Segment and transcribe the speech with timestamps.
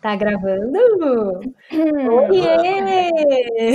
[0.00, 0.78] Tá gravando?
[2.30, 3.74] Oiê!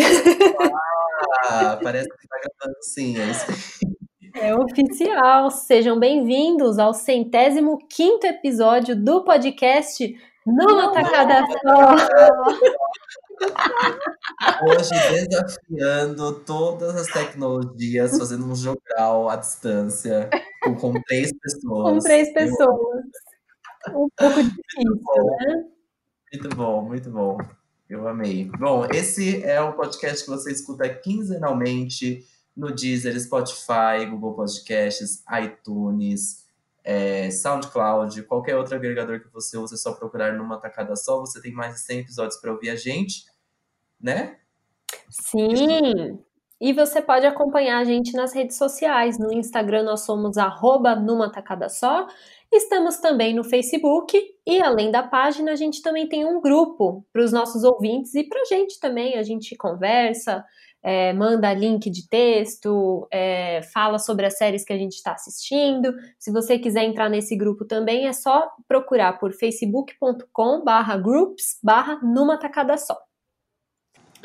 [1.48, 4.48] Ah, parece que tá gravando sim, é.
[4.48, 5.52] É oficial.
[5.52, 11.96] Sejam bem-vindos ao centésimo quinto episódio do podcast Numa Tacada Só.
[14.66, 20.28] Hoje desafiando todas as tecnologias, fazendo um jogral à distância
[20.64, 21.94] com, com três pessoas.
[21.94, 23.06] Com três pessoas.
[23.90, 25.75] Um pouco difícil, né?
[26.36, 27.38] Muito bom, muito bom.
[27.90, 28.52] Eu amei.
[28.60, 36.46] Bom, esse é o podcast que você escuta quinzenalmente no Deezer, Spotify, Google Podcasts, iTunes,
[36.84, 41.22] é, SoundCloud, qualquer outro agregador que você use, é só procurar numa tacada só.
[41.22, 43.24] Você tem mais de 100 episódios para ouvir a gente,
[43.98, 44.38] né?
[45.10, 46.20] Sim!
[46.60, 49.18] E você pode acompanhar a gente nas redes sociais.
[49.18, 52.08] No Instagram nós somos arroba numa tacada só.
[52.52, 57.24] Estamos também no Facebook e além da página a gente também tem um grupo para
[57.24, 59.16] os nossos ouvintes e para a gente também.
[59.18, 60.44] A gente conversa,
[60.82, 65.94] é, manda link de texto, é, fala sobre as séries que a gente está assistindo.
[66.20, 72.00] Se você quiser entrar nesse grupo também, é só procurar por facebook.com barra groups barra
[72.04, 73.05] numa tacada só.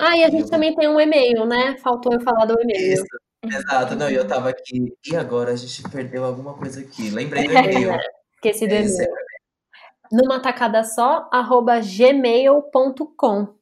[0.01, 1.77] Ah, e a gente também tem um e-mail, né?
[1.77, 2.95] Faltou eu falar do e-mail.
[2.95, 3.05] Isso,
[3.45, 3.95] exato.
[3.95, 4.95] Não, eu tava aqui.
[5.07, 7.11] E agora a gente perdeu alguma coisa aqui.
[7.11, 8.01] Lembrei do e-mail.
[8.35, 9.13] Esqueci do e-mail.
[10.11, 13.61] Numa tacada só, arroba gmail.com.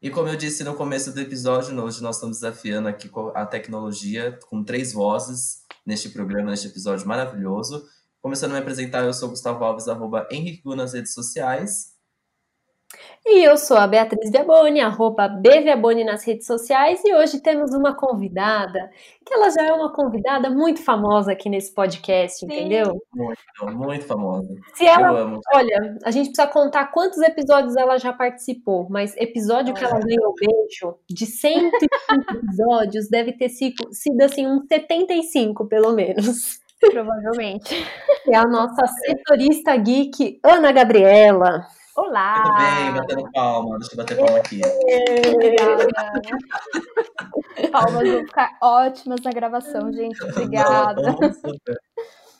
[0.00, 4.38] E como eu disse no começo do episódio, hoje nós estamos desafiando aqui a tecnologia
[4.48, 7.84] com três vozes neste programa, neste episódio maravilhoso.
[8.22, 11.97] Começando a me apresentar, eu sou Gustavo Alves, arroba Henrique Gu nas redes sociais.
[13.26, 17.94] E eu sou a Beatriz Viaboni, arroba BViaboni nas redes sociais, e hoje temos uma
[17.94, 18.90] convidada,
[19.24, 22.46] que ela já é uma convidada muito famosa aqui nesse podcast, Sim.
[22.46, 22.96] entendeu?
[23.14, 24.48] Muito, muito famosa.
[24.74, 25.40] Se ela, eu amo.
[25.52, 30.34] Olha, a gente precisa contar quantos episódios ela já participou, mas episódio que ela ganhou
[30.34, 31.76] beijo, de 105
[32.34, 36.60] episódios, deve ter sido, sido assim, uns 75, pelo menos.
[36.80, 37.74] Provavelmente.
[38.28, 41.66] É a nossa setorista geek, Ana Gabriela.
[41.98, 42.44] Olá!
[42.44, 43.76] Tudo bem, batendo palma.
[43.80, 44.60] Deixa eu bater palma aqui.
[47.72, 50.22] Palmas vão ficar ótimas na gravação, gente.
[50.22, 51.16] Obrigada.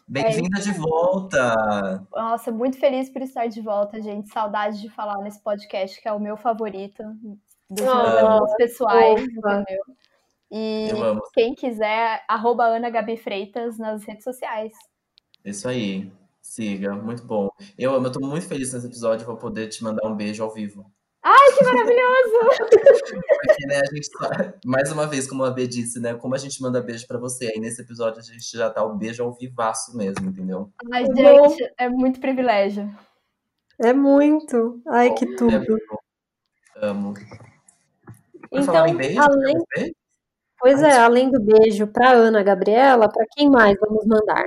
[0.07, 2.07] Bem-vinda é de volta!
[2.15, 4.29] Nossa, muito feliz por estar de volta, gente.
[4.29, 7.03] Saudade de falar nesse podcast, que é o meu favorito
[7.69, 9.83] dos meus pessoais, entendeu?
[10.53, 10.89] E
[11.35, 14.73] quem quiser, arroba Ana Gabi Freitas nas redes sociais.
[15.45, 16.13] Isso aí.
[16.49, 17.51] Siga, muito bom.
[17.79, 20.51] Eu amo, eu tô muito feliz nesse episódio, vou poder te mandar um beijo ao
[20.51, 20.91] vivo.
[21.23, 22.39] Ai, que maravilhoso!
[23.45, 24.09] Porque, né, a gente,
[24.65, 27.53] mais uma vez, como a B disse, né, como a gente manda beijo pra você,
[27.53, 30.73] aí nesse episódio a gente já tá o beijo ao vivaço mesmo, entendeu?
[30.91, 32.91] Ai, gente, é muito privilégio.
[33.79, 34.81] É muito.
[34.89, 35.55] Ai, que tudo.
[35.55, 37.13] É amo.
[38.51, 39.55] então, beijo, além...
[40.59, 44.47] Pois é, além do beijo pra Ana Gabriela, para quem mais vamos mandar?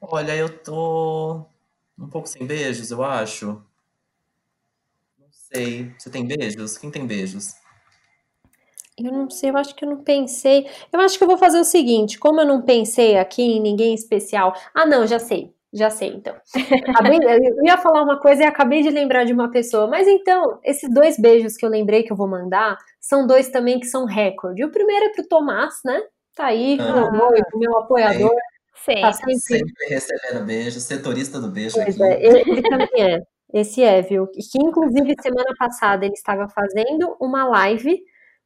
[0.00, 1.44] Olha, eu tô
[1.98, 3.62] um pouco sem beijos, eu acho.
[5.18, 5.92] Não sei.
[5.98, 6.78] Você tem beijos?
[6.78, 7.54] Quem tem beijos?
[8.98, 10.66] Eu não sei, eu acho que eu não pensei.
[10.92, 13.94] Eu acho que eu vou fazer o seguinte: como eu não pensei aqui em ninguém
[13.94, 14.54] especial.
[14.74, 15.54] Ah, não, já sei.
[15.72, 16.34] Já sei, então.
[17.22, 19.86] eu ia falar uma coisa e acabei de lembrar de uma pessoa.
[19.86, 23.78] Mas então, esses dois beijos que eu lembrei que eu vou mandar são dois também
[23.78, 24.64] que são recorde.
[24.64, 26.02] O primeiro é pro Tomás, né?
[26.34, 27.10] Tá aí, ah,
[27.54, 28.34] meu apoiador.
[28.74, 29.00] Sempre.
[29.02, 29.38] Tá sempre.
[29.38, 32.02] sempre recebendo beijo, setorista do beijo pois aqui.
[32.02, 33.20] É, ele também é.
[33.52, 34.26] Esse é, viu?
[34.28, 38.00] Que inclusive semana passada ele estava fazendo uma live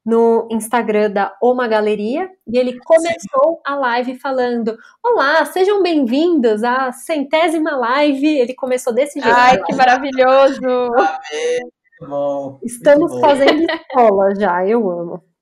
[0.04, 3.60] no Instagram da Oma Galeria e ele começou Sim.
[3.66, 8.26] a live falando: Olá, sejam bem-vindos à centésima live.
[8.26, 9.34] Ele começou desse jeito.
[9.36, 10.60] Ai, que maravilhoso!
[10.60, 12.58] Muito bom.
[12.62, 13.20] Estamos bom.
[13.20, 15.34] fazendo escola já, eu amo.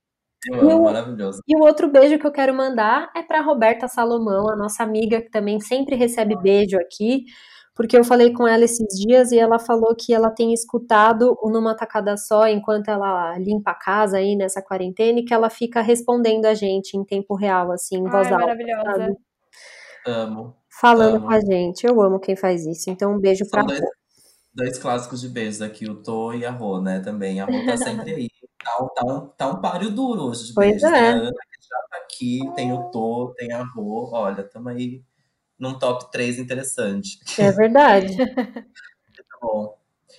[0.50, 1.40] Eu amo, e o, maravilhoso.
[1.46, 5.20] E o outro beijo que eu quero mandar é para Roberta Salomão, a nossa amiga
[5.20, 7.24] que também sempre recebe beijo aqui,
[7.74, 11.50] porque eu falei com ela esses dias e ela falou que ela tem escutado o
[11.50, 15.80] Numa Tacada Só enquanto ela limpa a casa aí nessa quarentena e que ela fica
[15.80, 18.46] respondendo a gente em tempo real, assim, em voz Ai, alta.
[18.46, 18.98] Maravilhosa.
[18.98, 19.16] Sabe?
[20.06, 20.56] Amo.
[20.68, 21.26] Falando amo.
[21.26, 21.86] com a gente.
[21.86, 22.90] Eu amo quem faz isso.
[22.90, 23.80] Então, um beijo São pra dois,
[24.54, 27.00] dois clássicos de beijos aqui, o Tô e a Rô, né?
[27.00, 27.40] Também.
[27.40, 28.28] A Rô tá sempre aí.
[28.64, 30.84] Tá, tá, um, tá um páreo duro hoje de pois beijos.
[30.84, 31.08] É.
[31.10, 34.10] Ana que já tá aqui, tem o Tô, tem a Rô.
[34.12, 35.02] Olha, tamo aí
[35.58, 37.18] num top 3 interessante.
[37.38, 38.16] É verdade.
[38.16, 38.26] Muito
[39.40, 39.78] bom.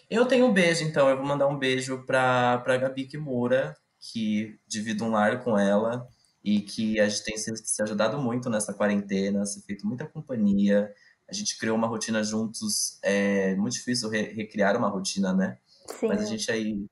[0.10, 1.10] Eu tenho um beijo, então.
[1.10, 6.08] Eu vou mandar um beijo pra, pra Gabi Kimura, que divido um lar com ela
[6.44, 10.94] e que a gente tem se, se ajudado muito nessa quarentena, se feito muita companhia.
[11.28, 13.00] A a gente criou uma rotina juntos.
[13.02, 15.58] É muito difícil re recriar uma rotina, né?
[15.88, 16.08] Sim.
[16.08, 16.86] Mas a gente aí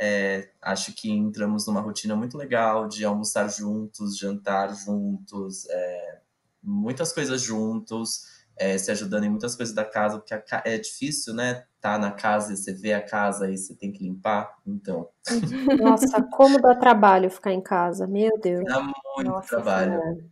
[0.00, 6.20] é, acho que entramos numa rotina muito legal de almoçar juntos, jantar juntos, é,
[6.62, 11.64] muitas coisas juntos, é, se ajudando em muitas coisas da casa, porque é difícil, né?
[11.80, 15.08] Tá na casa e você vê a casa e você tem que limpar, então.
[15.80, 18.64] Nossa, como dá trabalho ficar em casa, meu Deus.
[18.64, 19.92] Dá muito Nossa, trabalho.
[19.92, 20.26] Senhora.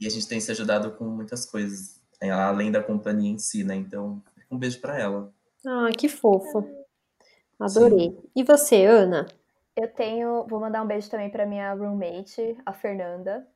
[0.00, 3.64] E a gente tem se ajudado com muitas coisas, é, além da companhia em si,
[3.64, 3.74] né?
[3.74, 5.32] Então, um beijo para ela.
[5.66, 6.64] Ah, que fofo.
[7.58, 8.10] Adorei.
[8.10, 8.22] Sim.
[8.36, 9.26] E você, Ana?
[9.76, 10.46] Eu tenho.
[10.46, 13.46] Vou mandar um beijo também para minha roommate, a Fernanda.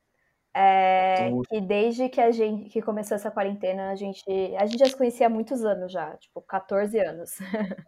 [0.55, 4.23] É, que desde que a gente que começou essa quarentena, a gente,
[4.59, 7.31] a gente já se conhecia há muitos anos já, tipo 14 anos.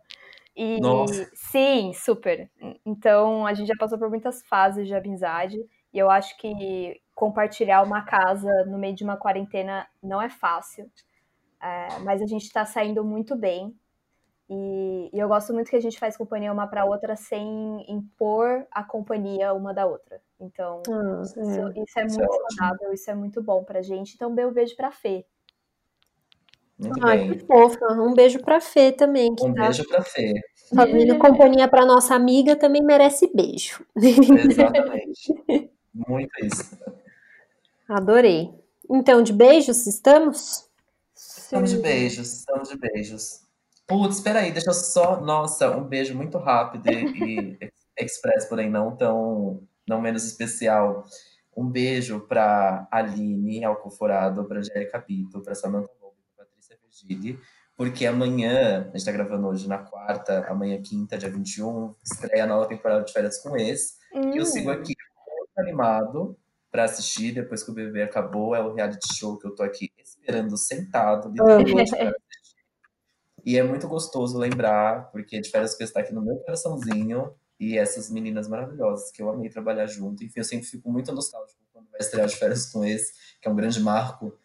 [0.56, 1.30] e Nossa.
[1.34, 2.50] sim, super.
[2.86, 5.58] Então a gente já passou por muitas fases de amizade
[5.92, 10.90] e eu acho que compartilhar uma casa no meio de uma quarentena não é fácil.
[11.62, 13.74] É, mas a gente está saindo muito bem.
[14.48, 18.66] E, e, eu gosto muito que a gente faz companhia uma para outra sem impor
[18.70, 20.20] a companhia uma da outra.
[20.38, 21.44] Então, ah, isso, é.
[21.82, 24.14] isso, é muito é saudável, isso é muito bom pra gente.
[24.14, 25.24] Então, um beijo pra Fê.
[26.78, 27.38] Muito Ai, bem.
[27.38, 27.86] que fofa.
[27.92, 29.32] Um beijo pra Fê também.
[29.32, 29.62] um tá...
[29.62, 30.34] beijo pra Fê.
[30.74, 33.84] Fazendo companhia pra nossa amiga também merece beijo.
[33.96, 35.32] Exatamente.
[35.94, 36.76] muito isso.
[37.88, 38.52] Adorei.
[38.90, 40.68] Então, de beijos, estamos?
[41.14, 43.43] Estamos de beijos, estamos de beijos.
[43.86, 45.20] Putz, espera aí, deixa eu só.
[45.20, 49.62] Nossa, um beijo muito rápido e, e express, porém não tão.
[49.86, 51.04] não menos especial.
[51.56, 57.38] Um beijo para Aline Alcoforado, para Angélica Bito, para Samantha Lobo, para Patrícia Virgili,
[57.76, 62.46] porque amanhã, a gente tá gravando hoje na quarta, amanhã, quinta, dia 21, estreia a
[62.46, 63.98] nova temporada de Férias com Ex.
[64.12, 64.34] Hum.
[64.34, 64.72] E eu sigo hum.
[64.72, 64.94] aqui
[65.28, 66.36] muito animado
[66.72, 68.54] para assistir depois que o bebê acabou.
[68.54, 71.92] É o reality show que eu tô aqui esperando sentado, literalmente.
[73.44, 77.78] E é muito gostoso lembrar, porque de férias que está aqui no meu coraçãozinho, e
[77.78, 80.24] essas meninas maravilhosas que eu amei trabalhar junto.
[80.24, 83.50] Enfim, eu sempre fico muito nostálgico quando vai estrear de férias com esse, que é
[83.50, 84.36] um grande marco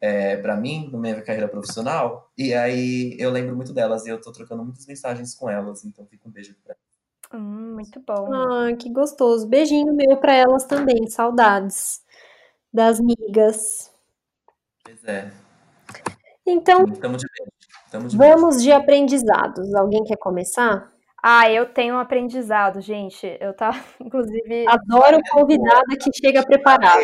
[0.00, 2.30] é, para mim, na minha carreira profissional.
[2.36, 6.04] E aí eu lembro muito delas e eu tô trocando muitas mensagens com elas, então
[6.06, 6.86] fica um beijo pra elas.
[7.42, 8.32] Hum, muito bom.
[8.32, 9.48] Ah, que gostoso.
[9.48, 11.08] Beijinho meu para elas também.
[11.08, 12.02] Saudades
[12.72, 13.90] das migas.
[14.84, 15.32] Pois é.
[16.46, 17.55] Então, Estamos de beijo.
[17.92, 19.74] Vamos de aprendizados.
[19.74, 20.92] Alguém quer começar?
[21.22, 23.26] Ah, eu tenho um aprendizado, gente.
[23.40, 24.66] Eu tava, inclusive.
[24.68, 27.02] Adoro convidada que chega preparada.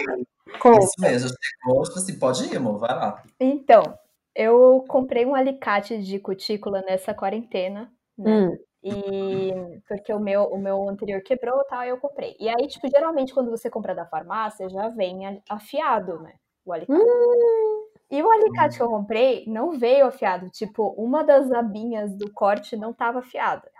[0.60, 0.84] Conta.
[0.84, 3.22] Isso mesmo, você gosta, assim, pode ir, amor, vai lá.
[3.40, 3.82] Então,
[4.34, 8.46] eu comprei um alicate de cutícula nessa quarentena, né?
[8.46, 8.56] Hum.
[8.84, 12.36] E porque o meu, o meu anterior quebrou e tal, eu comprei.
[12.38, 16.34] E aí, tipo, geralmente quando você compra da farmácia, já vem afiado, né?
[16.64, 17.00] O alicate.
[17.00, 17.81] Hum.
[18.12, 20.50] E o alicate que eu comprei não veio afiado.
[20.50, 23.72] Tipo, uma das abinhas do corte não estava afiada.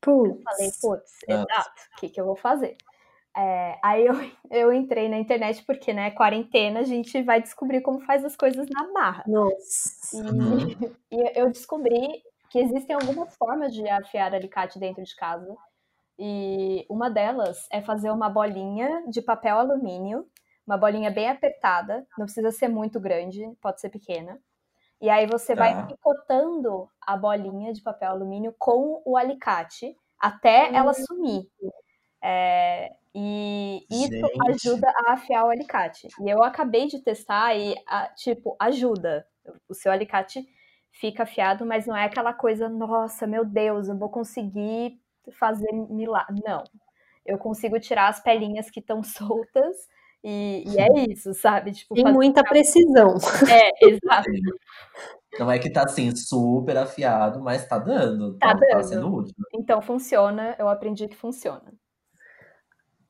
[0.00, 0.30] Putz.
[0.30, 2.74] Eu falei, putz, exato, o que, que eu vou fazer?
[3.36, 4.14] É, aí eu,
[4.50, 8.66] eu entrei na internet porque, né, quarentena, a gente vai descobrir como faz as coisas
[8.70, 9.24] na barra.
[9.26, 10.16] Nossa.
[11.10, 15.54] E, e eu descobri que existem algumas formas de afiar alicate dentro de casa.
[16.18, 20.26] E uma delas é fazer uma bolinha de papel alumínio
[20.66, 24.38] uma bolinha bem apertada, não precisa ser muito grande, pode ser pequena.
[25.00, 25.62] E aí você tá.
[25.62, 31.48] vai picotando a bolinha de papel alumínio com o alicate até ela sumir.
[32.22, 34.50] É, e isso Gente.
[34.50, 36.08] ajuda a afiar o alicate.
[36.20, 39.26] E eu acabei de testar e, a, tipo, ajuda.
[39.68, 40.46] O seu alicate
[40.90, 45.00] fica afiado, mas não é aquela coisa, nossa, meu Deus, eu vou conseguir
[45.32, 46.42] fazer milagre.
[46.44, 46.64] Não.
[47.24, 49.76] Eu consigo tirar as pelinhas que estão soltas
[50.28, 51.70] e, e é isso, sabe?
[51.70, 53.14] Tipo, Tem muita precisão.
[53.48, 54.28] É, exato.
[55.38, 58.36] Não é que tá assim super afiado, mas tá dando.
[58.36, 58.72] Tá, tá, tá dando.
[58.72, 59.34] Tá sendo útil.
[59.54, 61.72] Então funciona, eu aprendi que funciona.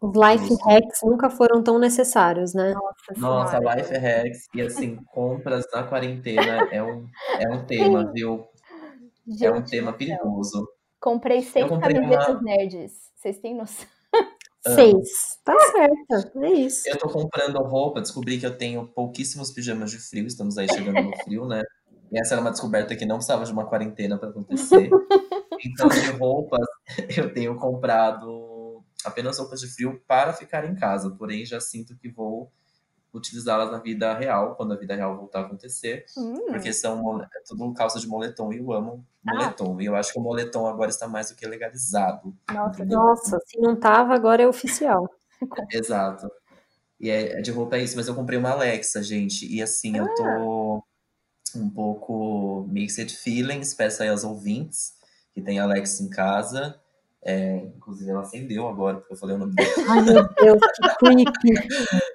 [0.02, 2.74] Os life hacks nunca foram tão necessários, né?
[2.74, 7.06] Nossa, Nossa life hacks e assim, compras na quarentena é um,
[7.38, 8.12] é um tema, Sim.
[8.12, 8.46] viu?
[9.26, 10.68] Gente, é um tema perigoso.
[11.00, 12.42] Comprei seis camisetas uma...
[12.42, 12.92] nerds.
[13.14, 13.86] Vocês têm noção?
[14.74, 15.08] Seis.
[15.44, 16.88] Tá certo, é isso.
[16.88, 21.02] Eu tô comprando roupa, descobri que eu tenho pouquíssimos pijamas de frio, estamos aí chegando
[21.02, 21.62] no frio, né?
[22.10, 24.90] E essa era uma descoberta que não precisava de uma quarentena para acontecer.
[25.64, 26.66] Então, de roupas,
[27.16, 32.08] eu tenho comprado apenas roupas de frio para ficar em casa, porém já sinto que
[32.08, 32.50] vou
[33.12, 36.46] utilizá-las na vida real, quando a vida real voltar a acontecer, hum.
[36.48, 39.32] porque são é tudo calça de moletom e eu amo ah.
[39.32, 39.76] moletom.
[39.78, 39.82] Ah.
[39.82, 42.36] E eu acho que o moletom agora está mais do que legalizado.
[42.52, 45.08] Nossa, Nossa se não tava, agora é oficial.
[45.72, 46.30] Exato.
[47.00, 49.98] E é, de roupa é isso, mas eu comprei uma Alexa, gente, e assim, ah.
[49.98, 50.84] eu tô
[51.54, 54.94] um pouco mixed feelings, peço aí aos ouvintes
[55.32, 56.80] que tem Alex em casa.
[57.22, 59.68] É, inclusive, ela acendeu agora, porque eu falei o nome dela.
[59.88, 61.68] Ai, meu Deus, que creepy.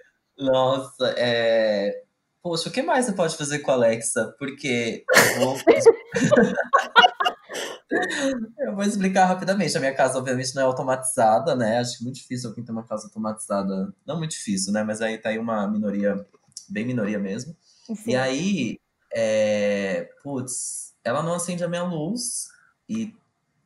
[0.41, 2.03] Nossa, é...
[2.41, 4.33] Poxa, o que mais você pode fazer com a Alexa?
[4.39, 5.05] Porque
[5.35, 5.55] eu vou...
[8.57, 9.77] eu vou explicar rapidamente.
[9.77, 11.77] A minha casa, obviamente, não é automatizada, né?
[11.77, 13.93] Acho muito difícil alguém ter uma casa automatizada.
[14.05, 14.83] Não muito difícil, né?
[14.83, 16.25] Mas aí tá aí uma minoria,
[16.67, 17.55] bem minoria mesmo.
[17.85, 17.95] Sim.
[18.07, 18.79] E aí,
[19.13, 20.09] é...
[20.23, 22.47] putz, ela não acende a minha luz
[22.89, 23.13] e,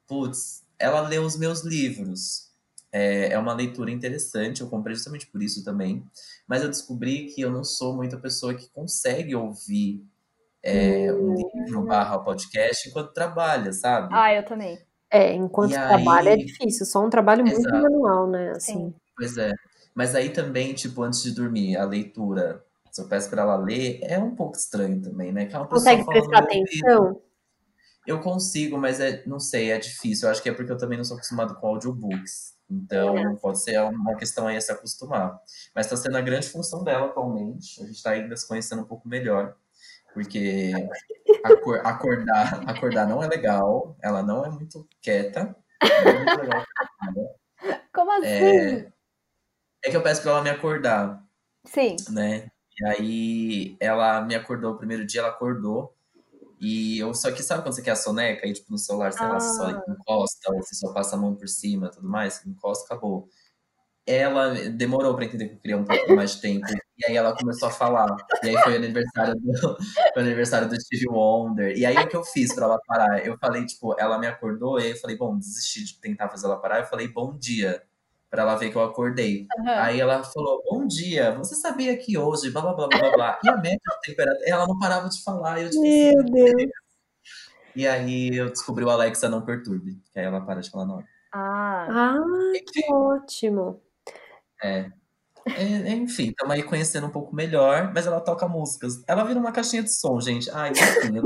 [0.06, 2.45] putz, ela lê os meus livros.
[2.98, 6.02] É, é uma leitura interessante, eu comprei justamente por isso também.
[6.48, 10.02] Mas eu descobri que eu não sou muita pessoa que consegue ouvir
[10.64, 11.52] é, um hum.
[11.54, 14.08] livro barra podcast enquanto trabalha, sabe?
[14.14, 14.80] Ah, eu também.
[15.12, 16.42] É, enquanto e trabalha aí...
[16.42, 17.82] é difícil, só um trabalho muito Exato.
[17.82, 18.52] manual, né?
[18.52, 18.74] Assim.
[18.74, 18.94] Sim.
[19.18, 19.52] Pois é.
[19.94, 24.00] Mas aí também, tipo, antes de dormir, a leitura, se eu peço para ela ler,
[24.04, 25.48] é um pouco estranho também, né?
[25.48, 27.22] Que é uma Consegue prestar atenção?
[28.06, 30.28] Eu consigo, mas é, não sei, é difícil.
[30.28, 32.56] Eu acho que é porque eu também não sou acostumado com audiobooks.
[32.70, 33.36] Então, é.
[33.36, 35.40] pode ser uma questão aí a se acostumar.
[35.74, 37.82] Mas está sendo a grande função dela atualmente.
[37.82, 39.56] A gente está ainda se conhecendo um pouco melhor.
[40.14, 40.72] Porque
[41.84, 43.98] acordar, acordar não é legal.
[44.02, 45.56] Ela não é muito quieta.
[45.84, 46.66] Não é muito legal.
[47.94, 48.28] Como assim?
[48.28, 48.92] É,
[49.86, 51.24] é que eu peço para ela me acordar.
[51.66, 51.96] Sim.
[52.10, 52.50] Né?
[52.80, 55.95] E aí, ela me acordou o primeiro dia, ela acordou.
[56.66, 59.28] E eu só que sabe quando você quer a soneca, aí tipo no celular, sei
[59.28, 59.84] lá, só ah.
[59.88, 63.30] encosta, ou você só passa a mão por cima tudo mais, encosta, acabou.
[64.08, 66.66] Ela demorou para entender que eu queria um pouco mais de tempo.
[66.98, 68.16] E aí ela começou a falar.
[68.44, 69.78] E aí foi o aniversário do,
[70.14, 71.78] foi aniversário do Steve Wonder.
[71.78, 73.26] E aí o que eu fiz para ela parar?
[73.26, 76.48] Eu falei, tipo, ela me acordou, e aí eu falei, bom, desisti de tentar fazer
[76.48, 76.80] ela parar.
[76.80, 77.84] Eu falei, bom dia
[78.36, 79.48] para ela ver que eu acordei.
[79.58, 79.70] Uhum.
[79.70, 83.40] Aí ela falou: Bom dia, você sabia que hoje, blá blá blá blá blá.
[83.42, 85.62] e a média de temperatura, ela não parava de falar.
[85.62, 86.72] eu, tipo, Meu assim, Deus.
[87.76, 90.96] E aí eu descobri o Alexa não perturbe, que aí ela para de falar na
[90.96, 91.06] hora.
[91.34, 93.82] Ah, ah que ótimo.
[94.62, 94.92] É.
[95.48, 99.02] é enfim, estamos aí conhecendo um pouco melhor, mas ela toca músicas.
[99.08, 100.50] Ela vira uma caixinha de som, gente.
[100.52, 101.24] Ai, enfim, eu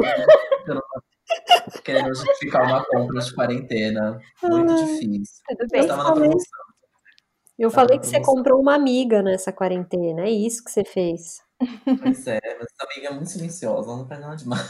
[1.71, 4.19] tô querendo justificar uma compra de quarentena.
[4.43, 5.43] Muito difícil.
[5.47, 5.81] Tudo bem.
[5.81, 6.68] Eu estava na promoção.
[7.59, 11.41] Eu falei que você comprou uma amiga nessa quarentena, é isso que você fez.
[12.01, 14.69] Pois é, mas essa amiga é muito silenciosa, ela não faz nada demais.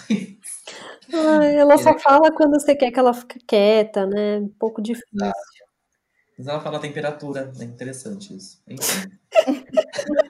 [1.14, 4.40] Ai, ela só fala quando você quer que ela fique quieta, né?
[4.40, 5.08] Um pouco difícil.
[5.14, 8.60] Mas ela fala a temperatura, é interessante isso.
[8.68, 9.12] Enfim.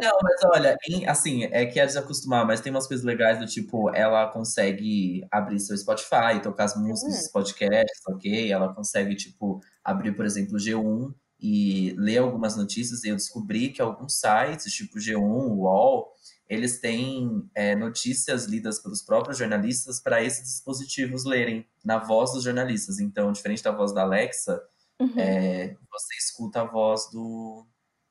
[0.00, 0.76] Não, mas olha,
[1.06, 5.58] assim, é que é desacostumar, mas tem umas coisas legais do tipo, ela consegue abrir
[5.60, 8.50] seu Spotify, tocar as músicas dos podcasts, ok?
[8.50, 13.70] Ela consegue, tipo, abrir, por exemplo, o G1 e ler algumas notícias, e eu descobri
[13.70, 16.12] que alguns sites, tipo G1, UOL,
[16.48, 22.42] eles têm é, notícias lidas pelos próprios jornalistas para esses dispositivos lerem na voz dos
[22.42, 22.98] jornalistas.
[22.98, 24.60] Então, diferente da voz da Alexa,
[24.98, 25.12] uhum.
[25.18, 27.66] é, você escuta a voz do,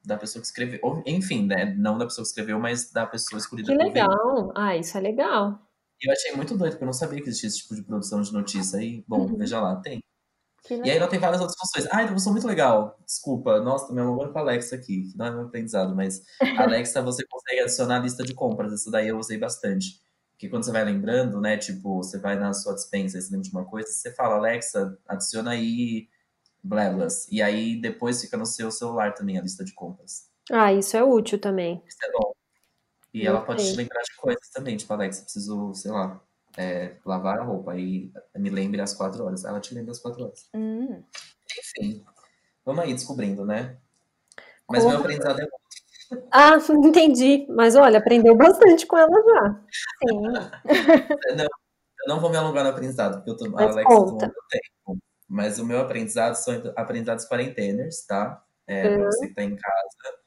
[0.07, 0.79] da pessoa que escreveu.
[0.81, 1.75] Ou, enfim, né?
[1.77, 4.51] Não da pessoa que escreveu, mas da pessoa escolhida Que legal!
[4.55, 5.59] Ah, isso é legal.
[6.01, 8.31] Eu achei muito doido, porque eu não sabia que existia esse tipo de produção de
[8.31, 8.77] notícia.
[8.81, 9.37] E, bom, uhum.
[9.37, 9.99] veja lá, tem.
[10.69, 11.87] E aí ela tem várias outras funções.
[11.91, 12.97] Ah, então sou muito legal.
[13.05, 16.23] Desculpa, nossa, tô me alongando com a Alexa aqui, que não é meu aprendizado, mas
[16.57, 18.71] Alexa você consegue adicionar a lista de compras.
[18.73, 20.01] Isso daí eu usei bastante.
[20.31, 23.49] Porque quando você vai lembrando, né, tipo, você vai na sua dispensa e você lembra
[23.49, 26.07] de uma coisa, você fala, Alexa, adiciona aí
[26.67, 27.27] Bleblas.
[27.31, 30.29] E aí depois fica no seu celular também a lista de compras.
[30.51, 31.81] Ah, isso é útil também.
[31.87, 32.33] Isso é bom.
[33.13, 36.21] E ela pode te lembrar de coisas também, tipo, Alexa, preciso, sei lá,
[36.57, 37.71] é, lavar a roupa.
[37.71, 39.43] Aí me lembre às quatro horas.
[39.43, 40.49] Ela te lembra às quatro horas.
[40.53, 41.03] Hum.
[41.57, 42.05] Enfim,
[42.65, 43.77] vamos aí descobrindo, né?
[44.69, 44.93] Mas Como?
[44.93, 45.47] meu aprendizado é
[46.31, 47.45] ah, entendi.
[47.49, 49.61] Mas olha, aprendeu bastante com ela já.
[49.99, 50.21] Sim.
[51.35, 54.33] não, eu não vou me alongar no aprendizado, porque eu tô, Mas a Alexa conta.
[54.49, 54.99] tempo.
[55.27, 58.43] Mas o meu aprendizado são aprendizados quarenteners, tá?
[58.65, 58.95] É, uhum.
[58.97, 60.17] Pra você que tá em casa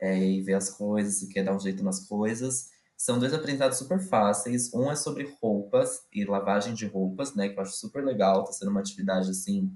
[0.00, 2.70] é, e ver as coisas, se quer dar um jeito nas coisas.
[2.96, 4.72] São dois aprendizados super fáceis.
[4.74, 7.48] Um é sobre roupas e lavagem de roupas, né?
[7.48, 8.44] Que eu acho super legal.
[8.44, 9.72] Tá sendo uma atividade, assim,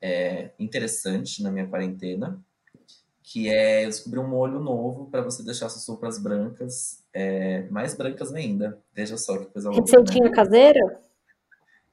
[0.00, 2.38] é, interessante na minha quarentena.
[3.22, 7.94] Que é eu descobri um molho novo para você deixar suas roupas brancas, é, mais
[7.94, 8.78] brancas ainda.
[8.92, 9.82] Veja só que coisa louca.
[9.82, 10.34] Receitinha né?
[10.34, 11.02] caseira?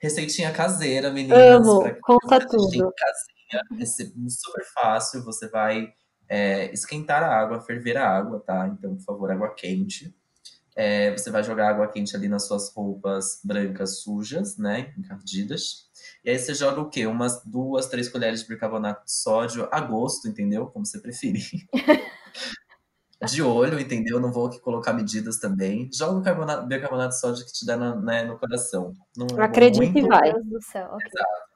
[0.01, 1.67] Receitinha caseira, meninas.
[1.67, 2.93] Amo, conta tudo.
[2.93, 3.85] Casinha,
[4.29, 5.23] super fácil.
[5.25, 5.89] Você vai
[6.29, 8.67] é, esquentar a água, ferver a água, tá?
[8.67, 10.15] Então, por favor, água quente.
[10.75, 14.93] É, você vai jogar água quente ali nas suas roupas brancas sujas, né?
[14.97, 15.89] Encardidas.
[16.23, 17.05] E aí você joga o quê?
[17.05, 20.67] Umas duas, três colheres de bicarbonato de sódio a gosto, entendeu?
[20.67, 21.67] Como você preferir.
[23.25, 24.19] de olho, entendeu?
[24.19, 25.89] Não vou aqui colocar medidas também.
[25.93, 28.93] Joga o carbonato, bicarbonato de sódio que te dá no, né, no coração.
[29.15, 30.31] Não é Acredito que vai.
[30.31, 30.87] Deus do céu.
[30.93, 31.07] Okay.
[31.07, 31.49] Exato.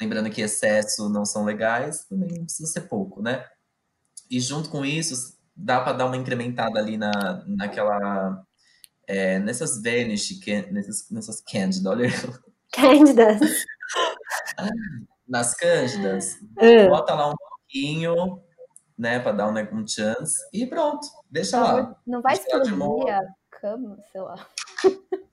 [0.00, 3.44] Lembrando que excesso não são legais, também não precisa ser pouco, né?
[4.30, 8.42] E junto com isso, dá para dar uma incrementada ali na, naquela.
[9.06, 10.40] É, nessas Vanish,
[10.70, 12.08] nessas, nessas Candida, olha.
[12.72, 13.40] Cândidas.
[15.28, 16.36] Nas Cândidas.
[16.56, 16.88] Uh.
[16.88, 18.40] Bota lá um pouquinho,
[18.98, 21.96] né, para dar um, um chance e pronto, deixa não, lá.
[22.06, 24.46] Não vai explodir a cama, sei lá.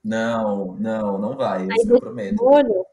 [0.02, 2.42] Não, não, não vai, isso eu prometo.
[2.42, 2.86] Molho.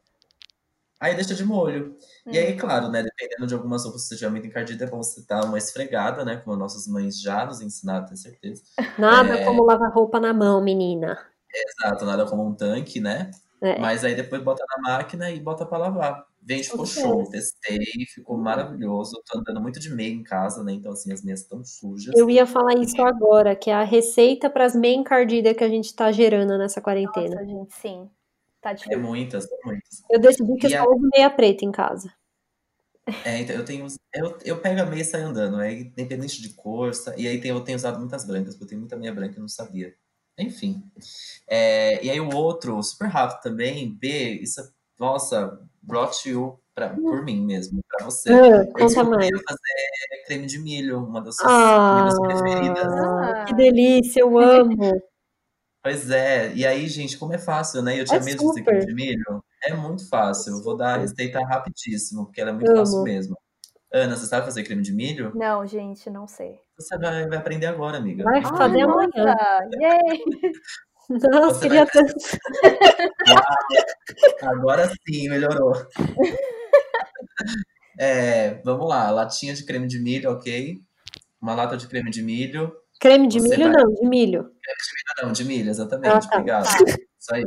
[1.00, 1.96] Aí deixa de molho.
[2.26, 2.32] Hum.
[2.32, 2.56] E aí, hum.
[2.58, 5.58] claro, né, dependendo de algumas roupas que seja muito encardida, é bom você dar uma
[5.58, 8.62] esfregada, né, como nossas mães já nos ensinaram, tenho certeza.
[8.98, 9.44] Nada é...
[9.44, 11.18] como lavar roupa na mão, menina.
[11.54, 13.30] Exato, nada como um tanque, né?
[13.60, 13.78] É.
[13.78, 16.26] Mas aí depois bota na máquina e bota para lavar.
[16.48, 17.78] Vem, ficou show, testei,
[18.14, 19.22] ficou maravilhoso.
[19.26, 20.72] tô andando muito de meia em casa, né?
[20.72, 22.16] Então, assim, as meias estão sujas.
[22.16, 25.68] Eu ia falar isso agora, que é a receita para as meias encardidas que a
[25.68, 27.34] gente tá gerando nessa quarentena.
[27.34, 28.10] Nossa, gente, sim.
[28.62, 28.98] Tá difícil.
[28.98, 30.02] É muitas, muitas.
[30.10, 30.94] Eu decidi que e eu só a...
[30.94, 32.10] uso meia preta em casa.
[33.26, 33.86] É, então eu tenho.
[34.14, 36.92] Eu, eu pego a meia e saio andando, é independente de cor.
[37.18, 39.40] E aí tem, eu tenho usado muitas brancas, porque eu tenho muita meia branca e
[39.40, 39.94] não sabia.
[40.38, 40.82] Enfim.
[41.46, 44.62] É, e aí o outro, super rápido também, B, isso,
[44.98, 48.32] nossa, brought you pra, por mim mesmo, pra você.
[48.32, 49.28] Uh, conta mais.
[49.28, 52.94] fazer creme de milho, uma das suas ah, comidas preferidas.
[52.94, 54.76] Ah, que delícia, eu amo.
[55.80, 57.98] Pois é, e aí, gente, como é fácil, né?
[57.98, 58.64] Eu tinha é mesmo super.
[58.64, 59.44] creme de milho.
[59.64, 60.54] É muito fácil.
[60.54, 62.78] Eu vou dar a receita rapidíssimo, porque ela é muito amo.
[62.78, 63.36] fácil mesmo.
[63.90, 65.32] Ana, você sabe fazer creme de milho?
[65.34, 66.58] Não, gente, não sei.
[66.78, 68.22] Você vai, vai aprender agora, amiga.
[68.24, 69.34] Vai fazer amanhã.
[69.80, 70.22] Yay!
[71.08, 72.12] Nossa, queria tanto.
[74.42, 75.72] agora sim, melhorou.
[78.00, 80.80] É, vamos lá, latinha de creme de milho, ok?
[81.42, 82.72] Uma lata de creme de milho.
[83.00, 83.82] Creme de Você milho vai...
[83.82, 84.52] não, de milho.
[84.62, 86.12] Creme de milho não, de milho, exatamente.
[86.12, 86.36] Ah, tá.
[86.36, 86.68] Obrigado.
[87.18, 87.44] Isso aí.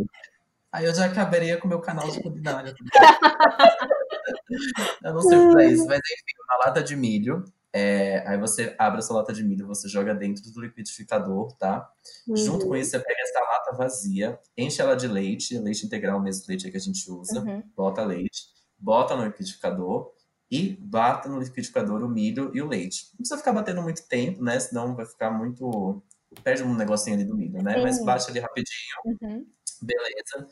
[0.74, 2.76] Aí eu já acabaria com o meu canal de culinária.
[5.04, 7.46] eu não sei pra isso, mas enfim, uma lata de milho.
[7.74, 11.90] É, aí você abre a sua lata de milho, você joga dentro do liquidificador, tá?
[12.28, 12.36] Uhum.
[12.36, 16.46] Junto com isso, você pega essa lata vazia, enche ela de leite, leite integral mesmo,
[16.50, 17.64] leite que a gente usa, uhum.
[17.76, 20.12] bota leite, bota no liquidificador
[20.50, 23.08] e bata no liquidificador o milho e o leite.
[23.14, 24.60] Não precisa ficar batendo muito tempo, né?
[24.60, 26.04] Senão vai ficar muito.
[26.44, 27.76] Perde um negocinho ali do milho, né?
[27.76, 27.82] Sim.
[27.82, 29.18] Mas bate ali rapidinho.
[29.22, 29.46] Uhum.
[29.82, 30.48] Beleza.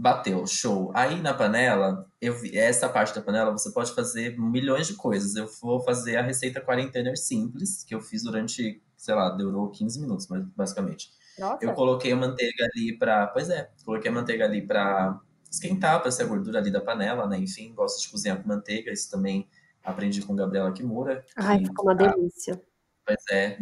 [0.00, 0.90] Bateu, show.
[0.94, 5.36] Aí na panela, eu vi, essa parte da panela você pode fazer milhões de coisas.
[5.36, 10.00] Eu vou fazer a receita quarentena simples, que eu fiz durante, sei lá, durou 15
[10.00, 11.10] minutos, basicamente.
[11.38, 11.62] Nossa.
[11.62, 13.26] Eu coloquei a manteiga ali pra.
[13.26, 17.26] Pois é, coloquei a manteiga ali pra esquentar, pra ser a gordura ali da panela,
[17.26, 17.36] né?
[17.36, 19.46] Enfim, gosto de cozinhar com manteiga, isso também
[19.84, 21.22] aprendi com Gabriela Kimura.
[21.36, 22.06] Ai, ficou uma tá...
[22.06, 22.58] delícia.
[23.04, 23.58] Pois é.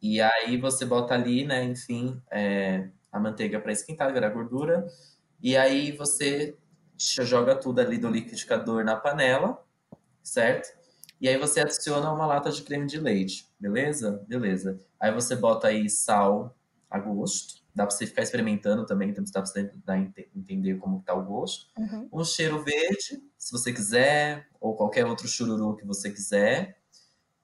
[0.00, 4.86] E aí você bota ali, né, enfim, é, a manteiga para esquentar, virar gordura.
[5.42, 6.56] E aí você
[6.96, 9.60] joga tudo ali do liquidificador na panela,
[10.22, 10.68] certo?
[11.20, 14.24] E aí você adiciona uma lata de creme de leite, beleza?
[14.28, 14.78] Beleza.
[15.00, 16.56] Aí você bota aí sal
[16.88, 17.62] a gosto.
[17.74, 21.24] Dá para você ficar experimentando também, então dá para você dar, entender como está o
[21.24, 21.66] gosto.
[21.78, 22.08] Uhum.
[22.12, 26.78] Um cheiro verde, se você quiser, ou qualquer outro chururu que você quiser.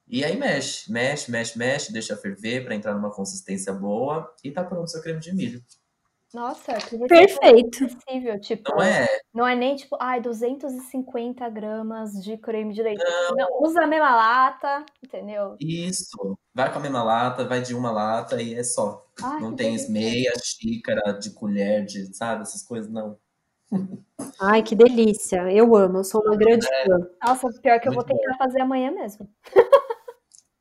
[0.07, 4.63] E aí mexe, mexe, mexe, mexe, deixa ferver para entrar numa consistência boa e tá
[4.63, 5.63] pronto o seu creme de milho.
[6.33, 7.87] Nossa, que Perfeito.
[7.87, 9.07] Possível, tipo, não é.
[9.33, 13.03] não é nem tipo, ai, 250 gramas de creme de leite.
[13.03, 13.35] Não.
[13.35, 13.63] não.
[13.63, 15.55] usa a mesma lata, entendeu?
[15.59, 16.37] Isso.
[16.53, 19.05] Vai com a mesma lata, vai de uma lata e é só.
[19.23, 23.17] Ai, não tem meia xícara de colher, de, sabe, essas coisas, não.
[24.39, 25.51] Ai, que delícia.
[25.51, 26.85] Eu amo, eu sou uma grande é.
[26.85, 27.09] fã.
[27.25, 28.37] Nossa, pior que eu vou tentar bom.
[28.37, 29.27] fazer amanhã mesmo.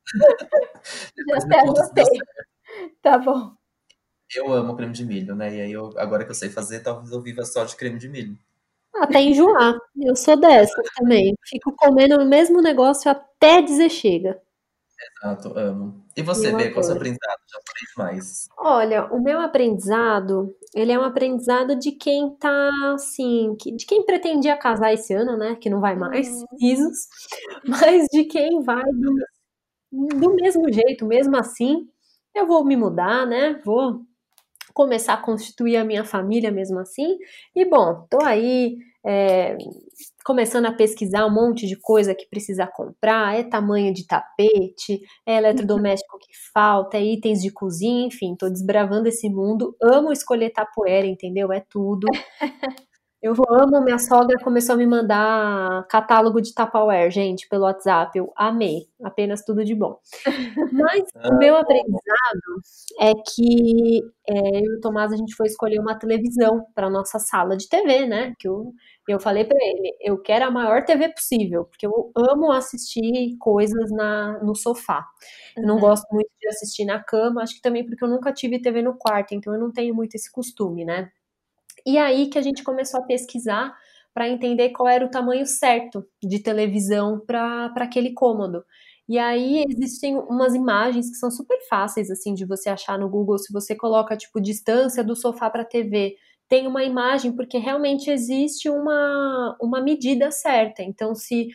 [1.28, 2.04] Já até gostei.
[3.02, 3.52] Tá bom.
[4.35, 5.57] Eu amo creme de milho, né?
[5.57, 8.09] E aí, eu, agora que eu sei fazer, talvez eu viva só de creme de
[8.09, 8.38] milho.
[8.95, 9.79] Até enjoar.
[9.97, 11.35] Eu sou dessa também.
[11.47, 14.41] Fico comendo o mesmo negócio até dizer chega.
[15.23, 16.05] Exato, amo.
[16.17, 17.38] E você, Bê, qual é o seu aprendizado?
[17.47, 17.61] Já
[17.97, 18.49] falei mais.
[18.59, 24.57] Olha, o meu aprendizado, ele é um aprendizado de quem tá, assim, de quem pretendia
[24.57, 25.55] casar esse ano, né?
[25.55, 26.47] Que não vai mais, uhum.
[26.61, 27.07] risos.
[27.64, 31.88] Mas de quem vai do, do mesmo jeito, mesmo assim.
[32.35, 33.61] Eu vou me mudar, né?
[33.64, 34.08] Vou
[34.79, 37.19] começar a constituir a minha família mesmo assim.
[37.53, 39.59] E bom, tô aí é,
[40.25, 45.37] começando a pesquisar um monte de coisa que precisa comprar, é tamanho de tapete, é
[45.38, 49.77] eletrodoméstico que falta, é itens de cozinha, enfim, tô desbravando esse mundo.
[49.83, 51.53] Amo escolher tapoeira, entendeu?
[51.53, 52.07] É tudo.
[53.20, 58.16] Eu amo, minha sogra começou a me mandar catálogo de Tupperware, gente, pelo WhatsApp.
[58.16, 59.98] Eu amei, apenas tudo de bom.
[60.72, 62.62] Mas o meu aprendizado
[63.00, 67.18] é que é, eu e o Tomás a gente foi escolher uma televisão para nossa
[67.18, 68.35] sala de TV, né?
[68.38, 68.72] Que eu,
[69.09, 73.90] eu falei para ele, eu quero a maior TV possível, porque eu amo assistir coisas
[73.90, 75.04] na, no sofá.
[75.57, 75.81] Eu não uhum.
[75.81, 78.96] gosto muito de assistir na cama, acho que também porque eu nunca tive TV no
[78.96, 81.11] quarto, então eu não tenho muito esse costume, né?
[81.88, 83.74] E aí que a gente começou a pesquisar
[84.12, 88.62] para entender qual era o tamanho certo de televisão para aquele cômodo.
[89.09, 93.38] E aí existem umas imagens que são super fáceis assim de você achar no Google
[93.38, 96.14] se você coloca tipo distância do sofá para a TV
[96.48, 100.82] tem uma imagem, porque realmente existe uma, uma medida certa.
[100.82, 101.48] Então, se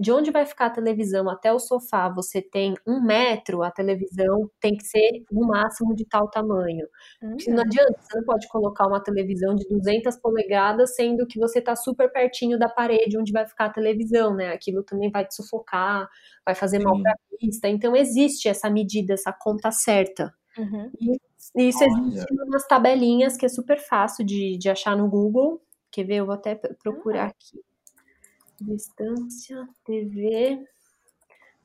[0.00, 4.50] de onde vai ficar a televisão até o sofá você tem um metro, a televisão
[4.58, 6.86] tem que ser no máximo de tal tamanho.
[7.22, 7.36] Uhum.
[7.48, 11.76] Não adianta, você não pode colocar uma televisão de 200 polegadas, sendo que você está
[11.76, 14.48] super pertinho da parede onde vai ficar a televisão, né?
[14.52, 16.08] Aquilo também vai te sufocar,
[16.44, 16.84] vai fazer Sim.
[16.84, 17.68] mal para a vista.
[17.68, 20.34] Então, existe essa medida, essa conta certa.
[20.58, 20.90] Uhum.
[21.00, 25.60] E isso existe umas tabelinhas que é super fácil de, de achar no Google.
[25.90, 26.16] Quer ver?
[26.16, 27.30] Eu vou até procurar uhum.
[27.30, 27.60] aqui.
[28.60, 30.64] Distância TV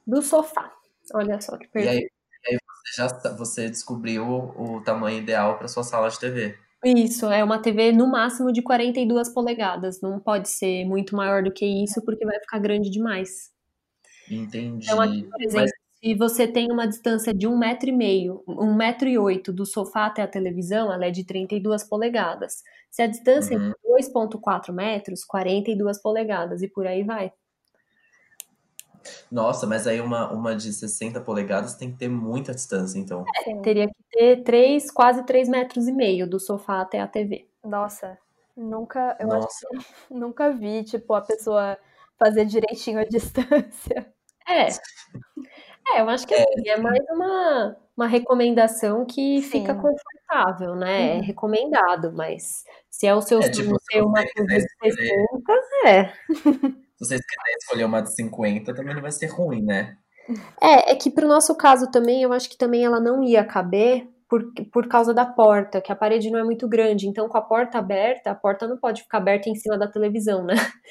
[0.06, 0.74] do sofá.
[1.14, 1.96] Olha só que pergunta.
[1.96, 2.10] E aí,
[2.50, 6.58] e aí você já você descobriu o, tamanho ideal para sua sala de TV.
[6.84, 10.02] Isso, é uma TV no máximo de 42 polegadas.
[10.02, 13.52] Não pode ser muito maior do que isso, porque vai ficar grande demais.
[14.30, 14.86] Entendi.
[14.86, 18.74] Então, aqui, por exemplo, se você tem uma distância de um metro e meio, um
[18.74, 22.64] metro e oito do sofá até a televisão, ela é de 32 polegadas.
[22.92, 23.72] Se a distância uhum.
[23.72, 27.32] é de 2,4 metros, 42 polegadas, e por aí vai.
[29.32, 33.26] Nossa, mas aí uma, uma de 60 polegadas tem que ter muita distância, então.
[33.46, 37.48] É, teria que ter 3, quase 3 metros e meio do sofá até a TV.
[37.64, 38.18] Nossa,
[38.56, 39.48] nunca, eu Nossa.
[39.48, 39.60] acho
[40.08, 41.78] que nunca vi, tipo, a pessoa
[42.20, 44.14] fazer direitinho a distância.
[44.48, 44.68] É.
[45.94, 49.50] É, eu acho que é, assim, é mais uma, uma recomendação que Sim.
[49.50, 51.12] fica confortável, né?
[51.12, 51.22] É uhum.
[51.22, 54.68] recomendado, mas se é o seu é, tipo, ter uma de 60,
[55.86, 56.06] é.
[56.98, 59.98] Se vocês quiserem escolher uma de 50, também não vai ser ruim, né?
[60.62, 64.08] É, é que pro nosso caso também, eu acho que também ela não ia caber,
[64.30, 67.08] por, por causa da porta, que a parede não é muito grande.
[67.08, 70.44] Então, com a porta aberta, a porta não pode ficar aberta em cima da televisão,
[70.44, 70.56] né?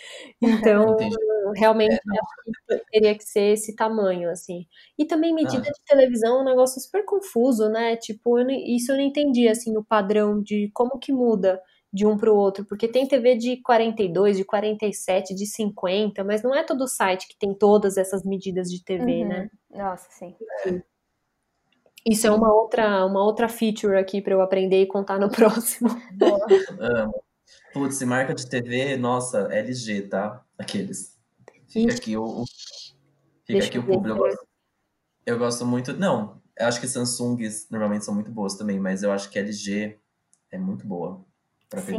[0.42, 1.16] Então, Entendi.
[1.56, 1.94] realmente
[2.70, 4.66] é, teria que ser esse tamanho, assim.
[4.98, 5.72] E também medida ah.
[5.72, 7.96] de televisão é um negócio super confuso, né?
[7.96, 11.60] Tipo, eu, isso eu não entendi, assim, o padrão de como que muda
[11.92, 16.42] de um para o outro, porque tem TV de 42, de 47, de 50, mas
[16.42, 19.28] não é todo site que tem todas essas medidas de TV, uhum.
[19.28, 19.50] né?
[19.70, 20.34] Nossa, sim.
[20.66, 20.95] É.
[22.08, 25.90] Isso é uma outra, uma outra feature aqui para eu aprender e contar no próximo.
[26.78, 27.24] Amo.
[27.72, 30.44] Putz, marca de TV, nossa, LG, tá?
[30.56, 31.18] Aqueles.
[31.68, 31.98] Fica Ixi.
[31.98, 32.44] aqui o.
[33.44, 34.08] Fica Deixa aqui o público.
[34.08, 34.46] Eu gosto,
[35.26, 35.92] eu gosto muito.
[35.92, 39.98] Não, eu acho que Samsungs normalmente são muito boas também, mas eu acho que LG
[40.50, 41.24] é muito boa.
[41.74, 41.96] Sim,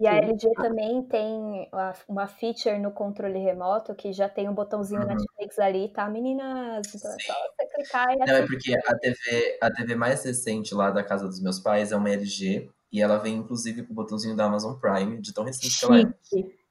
[0.00, 1.70] e a LG também tem
[2.08, 5.06] uma feature no controle remoto que já tem um botãozinho uhum.
[5.06, 6.92] Netflix ali, tá, meninas?
[6.92, 10.74] Então é só você clicar e Não, é porque a TV, a TV mais recente
[10.74, 13.96] lá da casa dos meus pais é uma LG e ela vem inclusive com o
[13.96, 16.12] botãozinho da Amazon Prime, de tão recente que ela é.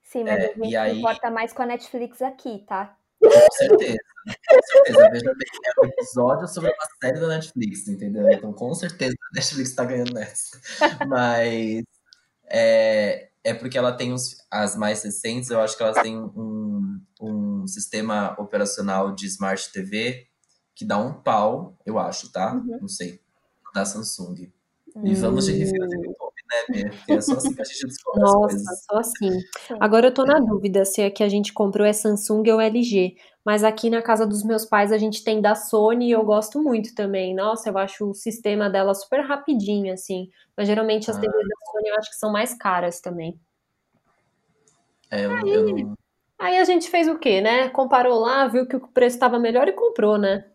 [0.03, 0.99] Sim, mas é, a gente aí...
[0.99, 2.97] importa mais com a Netflix aqui, tá?
[3.21, 5.09] Com certeza, com certeza.
[5.09, 8.29] Veja bem, é um episódio sobre uma série da Netflix, entendeu?
[8.29, 10.59] Então, com certeza a Netflix tá ganhando nessa.
[11.07, 11.83] Mas
[12.57, 14.15] é, é porque ela tem
[14.49, 20.27] as mais recentes, eu acho que elas têm um, um sistema operacional de Smart TV
[20.73, 22.53] que dá um pau, eu acho, tá?
[22.53, 22.79] Uhum.
[22.81, 23.19] Não sei,
[23.73, 24.51] da Samsung.
[25.03, 26.15] E vamos de review
[26.67, 28.57] Porque é só assim que a gente descobre Nossa,
[28.89, 29.39] só assim.
[29.79, 33.15] Agora eu tô na dúvida se a que a gente comprou é Samsung ou LG.
[33.43, 36.61] Mas aqui na casa dos meus pais a gente tem da Sony e eu gosto
[36.61, 37.35] muito também.
[37.35, 40.29] Nossa, eu acho o sistema dela super rapidinho, assim.
[40.57, 41.21] Mas geralmente as ah.
[41.21, 43.39] TVs da Sony eu acho que são mais caras também.
[45.11, 45.93] É, eu, aí, eu
[46.39, 47.69] aí a gente fez o quê, né?
[47.69, 50.45] Comparou lá, viu que o preço estava melhor e comprou, né?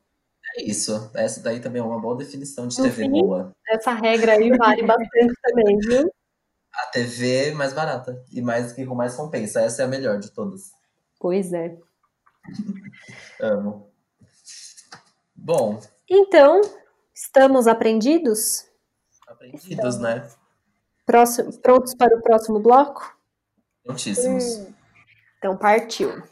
[0.56, 1.10] É isso.
[1.14, 3.52] Essa daí também é uma boa definição de TV fim, boa.
[3.68, 6.12] Essa regra aí vale bastante também, viu?
[6.72, 9.60] A TV mais barata e mais que com mais compensa.
[9.60, 10.72] Essa é a melhor de todas.
[11.18, 11.76] Pois é.
[13.40, 13.90] Amo.
[15.34, 15.80] Bom.
[16.08, 16.60] Então,
[17.14, 18.66] estamos aprendidos?
[19.26, 20.28] Aprendidos, né?
[21.06, 23.16] Próximo, prontos para o próximo bloco?
[23.84, 24.58] Prontíssimos.
[24.58, 24.74] Hum.
[25.38, 26.22] Então, partiu.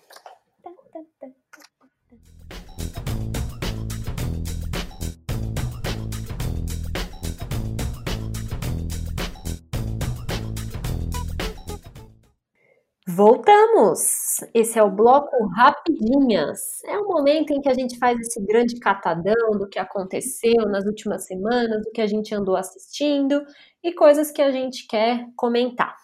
[13.19, 14.45] Voltamos!
[14.55, 16.85] Esse é o bloco Rapidinhas.
[16.85, 20.85] É o momento em que a gente faz esse grande catadão do que aconteceu nas
[20.87, 23.45] últimas semanas, do que a gente andou assistindo
[23.83, 25.97] e coisas que a gente quer comentar.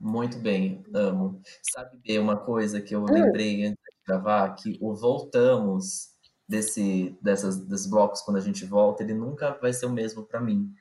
[0.00, 1.38] Muito bem, amo.
[1.70, 3.12] Sabe uma coisa que eu hum.
[3.12, 4.54] lembrei antes de gravar?
[4.54, 6.16] Que o Voltamos
[6.48, 10.40] desse, dessas, desses blocos, quando a gente volta, ele nunca vai ser o mesmo para
[10.40, 10.72] mim.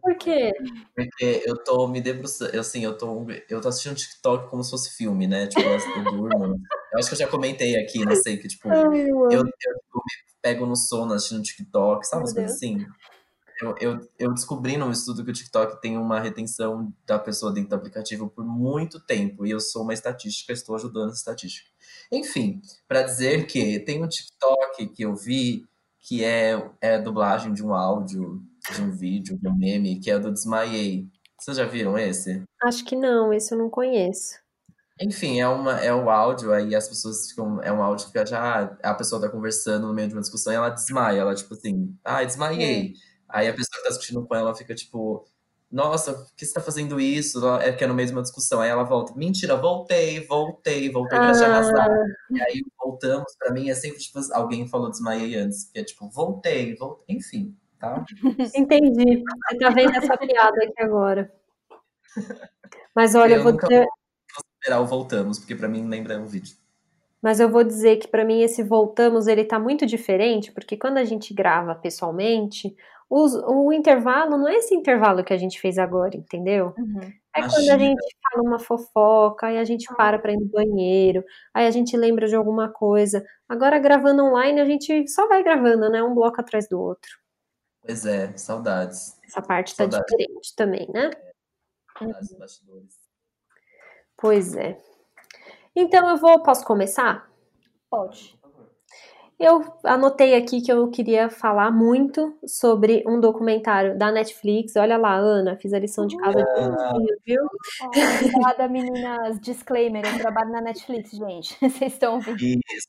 [0.00, 0.52] Por quê?
[0.94, 4.96] Porque eu tô me debruçando, assim, eu tô, eu tô assistindo TikTok como se fosse
[4.96, 5.46] filme, né?
[5.46, 6.60] Tipo, eu durmo.
[6.92, 9.42] Eu acho que eu já comentei aqui, não sei, que tipo, Ai, eu, eu, eu,
[9.42, 12.22] me pego no sono assistindo TikTok, sabe?
[12.22, 12.84] Umas coisas assim.
[13.60, 17.70] Eu, eu, eu descobri num estudo que o TikTok tem uma retenção da pessoa dentro
[17.70, 19.46] do aplicativo por muito tempo.
[19.46, 21.70] E eu sou uma estatística, estou ajudando essa estatística.
[22.10, 25.64] Enfim, para dizer que tem um TikTok que eu vi
[26.00, 30.18] que é, é dublagem de um áudio de um vídeo, de um meme, que é
[30.18, 31.08] do Desmaiei.
[31.38, 32.42] Vocês já viram esse?
[32.62, 34.40] Acho que não, esse eu não conheço.
[35.00, 37.60] Enfim, é, uma, é o áudio, aí as pessoas ficam.
[37.62, 40.56] É um áudio que já a pessoa tá conversando no meio de uma discussão e
[40.56, 41.20] ela desmaia.
[41.20, 42.88] Ela, tipo assim, ah, desmaiei.
[42.88, 42.92] É.
[43.28, 45.26] Aí a pessoa que tá discutindo com ela fica tipo,
[45.70, 47.44] nossa, por que você tá fazendo isso?
[47.56, 48.60] É que é no meio de uma discussão.
[48.60, 51.32] Aí ela volta, mentira, voltei, voltei, voltei pra ah.
[51.32, 51.88] te arrasar.
[52.30, 56.08] E aí voltamos, pra mim é sempre tipo, alguém falou desmaiei antes, que é tipo,
[56.10, 58.04] voltei, voltei, enfim tá?
[58.54, 59.24] Entendi.
[59.50, 61.32] Você tá vendo essa piada aqui agora.
[62.94, 63.80] Mas olha, eu, eu vou nunca dizer...
[63.80, 66.56] vou esperar o voltamos, porque para mim lembra um vídeo.
[67.20, 70.98] Mas eu vou dizer que para mim esse voltamos ele tá muito diferente, porque quando
[70.98, 72.74] a gente grava pessoalmente,
[73.08, 76.74] os, o intervalo não é esse intervalo que a gente fez agora, entendeu?
[76.78, 77.00] Uhum.
[77.34, 77.50] É Imagina.
[77.50, 79.94] quando a gente fala uma fofoca, aí a gente ah.
[79.94, 83.24] para para ir no banheiro, aí a gente lembra de alguma coisa.
[83.48, 87.21] Agora gravando online a gente só vai gravando, né, um bloco atrás do outro.
[87.84, 89.18] Pois é, saudades.
[89.26, 90.06] Essa parte tá saudades.
[90.06, 91.10] diferente também, né?
[92.00, 92.38] É, uhum.
[92.38, 92.96] bastidores.
[94.16, 94.78] Pois é.
[95.74, 97.28] Então eu vou, posso começar?
[97.90, 98.38] Pode.
[99.38, 104.76] Eu anotei aqui que eu queria falar muito sobre um documentário da Netflix.
[104.76, 106.92] Olha lá, Ana, fiz a lição de casa ah.
[106.92, 107.42] de viu?
[108.30, 111.56] Falar da meninas, disclaimer, eu trabalho na Netflix, gente.
[111.60, 112.40] Vocês estão ouvindo?
[112.40, 112.88] Isso,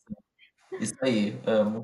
[0.79, 1.83] isso aí, amo.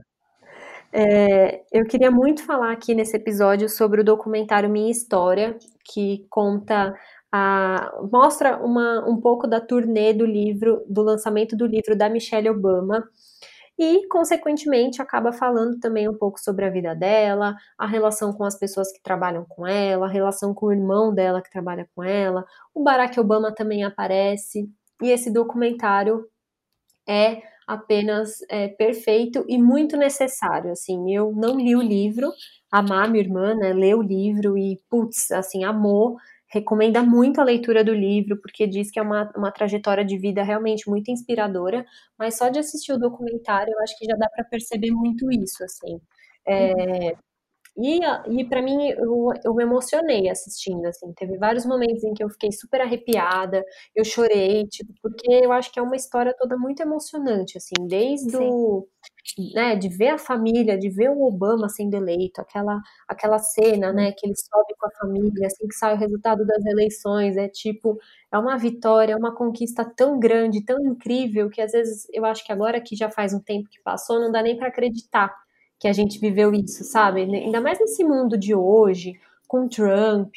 [0.91, 6.95] É, eu queria muito falar aqui nesse episódio sobre o documentário Minha História, que conta
[7.31, 12.49] a, mostra uma, um pouco da turnê do livro, do lançamento do livro da Michelle
[12.49, 13.07] Obama,
[13.77, 18.57] e, consequentemente, acaba falando também um pouco sobre a vida dela, a relação com as
[18.57, 22.43] pessoas que trabalham com ela, a relação com o irmão dela que trabalha com ela.
[22.73, 24.69] O Barack Obama também aparece,
[25.01, 26.25] e esse documentário
[27.07, 30.71] é apenas é, perfeito e muito necessário.
[30.71, 32.31] Assim, eu não li o livro,
[32.71, 37.83] a minha irmã, né, leu o livro e, putz, assim, amou, recomenda muito a leitura
[37.83, 41.85] do livro, porque diz que é uma, uma trajetória de vida realmente muito inspiradora,
[42.17, 45.63] mas só de assistir o documentário eu acho que já dá para perceber muito isso,
[45.63, 46.01] assim.
[46.47, 47.15] É,
[47.77, 47.99] e,
[48.41, 51.13] e para mim, eu, eu me emocionei assistindo, assim.
[51.13, 53.63] Teve vários momentos em que eu fiquei super arrepiada,
[53.95, 57.87] eu chorei, tipo, porque eu acho que é uma história toda muito emocionante, assim.
[57.87, 58.87] Desde o,
[59.53, 64.11] né, de ver a família, de ver o Obama sendo eleito, aquela, aquela cena, né,
[64.11, 67.97] que ele sobe com a família, assim que sai o resultado das eleições, é tipo,
[68.31, 72.45] é uma vitória, é uma conquista tão grande, tão incrível, que às vezes eu acho
[72.45, 75.33] que agora que já faz um tempo que passou, não dá nem para acreditar
[75.79, 77.21] que a gente viveu isso, sabe?
[77.21, 79.13] Ainda mais nesse mundo de hoje,
[79.47, 80.33] com Trump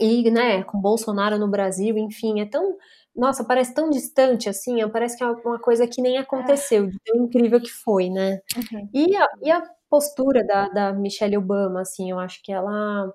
[0.00, 2.76] e, né, com Bolsonaro no Brasil, enfim, é tão.
[3.16, 7.24] Nossa, parece tão distante assim, parece que é uma coisa que nem aconteceu, de tão
[7.24, 8.40] incrível que foi, né?
[8.56, 8.88] Uhum.
[8.92, 13.12] E, a, e a postura da, da Michelle Obama, assim, eu acho que ela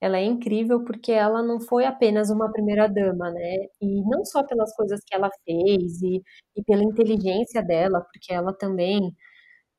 [0.00, 3.66] ela é incrível porque ela não foi apenas uma primeira-dama, né?
[3.80, 6.22] E não só pelas coisas que ela fez e,
[6.56, 9.12] e pela inteligência dela, porque ela também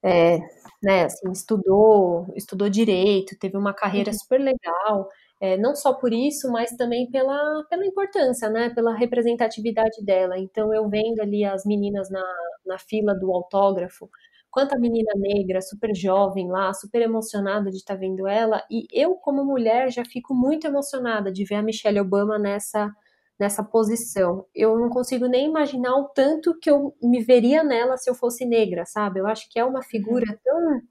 [0.03, 0.39] é,
[0.81, 4.17] né, assim, estudou, estudou direito, teve uma carreira uhum.
[4.17, 5.09] super legal,
[5.41, 10.38] é, não só por isso, mas também pela, pela importância, né, pela representatividade dela.
[10.38, 12.23] Então, eu vendo ali as meninas na,
[12.65, 14.09] na fila do autógrafo,
[14.51, 19.15] quanta menina negra, super jovem lá, super emocionada de estar tá vendo ela, e eu,
[19.15, 22.91] como mulher, já fico muito emocionada de ver a Michelle Obama nessa
[23.39, 24.45] nessa posição.
[24.54, 28.45] Eu não consigo nem imaginar o tanto que eu me veria nela se eu fosse
[28.45, 29.19] negra, sabe?
[29.19, 30.38] Eu acho que é uma figura uhum.
[30.43, 30.82] tão,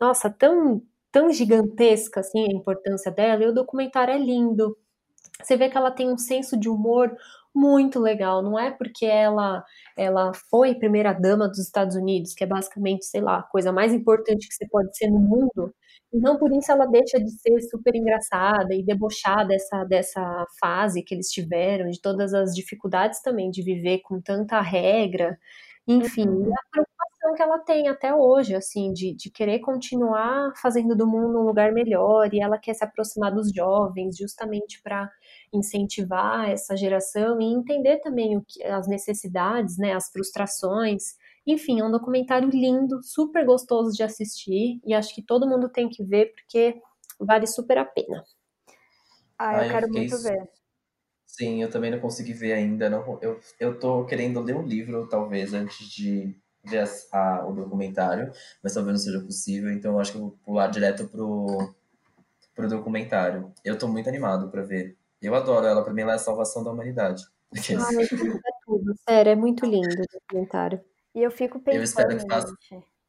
[0.00, 3.42] nossa, tão, tão gigantesca assim a importância dela.
[3.44, 4.76] E o documentário é lindo.
[5.42, 7.14] Você vê que ela tem um senso de humor
[7.54, 8.42] muito legal.
[8.42, 9.64] Não é porque ela
[9.96, 13.92] ela foi primeira dama dos Estados Unidos, que é basicamente, sei lá, a coisa mais
[13.92, 15.74] importante que você pode ser no mundo.
[16.12, 21.14] Não por isso ela deixa de ser super engraçada e debochar dessa, dessa fase que
[21.14, 25.38] eles tiveram, de todas as dificuldades também de viver com tanta regra.
[25.86, 26.52] Enfim, uhum.
[26.52, 31.38] a preocupação que ela tem até hoje, assim, de, de querer continuar fazendo do mundo
[31.40, 35.10] um lugar melhor, e ela quer se aproximar dos jovens justamente para
[35.52, 41.16] incentivar essa geração e entender também o que, as necessidades, né, as frustrações.
[41.50, 45.88] Enfim, é um documentário lindo, super gostoso de assistir, e acho que todo mundo tem
[45.88, 46.78] que ver porque
[47.18, 48.22] vale super a pena.
[49.38, 50.50] Ah, eu, ah, eu quero muito ver.
[51.24, 52.90] Sim, eu também não consegui ver ainda.
[52.90, 58.30] Não, eu, eu tô querendo ler um livro, talvez, antes de ver a, o documentário,
[58.62, 61.72] mas talvez não seja possível, então eu acho que eu vou pular direto pro,
[62.54, 63.54] pro documentário.
[63.64, 64.98] Eu tô muito animado para ver.
[65.22, 67.24] Eu adoro ela, pra mim ela é a salvação da humanidade.
[67.56, 68.94] Ai, é tudo.
[69.08, 70.84] Sério, é muito lindo o documentário.
[71.18, 71.80] E eu fico pensando.
[71.80, 72.54] Eu espero que faça.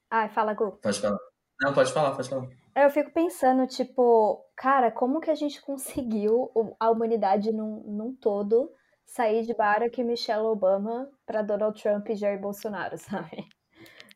[0.09, 0.71] Ai, fala, Gu.
[0.81, 1.19] Pode falar.
[1.61, 2.49] Não, pode falar, pode falar.
[2.75, 8.71] Eu fico pensando, tipo, cara, como que a gente conseguiu, a humanidade num, num todo,
[9.05, 13.47] sair de Barack e Michelle Obama para Donald Trump e Jair Bolsonaro, sabe?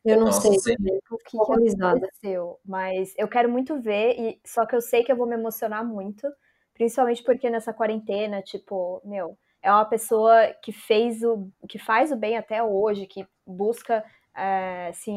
[0.04, 0.74] Eu não Nossa, sei sim.
[1.08, 5.12] o que, que aconteceu, mas eu quero muito ver, e só que eu sei que
[5.12, 6.28] eu vou me emocionar muito,
[6.74, 12.16] principalmente porque nessa quarentena, tipo, meu, é uma pessoa que fez o que faz o
[12.16, 14.04] bem até hoje, que busca
[14.36, 15.10] é, se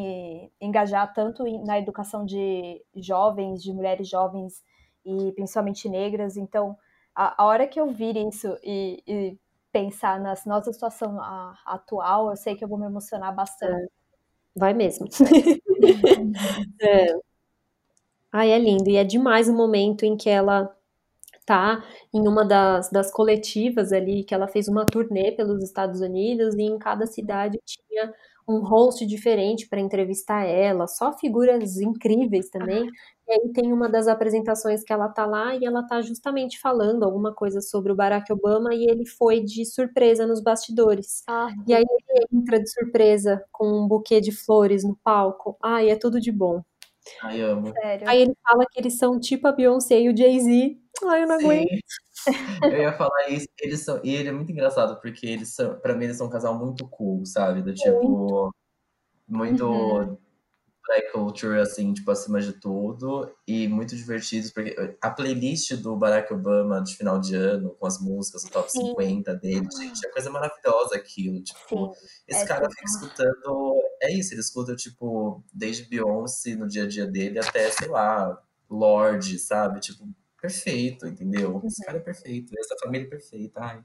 [0.61, 4.63] engajar tanto na educação de jovens, de mulheres jovens
[5.05, 6.37] e principalmente negras.
[6.37, 6.77] Então,
[7.13, 9.37] a, a hora que eu vir isso e, e
[9.71, 13.83] pensar na nossa situação a, atual, eu sei que eu vou me emocionar bastante.
[13.83, 13.87] É,
[14.55, 15.07] vai mesmo.
[16.81, 17.07] é.
[18.31, 18.89] Ai, é lindo.
[18.89, 20.73] E é demais o momento em que ela
[21.47, 21.81] tá
[22.13, 26.63] em uma das, das coletivas ali, que ela fez uma turnê pelos Estados Unidos e
[26.63, 28.13] em cada cidade tinha
[28.47, 32.87] um host diferente para entrevistar ela, só figuras incríveis também.
[33.27, 37.03] E aí tem uma das apresentações que ela tá lá e ela tá justamente falando
[37.03, 41.23] alguma coisa sobre o Barack Obama e ele foi de surpresa nos bastidores.
[41.27, 45.57] Ah, e aí ele entra de surpresa com um buquê de flores no palco.
[45.61, 46.61] Ai, é tudo de bom.
[47.23, 47.73] Ai, amo.
[47.73, 48.09] Sério?
[48.09, 50.77] Aí ele fala que eles são tipo a Beyoncé e o Jay-Z.
[51.05, 51.45] Ai, eu não Sim.
[51.45, 51.67] aguento.
[52.73, 55.95] Eu ia falar isso, eles são, e ele é muito engraçado, porque eles são, pra
[55.95, 57.61] mim, eles são um casal muito cool, sabe?
[57.61, 58.53] Do tipo,
[59.27, 60.17] muito uhum.
[60.87, 66.33] Black culture, assim, tipo, acima de tudo, e muito divertidos, porque a playlist do Barack
[66.33, 68.87] Obama de final de ano, com as músicas, o top Sim.
[68.87, 72.07] 50 dele, gente, é coisa maravilhosa aquilo, tipo, Sim.
[72.27, 76.87] esse é cara fica escutando, é isso, ele escuta, tipo, desde Beyoncé no dia a
[76.87, 79.79] dia dele até, sei lá, Lorde, sabe?
[79.79, 80.07] Tipo,
[80.41, 81.61] perfeito, entendeu?
[81.65, 83.59] Esse cara é perfeito, essa família é perfeita.
[83.61, 83.83] Ai,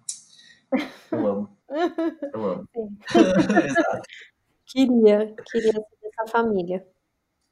[1.10, 1.58] eu amo.
[2.34, 2.68] Eu amo.
[3.64, 4.02] Exato.
[4.66, 6.86] Queria, queria ser essa família.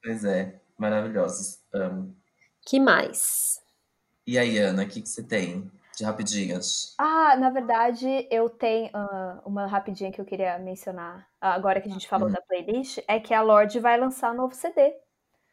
[0.02, 1.60] Pois é, maravilhosos.
[1.72, 2.16] Amo.
[2.66, 3.60] Que mais?
[4.26, 6.94] E aí, Ana, o que, que você tem de rapidinhas?
[6.98, 11.92] Ah, na verdade, eu tenho uh, uma rapidinha que eu queria mencionar, agora que a
[11.92, 12.32] gente falou hum.
[12.32, 14.94] da playlist, é que a Lorde vai lançar um novo CD.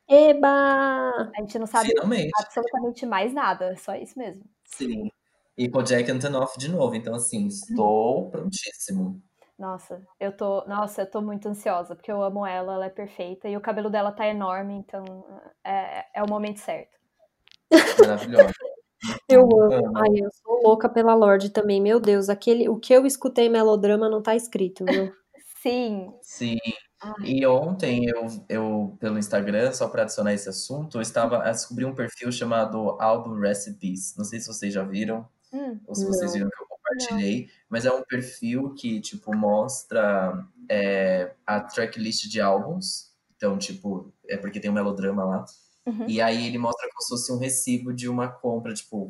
[0.08, 1.32] Eba!
[1.36, 2.32] A gente não sabe Finalmente.
[2.40, 4.44] absolutamente mais nada, só isso mesmo.
[4.64, 5.12] Sim.
[5.58, 9.22] E com Jack Antonoff de novo, então assim, estou prontíssimo.
[9.58, 13.50] Nossa, eu tô, nossa, eu tô muito ansiosa, porque eu amo ela, ela é perfeita,
[13.50, 15.04] e o cabelo dela tá enorme, então
[15.66, 16.96] é, é o momento certo.
[18.00, 18.54] Maravilhosa.
[19.30, 19.96] Eu amo.
[19.96, 21.80] Ai, eu sou louca pela Lorde também.
[21.80, 25.14] Meu Deus, aquele, o que eu escutei melodrama não tá escrito, viu?
[25.62, 26.12] Sim.
[26.22, 26.58] Sim.
[27.24, 31.86] E ontem eu, eu pelo Instagram, só para adicionar esse assunto, eu estava a descobrir
[31.86, 34.16] um perfil chamado Album Recipes.
[34.18, 36.12] Não sei se vocês já viram, hum, ou se não.
[36.12, 36.67] vocês viram que eu
[36.98, 43.12] compartilhei, mas é um perfil que, tipo, mostra é, a tracklist de álbuns.
[43.36, 45.46] Então, tipo, é porque tem um melodrama lá.
[45.86, 46.06] Uhum.
[46.08, 49.10] E aí ele mostra como se fosse um recibo de uma compra, tipo,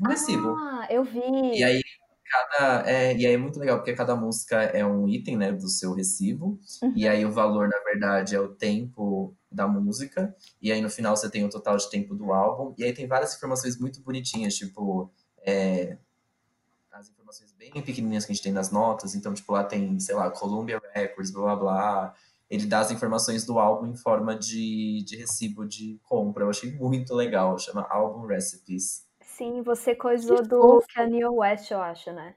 [0.00, 0.54] um recibo.
[0.56, 1.20] Ah, eu vi.
[1.58, 1.80] E aí
[2.30, 2.88] cada.
[2.88, 5.92] É, e aí é muito legal, porque cada música é um item, né, do seu
[5.92, 6.60] recibo.
[6.82, 6.92] Uhum.
[6.94, 10.34] E aí o valor, na verdade, é o tempo da música.
[10.62, 12.74] E aí no final você tem o total de tempo do álbum.
[12.78, 15.10] E aí tem várias informações muito bonitinhas, tipo.
[15.44, 15.96] É,
[16.92, 19.14] as informações bem pequenininhas que a gente tem nas notas.
[19.14, 22.14] Então, tipo, lá tem, sei lá, Columbia Records, blá blá blá.
[22.48, 26.44] Ele dá as informações do álbum em forma de, de recibo de compra.
[26.44, 27.56] Eu achei muito legal.
[27.58, 29.06] Chama Album Recipes.
[29.22, 32.34] Sim, você coisou do Kanye West, eu acho, né?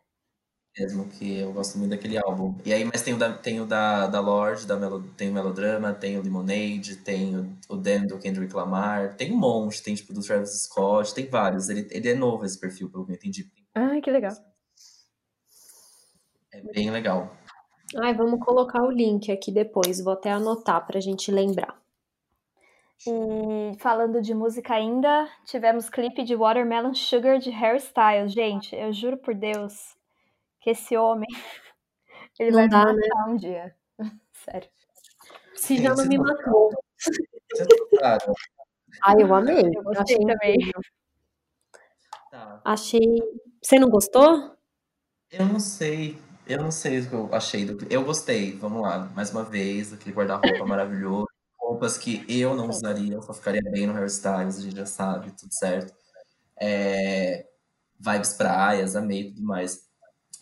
[0.78, 2.56] Mesmo que eu gosto muito daquele álbum.
[2.66, 5.34] E aí, mas tem o da, tem o da, da Lorde, da Melo, tem o
[5.34, 9.94] Melodrama, tem o Lemonade, tem o, o Dan do Kendrick Lamar, tem um monte, tem
[9.94, 11.70] tipo do Travis Scott, tem vários.
[11.70, 13.52] Ele, ele é novo esse perfil, pelo que eu entendi.
[13.76, 14.34] Ah, que legal.
[16.52, 17.36] É bem legal.
[18.02, 21.82] Ai, vamos colocar o link aqui depois, vou até anotar pra gente lembrar.
[23.06, 28.32] E falando de música ainda, tivemos clipe de Watermelon Sugar de Harry Styles.
[28.32, 29.96] Gente, eu juro por Deus
[30.62, 31.28] que esse homem
[32.40, 33.34] ele não vai dá, me matar né?
[33.34, 33.76] um dia.
[34.32, 34.70] Sério.
[35.56, 36.72] Se já não me matou.
[39.04, 39.62] Ai, eu amei.
[39.76, 40.58] Eu gostei Achei também.
[42.32, 42.62] Tá.
[42.64, 43.00] Achei.
[43.64, 44.58] Você não gostou?
[45.32, 46.18] Eu não sei.
[46.46, 49.10] Eu não sei o que eu achei do Eu gostei, vamos lá.
[49.16, 51.28] Mais uma vez, aquele guarda-roupa maravilhoso.
[51.58, 55.32] Roupas que eu não usaria, eu só ficaria bem no hairstyles, a gente já sabe,
[55.32, 55.94] tudo certo.
[56.60, 57.48] É...
[57.98, 59.88] Vibes praias, amei tudo mais.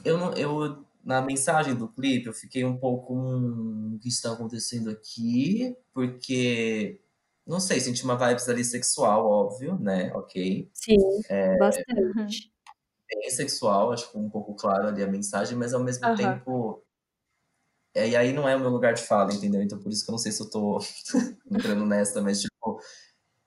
[0.03, 0.33] Eu não.
[0.33, 3.13] Eu, na mensagem do clipe, eu fiquei um pouco.
[3.13, 5.75] Hum, o que está acontecendo aqui?
[5.93, 6.99] Porque.
[7.45, 10.11] Não sei, senti uma vibes ali sexual, óbvio, né?
[10.15, 10.69] Ok.
[10.73, 10.97] Sim,
[11.29, 11.57] é...
[11.57, 12.50] bastante
[13.19, 16.15] bem sexual, acho que um pouco claro ali a mensagem, mas ao mesmo uhum.
[16.15, 16.83] tempo.
[17.95, 19.61] É, e aí não é o meu lugar de fala, entendeu?
[19.61, 20.79] Então por isso que eu não sei se eu tô
[21.51, 22.79] entrando nessa, mas tipo.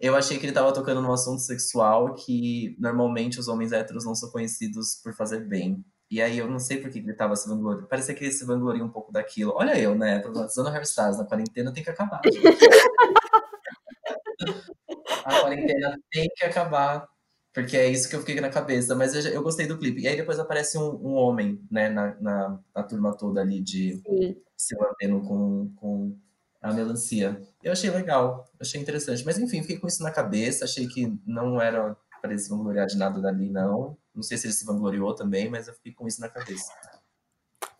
[0.00, 4.14] Eu achei que ele tava tocando num assunto sexual que normalmente os homens héteros não
[4.14, 5.84] são conhecidos por fazer bem.
[6.10, 7.88] E aí eu não sei por que ele tava se vangloriando.
[7.88, 9.54] Parecia que ele se vangloria um pouco daquilo.
[9.56, 10.18] Olha eu, né?
[10.20, 12.20] Problematizando hairstyles na quarentena tem que acabar.
[15.24, 17.08] a quarentena tem que acabar.
[17.54, 18.96] Porque é isso que eu fiquei na cabeça.
[18.96, 20.02] Mas eu, eu gostei do clipe.
[20.02, 23.94] E aí depois aparece um, um homem, né, na, na, na, turma toda ali de
[23.96, 24.36] Sim.
[24.56, 26.18] se lambendo com, com
[26.60, 27.40] a melancia.
[27.62, 29.24] Eu achei legal, achei interessante.
[29.24, 30.64] Mas enfim, fiquei com isso na cabeça.
[30.64, 33.96] Achei que não era para ele se vangloriar de nada dali, não.
[34.12, 36.72] Não sei se ele se vangloriou também, mas eu fiquei com isso na cabeça.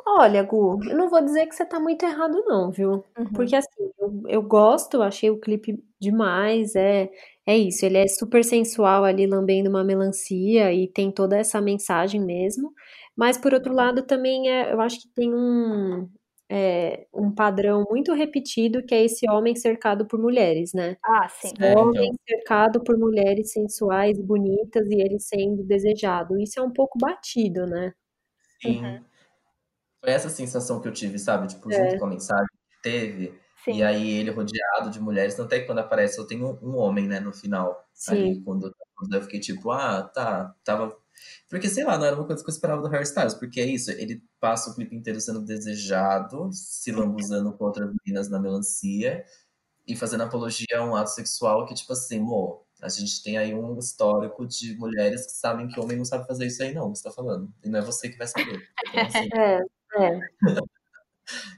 [0.07, 3.05] Olha, Gu, eu não vou dizer que você tá muito errado, não, viu?
[3.19, 3.33] Uhum.
[3.33, 7.11] Porque assim, eu, eu gosto, achei o clipe demais, é,
[7.47, 12.21] é isso, ele é super sensual ali lambendo uma melancia e tem toda essa mensagem
[12.21, 12.73] mesmo.
[13.17, 16.09] Mas por outro lado, também é, eu acho que tem um,
[16.51, 20.97] é, um padrão muito repetido que é esse homem cercado por mulheres, né?
[21.05, 21.53] Ah, sim.
[21.61, 22.19] É, homem então.
[22.27, 26.39] cercado por mulheres sensuais, bonitas e ele sendo desejado.
[26.41, 27.93] Isso é um pouco batido, né?
[28.63, 28.83] Sim.
[28.83, 29.05] Uhum.
[30.01, 31.47] Foi essa sensação que eu tive, sabe?
[31.47, 31.99] Tipo, junto é.
[31.99, 33.44] com a mensagem que teve.
[33.65, 33.77] Sim.
[33.79, 37.09] E aí ele rodeado de mulheres, tanto é que quando aparece eu tenho um homem,
[37.09, 37.89] né, no final.
[37.95, 38.13] Sim.
[38.13, 38.75] Ali, quando,
[39.13, 40.95] eu fiquei tipo, ah, tá, tava.
[41.49, 43.67] Porque, sei lá, não era uma coisa que eu esperava do Harry Styles, porque é
[43.67, 49.25] isso, ele passa o clipe inteiro sendo desejado, se lambuzando com outras meninas na melancia
[49.87, 53.55] e fazendo apologia a um ato sexual que, tipo assim, mo, a gente tem aí
[53.55, 57.05] um histórico de mulheres que sabem que homem não sabe fazer isso aí, não, você
[57.05, 57.53] tá falando.
[57.65, 58.63] E não é você que vai saber.
[58.89, 59.61] Então, assim, é.
[59.97, 60.21] É.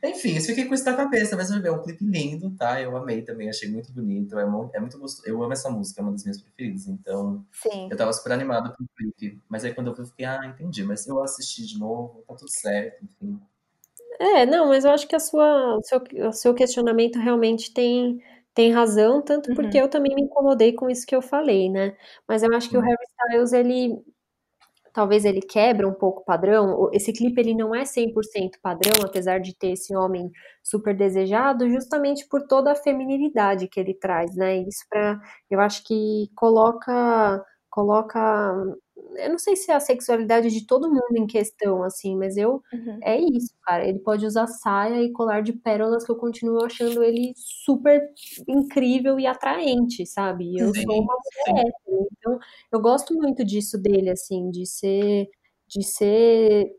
[0.05, 2.81] Enfim, eu fiquei com isso na cabeça, mas é um clipe lindo, tá?
[2.81, 4.39] Eu amei também, achei muito bonito.
[4.39, 5.29] É, é muito gostoso.
[5.29, 6.87] Eu amo essa música, é uma das minhas preferidas.
[6.87, 7.89] Então, Sim.
[7.91, 9.41] eu tava super animado pro clipe.
[9.49, 10.85] Mas aí quando eu vi, eu fiquei, ah, entendi.
[10.85, 13.41] Mas eu assisti de novo, tá tudo certo, enfim.
[14.19, 18.19] É, não, mas eu acho que a sua, o, seu, o seu questionamento realmente tem,
[18.55, 19.55] tem razão, tanto uhum.
[19.55, 21.95] porque eu também me incomodei com isso que eu falei, né?
[22.27, 22.87] Mas eu acho que o uhum.
[22.87, 24.03] Harry Styles, ele
[24.97, 26.89] talvez ele quebra um pouco o padrão.
[26.91, 30.31] Esse clipe ele não é 100% padrão, apesar de ter esse homem
[30.63, 34.57] super desejado, justamente por toda a feminilidade que ele traz, né?
[34.63, 35.21] Isso para,
[35.51, 38.55] eu acho que coloca coloca
[39.19, 42.63] eu não sei se é a sexualidade de todo mundo em questão, assim, mas eu.
[42.73, 42.99] Uhum.
[43.03, 43.87] É isso, cara.
[43.87, 48.01] Ele pode usar saia e colar de pérolas que eu continuo achando ele super
[48.49, 50.59] incrível e atraente, sabe?
[50.59, 51.17] Eu sim, sou uma
[51.49, 51.73] mulher,
[52.19, 52.39] então
[52.73, 55.29] eu gosto muito disso dele, assim, de ser.
[55.69, 56.73] de ser.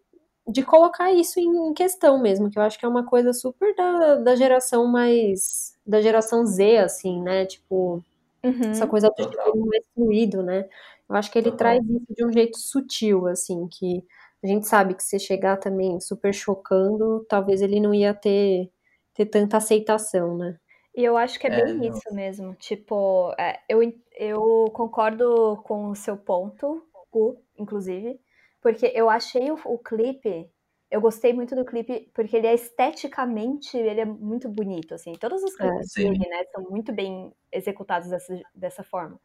[0.47, 4.15] de colocar isso em questão mesmo, que eu acho que é uma coisa super da,
[4.15, 5.75] da geração mais.
[5.85, 7.45] da geração Z, assim, né?
[7.45, 8.03] Tipo.
[8.43, 8.71] Uhum.
[8.71, 10.69] Essa coisa do mais fluido, né?
[11.09, 14.03] Eu acho que ele traz isso de um jeito sutil, assim, que
[14.43, 18.69] a gente sabe que se chegar também super chocando, talvez ele não ia ter,
[19.13, 20.57] ter tanta aceitação, né?
[20.95, 22.55] E eu acho que é bem é, isso mesmo.
[22.55, 23.81] Tipo, é, eu,
[24.17, 28.19] eu concordo com o seu ponto, o, inclusive,
[28.61, 30.49] porque eu achei o, o clipe
[30.89, 35.11] eu gostei muito do clipe porque ele é esteticamente, ele é muito bonito, assim.
[35.13, 39.19] Todos os é, clipes é, dele, né, são muito bem executados dessa, dessa forma.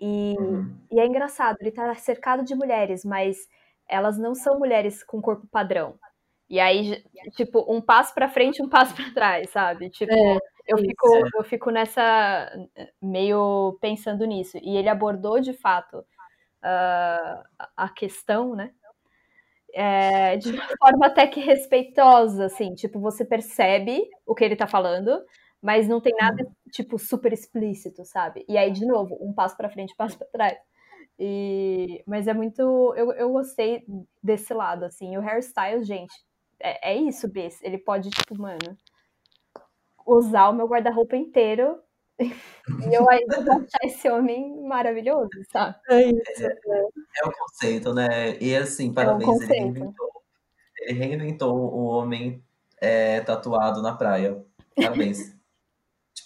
[0.00, 0.76] E, uhum.
[0.90, 3.48] e é engraçado, ele tá cercado de mulheres, mas
[3.88, 5.98] elas não são mulheres com corpo padrão.
[6.48, 7.02] E aí,
[7.34, 9.90] tipo, um passo para frente, um passo para trás, sabe?
[9.90, 12.50] Tipo, é, eu, fico, eu fico nessa.
[13.02, 14.58] meio pensando nisso.
[14.62, 18.70] E ele abordou de fato uh, a questão, né?
[19.74, 24.66] É, de uma forma até que respeitosa, assim, tipo, você percebe o que ele tá
[24.66, 25.22] falando,
[25.66, 26.52] mas não tem nada, uhum.
[26.70, 28.44] tipo, super explícito, sabe?
[28.48, 30.58] E aí, de novo, um passo para frente, um passo para trás.
[31.18, 32.04] E...
[32.06, 32.62] Mas é muito.
[32.96, 33.84] Eu, eu gostei
[34.22, 35.16] desse lado, assim.
[35.16, 36.14] O hairstyle, gente,
[36.60, 37.60] é, é isso, Bess.
[37.64, 38.78] Ele pode, tipo, mano,
[40.06, 41.80] usar o meu guarda-roupa inteiro
[42.20, 45.74] e eu ainda vou achar esse homem maravilhoso, sabe?
[45.90, 46.58] É, é,
[47.22, 48.38] é o conceito, né?
[48.40, 50.12] E assim, parabéns, é um ele, reinventou,
[50.78, 52.40] ele reinventou o homem
[52.80, 54.40] é, tatuado na praia.
[54.76, 55.35] Parabéns.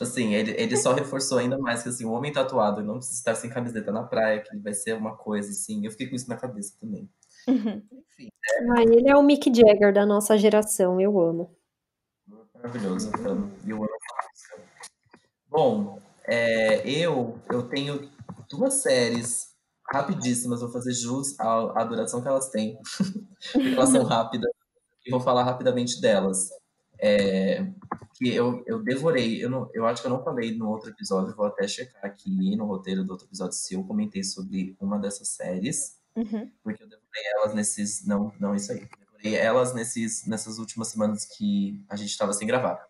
[0.01, 3.19] Tipo assim, ele, ele só reforçou ainda mais que assim, o homem tatuado não precisa
[3.19, 5.85] estar sem camiseta na praia, que ele vai ser uma coisa assim.
[5.85, 7.09] Eu fiquei com isso na cabeça também.
[7.47, 7.83] Uhum.
[7.93, 8.71] Enfim, é...
[8.71, 11.55] ah, ele é o Mick Jagger da nossa geração, eu amo.
[12.55, 13.11] Maravilhoso,
[13.67, 13.89] eu amo.
[15.49, 18.11] Bom, é, eu, eu tenho
[18.49, 19.51] duas séries
[19.93, 22.79] rapidíssimas, vou fazer jus à, à duração que elas têm,
[23.53, 24.51] porque elas são rápidas,
[25.05, 26.49] e vou falar rapidamente delas.
[26.99, 27.67] É,
[28.21, 31.35] que eu, eu devorei, eu, não, eu acho que eu não falei no outro episódio,
[31.35, 35.29] vou até checar aqui no roteiro do outro episódio se eu comentei sobre uma dessas
[35.29, 36.51] séries, uhum.
[36.63, 41.25] porque eu devorei elas nesses, não, não isso aí, devorei elas nesses, nessas últimas semanas
[41.25, 42.87] que a gente estava sem gravar.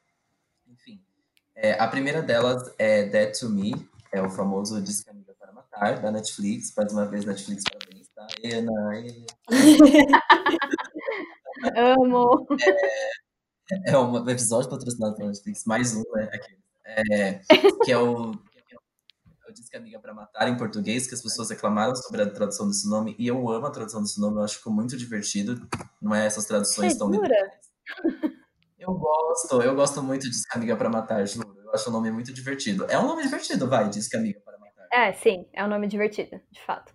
[1.55, 3.73] É, a primeira delas é Dead to Me,
[4.11, 6.73] é o famoso Disque Amiga para Matar, da Netflix.
[6.75, 8.27] Mais uma vez, Netflix, parabéns, tá?
[8.43, 8.73] Ena,
[11.77, 12.47] Amo!
[12.63, 12.75] É,
[13.85, 16.31] é um episódio patrocinado pela Netflix, mais um, né?
[16.33, 16.59] Aqui.
[16.85, 17.41] É,
[17.85, 21.95] que é o, é o Disque Amiga para Matar em português, que as pessoas reclamaram
[21.95, 24.59] sobre a tradução desse nome, e eu amo a tradução desse nome, eu acho que
[24.59, 25.69] ficou muito divertido.
[26.01, 27.11] Não é essas traduções tão
[28.79, 31.57] eu gosto, eu gosto muito de Disque Amiga para Matar, juro.
[31.65, 32.85] Eu acho o nome muito divertido.
[32.89, 34.89] É um nome divertido, vai, Disque Amiga para Matar.
[34.93, 36.93] É, sim, é um nome divertido, de fato.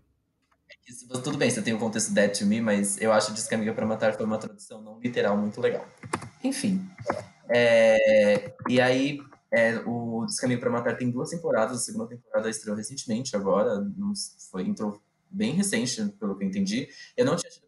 [0.88, 3.74] É tudo bem, você tem o contexto Dead to Me, mas eu acho Disque Amiga
[3.74, 5.88] para Matar foi uma tradução não literal muito legal.
[6.44, 6.88] Enfim.
[7.50, 9.20] É, e aí,
[9.52, 11.78] é, o Amiga para Matar tem duas temporadas.
[11.78, 13.84] A segunda temporada estreou recentemente, agora.
[14.52, 16.88] Foi, entrou bem recente, pelo que eu entendi.
[17.18, 17.66] Eu não tinha tido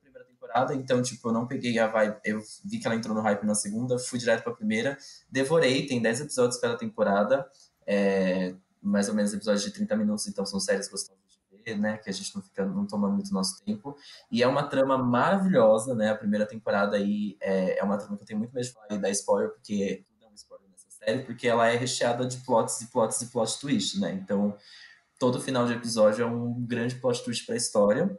[0.47, 2.18] temporada, então, tipo, eu não peguei a vibe.
[2.24, 4.97] Eu vi que ela entrou no hype na segunda, fui direto pra primeira,
[5.30, 7.49] devorei, tem 10 episódios cada temporada,
[7.86, 11.26] é, mais ou menos episódios de 30 minutos, então são séries gostosas
[11.76, 11.97] né?
[11.97, 13.95] Que a gente não fica, não toma muito nosso tempo.
[14.32, 16.11] E é uma trama maravilhosa, né?
[16.11, 18.88] A primeira temporada aí é, é uma trama que eu tenho muito medo de falar
[18.91, 22.82] e dar spoiler, porque é um spoiler nessa série, porque ela é recheada de plots
[22.82, 24.13] e plots e plot twist, né?
[24.13, 24.55] Então,
[25.20, 28.18] todo final de episódio é um grande plot twist para a história.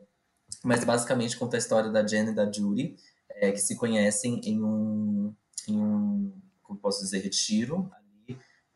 [0.65, 2.97] Mas basicamente conta a história da Jen e da Judy,
[3.31, 5.35] é, que se conhecem em um,
[5.69, 6.33] em um,
[6.63, 7.91] como posso dizer, retiro,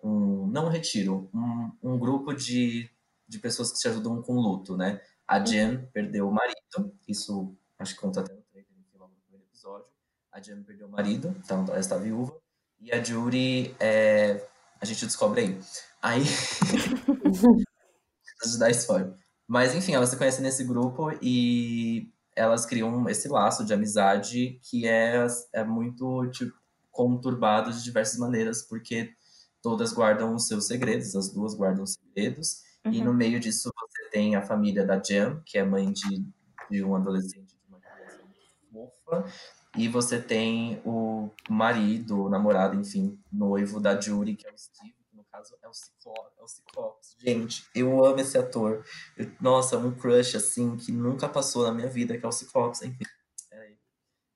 [0.03, 2.91] um, não um retiro, um, um grupo de,
[3.29, 5.01] de pessoas que se ajudam com luto, né?
[5.27, 5.47] A uhum.
[5.47, 9.87] Jen perdeu o marido, isso acho que conta até no trailer, no primeiro episódio.
[10.31, 12.37] A Jen perdeu o marido, então ela está viúva.
[12.81, 14.45] E a Judy, é,
[14.81, 15.61] a gente descobre aí.
[16.03, 16.25] Aí.
[18.39, 19.15] Preciso dar spoiler.
[19.47, 24.89] Mas, enfim, elas se conhecem nesse grupo e elas criam esse laço de amizade que
[24.89, 26.53] é, é muito tipo,
[26.91, 29.11] conturbado de diversas maneiras, porque
[29.63, 32.63] todas guardam os seus segredos, as duas guardam segredos.
[32.85, 32.93] Uhum.
[32.93, 36.25] E no meio disso você tem a família da Jem, que é mãe de,
[36.71, 38.21] de um adolescente de uma criança
[38.73, 39.25] fofa.
[39.77, 45.03] E você tem o marido, o namorado, enfim, noivo da Judy, que é o Steve
[45.33, 46.31] caso é o Ciclope.
[46.39, 47.17] É o Ciclopes.
[47.19, 48.85] Gente, eu amo esse ator.
[49.17, 52.83] Eu, nossa, um crush, assim, que nunca passou na minha vida, que é o Ciclopes,
[52.83, 53.05] enfim.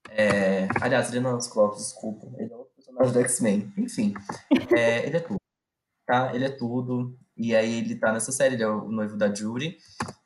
[0.09, 2.27] É, aliás, ele não é o Ciclopes, desculpa.
[2.39, 3.73] Ele é o personagem do X-Men.
[3.77, 4.15] Enfim,
[4.75, 5.41] é, ele é tudo.
[6.07, 6.35] Tá?
[6.35, 7.19] Ele é tudo.
[7.37, 9.77] E aí ele tá nessa série, ele é o noivo da Judy.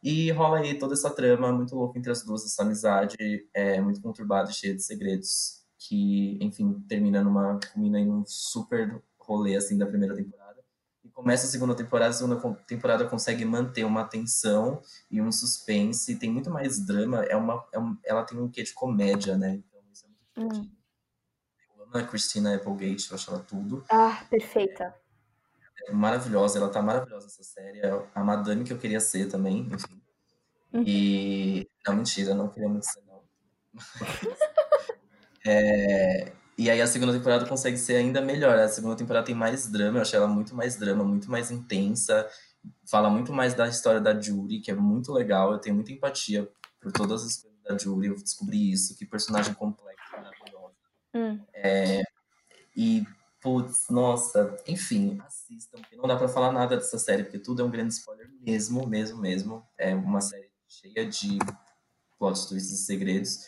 [0.02, 3.16] E rola aí toda essa trama muito louca entre as duas, essa amizade
[3.52, 5.60] é muito conturbada e cheia de segredos.
[5.78, 7.58] Que, enfim, termina numa.
[7.72, 10.40] culmina em um super rolê assim da primeira temporada
[11.20, 14.80] começa a segunda temporada, a segunda temporada consegue manter uma tensão
[15.10, 18.62] e um suspense, tem muito mais drama, é uma, é um, ela tem um quê
[18.62, 19.50] de comédia, né?
[19.56, 20.66] Então isso é muito divertido.
[20.66, 20.76] Hum.
[21.76, 23.84] Eu amo a Christina Applegate, eu acho ela tudo.
[23.90, 24.94] Ah, perfeita.
[25.86, 27.80] É maravilhosa, ela tá maravilhosa essa série.
[27.80, 30.00] É a madame que eu queria ser também, enfim.
[30.72, 30.84] Uhum.
[30.86, 31.68] E.
[31.86, 33.22] Não, mentira, não queria muito ser, não.
[35.46, 36.32] é...
[36.56, 38.58] E aí a segunda temporada consegue ser ainda melhor.
[38.58, 42.28] A segunda temporada tem mais drama, eu achei ela muito mais drama, muito mais intensa.
[42.86, 45.52] Fala muito mais da história da Judy, que é muito legal.
[45.52, 46.46] Eu tenho muita empatia
[46.78, 48.08] por todas as coisas da Judy.
[48.08, 50.74] Eu descobri isso, que personagem complexo, maravilhosa.
[51.14, 51.40] Hum.
[51.54, 52.02] É,
[52.76, 53.06] e,
[53.40, 57.64] putz, nossa, enfim, assistam, porque não dá pra falar nada dessa série, porque tudo é
[57.64, 59.62] um grande spoiler mesmo, mesmo, mesmo.
[59.78, 61.38] É uma série cheia de
[62.18, 63.38] plot twists e segredos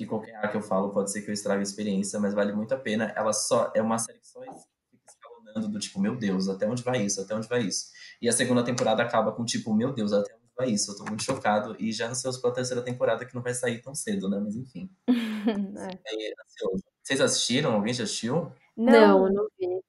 [0.00, 2.52] que qualquer A que eu falo pode ser que eu estrague a experiência, mas vale
[2.52, 3.12] muito a pena.
[3.14, 6.82] Ela só é uma série que só fica escalonando do tipo, meu Deus, até onde
[6.82, 7.20] vai isso?
[7.20, 7.90] Até onde vai isso?
[8.22, 10.92] E a segunda temporada acaba com tipo, meu Deus, até onde vai isso?
[10.92, 13.94] Eu tô muito chocado e já ansioso pela terceira temporada que não vai sair tão
[13.94, 14.40] cedo, né?
[14.42, 14.90] Mas enfim.
[15.08, 16.30] é.
[16.30, 16.82] é ansioso.
[17.02, 17.74] Vocês assistiram?
[17.74, 18.52] Alguém já assistiu?
[18.76, 19.80] Não, não vi.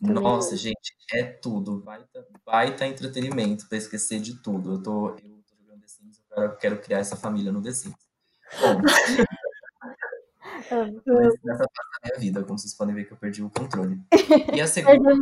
[0.00, 1.80] Nossa, gente, é tudo.
[1.80, 4.74] Baita, baita entretenimento pra esquecer de tudo.
[4.74, 7.72] Eu tô, eu tô jogando The Sims, eu quero, quero criar essa família no The
[7.72, 7.96] Sims.
[8.60, 8.80] Bom,
[11.06, 14.00] mas nessa fase da minha vida, como vocês podem ver que eu perdi o controle.
[14.52, 15.12] E a segunda.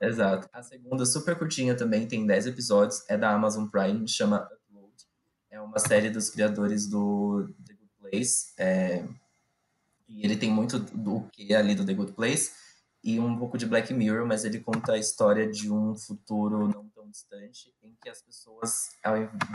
[0.00, 0.48] Exato.
[0.52, 4.92] A segunda, super curtinha também, tem 10 episódios, é da Amazon Prime, chama Upload.
[5.50, 8.52] É uma série dos criadores do The Good Place.
[8.58, 9.04] É...
[10.12, 12.52] E ele tem muito do que ali do The Good Place
[13.02, 16.88] e um pouco de Black Mirror, mas ele conta a história de um futuro não
[16.90, 18.90] tão distante em que as pessoas,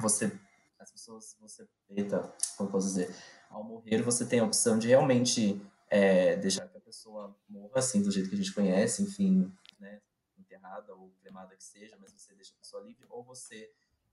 [0.01, 0.31] você,
[0.79, 3.15] as pessoas, você, eita, como posso dizer,
[3.49, 8.01] ao morrer você tem a opção de realmente é, deixar que a pessoa morra assim
[8.01, 9.49] do jeito que a gente conhece, enfim,
[9.79, 10.01] né,
[10.37, 13.71] enterrada ou cremada que seja, mas você deixa a pessoa livre, ou você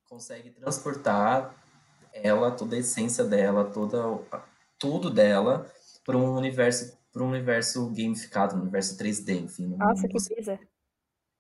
[0.09, 1.61] consegue transportar
[2.12, 3.99] ela, toda a essência dela, toda,
[4.78, 5.68] tudo dela,
[6.05, 9.69] para um universo para um universo gamificado, um universo 3D, enfim.
[9.77, 10.59] Nossa, que brisa.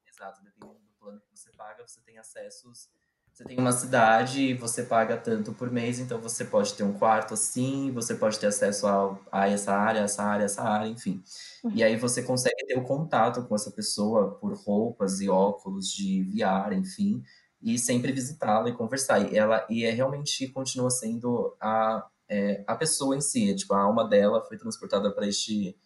[0.06, 2.88] Exato, dependendo do plano que você paga, você tem acessos.
[3.32, 6.92] Você tem uma cidade e você paga tanto por mês, então você pode ter um
[6.92, 11.20] quarto assim, você pode ter acesso a, a essa área, essa área, essa área, enfim.
[11.64, 11.72] Uhum.
[11.74, 16.22] E aí você consegue ter o contato com essa pessoa por roupas e óculos de
[16.22, 17.24] VR, enfim,
[17.60, 19.18] e sempre visitá-la e conversar.
[19.18, 23.74] E ela e é realmente continua sendo a, é, a pessoa em si, é, tipo,
[23.74, 25.76] a alma dela foi transportada para este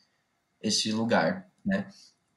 [0.61, 1.89] este lugar, né?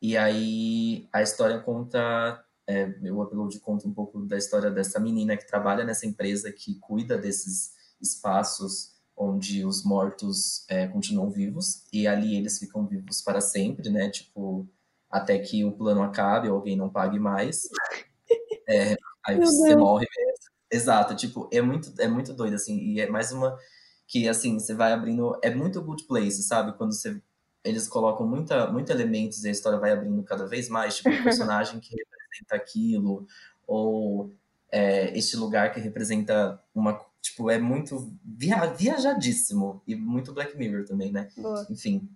[0.02, 5.36] E aí a história conta é, o upload conta um pouco da história dessa menina
[5.36, 12.08] que trabalha nessa empresa que cuida desses espaços onde os mortos é, continuam vivos e
[12.08, 14.10] ali eles ficam vivos para sempre, né?
[14.10, 14.68] Tipo,
[15.10, 17.64] até que o plano acabe ou alguém não pague mais.
[18.70, 18.95] É,
[19.26, 19.80] aí Meu você Deus.
[19.82, 20.52] morre mesmo.
[20.72, 23.58] Exato, tipo, é muito, é muito doido, assim, e é mais uma
[24.12, 26.74] que, assim, você vai abrindo, é muito good place, sabe?
[26.74, 27.22] Quando você,
[27.64, 31.24] eles colocam muita, muito elementos e a história vai abrindo cada vez mais, tipo, um
[31.24, 33.26] personagem que representa aquilo,
[33.66, 34.30] ou
[34.70, 36.99] é, este lugar que representa uma.
[37.22, 39.82] Tipo, é muito via, viajadíssimo.
[39.88, 41.30] E muito Black Mirror também, né?
[41.38, 41.66] Boa.
[41.70, 42.09] Enfim.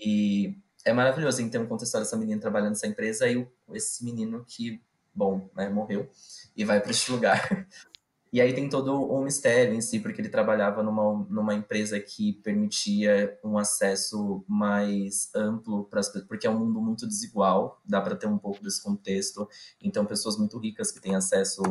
[0.00, 4.44] E, é maravilhoso, então, conta a história dessa menina trabalhando nessa empresa e esse menino
[4.46, 4.80] que,
[5.12, 6.08] bom, né, morreu
[6.56, 7.66] e vai para este lugar.
[8.32, 12.34] E aí tem todo um mistério em si, porque ele trabalhava numa, numa empresa que
[12.34, 18.28] permitia um acesso mais amplo, para porque é um mundo muito desigual, dá para ter
[18.28, 19.48] um pouco desse contexto.
[19.82, 21.62] Então, pessoas muito ricas que têm acesso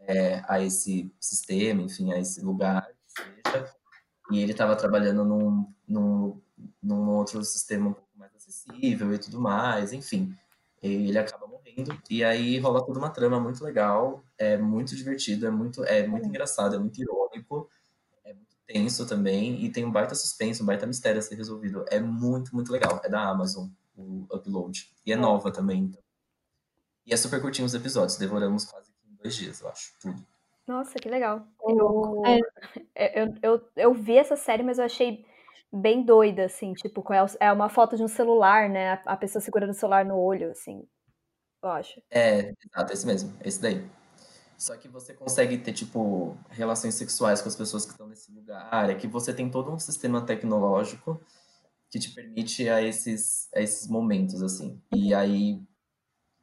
[0.00, 3.70] é, a esse sistema, enfim, a esse lugar, seja.
[4.30, 6.40] E ele estava trabalhando num, num,
[6.82, 10.34] num outro sistema um pouco mais acessível e tudo mais, enfim.
[10.82, 11.96] Ele acaba morrendo.
[12.08, 16.26] E aí rola toda uma trama muito legal, é muito divertido, é muito, é muito
[16.26, 17.68] engraçado, é muito irônico,
[18.24, 21.84] é muito tenso também, e tem um baita suspense, um baita mistério a ser resolvido.
[21.88, 23.00] É muito, muito legal.
[23.04, 24.90] É da Amazon, o Upload.
[25.04, 25.84] E é nova também.
[25.84, 26.02] Então.
[27.06, 30.26] E é super curtinho os episódios, devoramos quase em dois dias, eu acho, tudo.
[30.66, 31.46] Nossa, que legal.
[31.68, 32.22] Eu,
[32.94, 35.26] é, eu, eu, eu vi essa série, mas eu achei
[35.72, 39.00] bem doida, assim, tipo, é, é uma foto de um celular, né?
[39.04, 40.86] A pessoa segurando o celular no olho, assim
[41.62, 42.02] eu acho.
[42.10, 43.84] É, exato, esse mesmo, esse daí.
[44.56, 48.90] Só que você consegue ter, tipo, relações sexuais com as pessoas que estão nesse lugar,
[48.90, 51.20] é que você tem todo um sistema tecnológico
[51.90, 54.80] que te permite a esses, a esses momentos, assim.
[54.94, 55.60] E aí,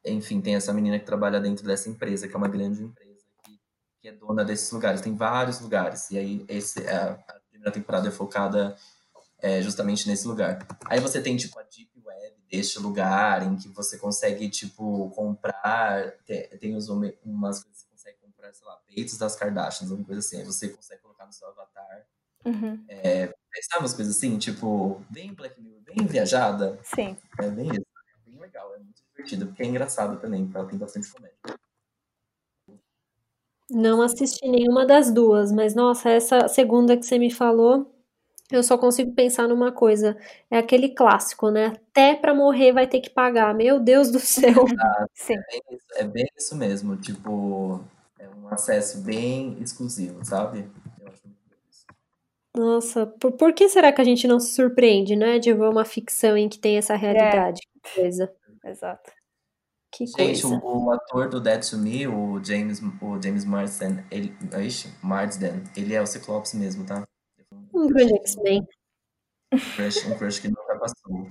[0.04, 3.60] enfim, tem essa menina que trabalha dentro dessa empresa, que é uma grande empresa, que,
[4.00, 5.00] que é dona desses lugares.
[5.00, 6.10] Tem vários lugares.
[6.10, 8.76] E aí, esse, a, a primeira temporada é focada
[9.40, 10.66] é, justamente nesse lugar.
[10.86, 16.12] Aí você tem, tipo, a Deep Web deste lugar, em que você consegue, tipo, comprar.
[16.26, 20.20] Tem, tem umas coisas que você consegue comprar, sei lá, peitos das Kardashians, alguma coisa
[20.20, 20.38] assim.
[20.38, 22.06] Aí você consegue colocar no seu avatar.
[22.44, 22.84] Uhum.
[22.88, 23.32] É,
[23.62, 26.78] sabe umas coisas assim, tipo, bem Black Mirror, bem viajada?
[26.82, 27.16] Sim.
[27.38, 27.80] É bem isso.
[27.80, 31.36] É bem legal, é muito divertido, porque é engraçado também, porque ela tem bastante comédia.
[33.70, 37.92] Não assisti nenhuma das duas, mas nossa, essa segunda que você me falou,
[38.50, 40.16] eu só consigo pensar numa coisa.
[40.50, 41.66] É aquele clássico, né?
[41.90, 43.54] Até para morrer vai ter que pagar.
[43.54, 44.64] Meu Deus do céu.
[45.14, 45.34] Sim.
[45.34, 46.96] É bem, isso, é bem isso mesmo.
[46.96, 47.84] Tipo,
[48.18, 50.68] é um acesso bem exclusivo, sabe?
[51.00, 51.86] Eu acho muito isso.
[52.56, 55.38] Nossa, por, por que será que a gente não se surpreende, né?
[55.38, 57.60] De ver uma ficção em que tem essa realidade?
[57.62, 57.88] É.
[57.88, 58.32] Que coisa.
[58.64, 59.12] Exato.
[59.92, 60.48] Que Gente, coisa.
[60.48, 64.34] O, o, ator do Dead to Me, o James, o James Marsden, ele,
[65.02, 67.06] Marsden, ele é o Ciclopes mesmo, tá?
[67.78, 68.66] Um grande X-Men.
[69.52, 71.30] Um crush, que não que nunca passou.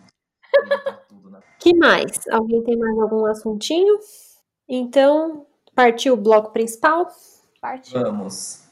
[1.60, 2.26] que mais?
[2.30, 4.00] Alguém tem mais algum assuntinho?
[4.66, 5.46] Então,
[5.76, 7.06] partiu o bloco principal?
[7.60, 8.02] Partiu.
[8.02, 8.66] Vamos.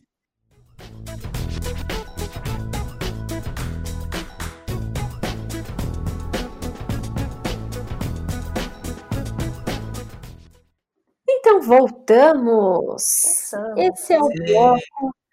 [11.27, 13.51] Então voltamos.
[13.51, 13.77] voltamos.
[13.77, 15.24] Esse é o bloco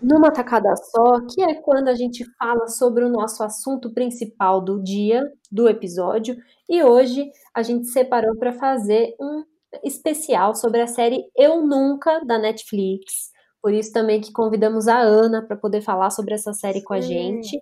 [0.00, 4.82] numa tacada só, que é quando a gente fala sobre o nosso assunto principal do
[4.82, 6.36] dia, do episódio,
[6.68, 9.44] e hoje a gente separou para fazer um
[9.84, 13.30] especial sobre a série Eu Nunca da Netflix.
[13.62, 17.00] Por isso também que convidamos a Ana para poder falar sobre essa série com a
[17.00, 17.58] gente.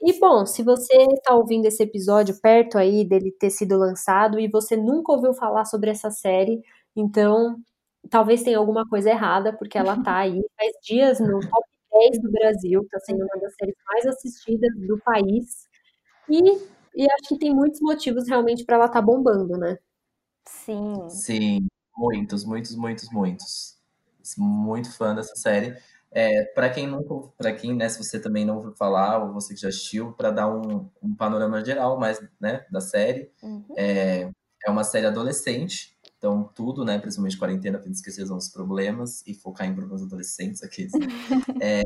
[0.00, 4.48] E bom, se você está ouvindo esse episódio perto aí dele ter sido lançado e
[4.48, 6.60] você nunca ouviu falar sobre essa série,
[6.94, 7.56] então
[8.10, 12.30] talvez tenha alguma coisa errada, porque ela tá aí faz dias no top 10 do
[12.30, 15.66] Brasil, tá sendo uma das séries mais assistidas do país.
[16.28, 16.40] E,
[16.94, 19.78] e acho que tem muitos motivos realmente para ela estar tá bombando, né?
[20.46, 21.08] Sim.
[21.08, 23.78] Sim, muitos, muitos, muitos, muitos.
[24.36, 25.76] Muito fã dessa série.
[26.10, 29.54] É, para quem nunca, para quem, né, se você também não ouviu falar, ou você
[29.54, 33.64] que já assistiu, para dar um, um, panorama geral mais, né, da série, uhum.
[33.76, 34.30] é,
[34.64, 39.32] é uma série adolescente, então tudo, né, principalmente quarentena, para esquecer os nossos problemas e
[39.32, 40.88] focar em problemas adolescentes aqui.
[41.62, 41.82] é,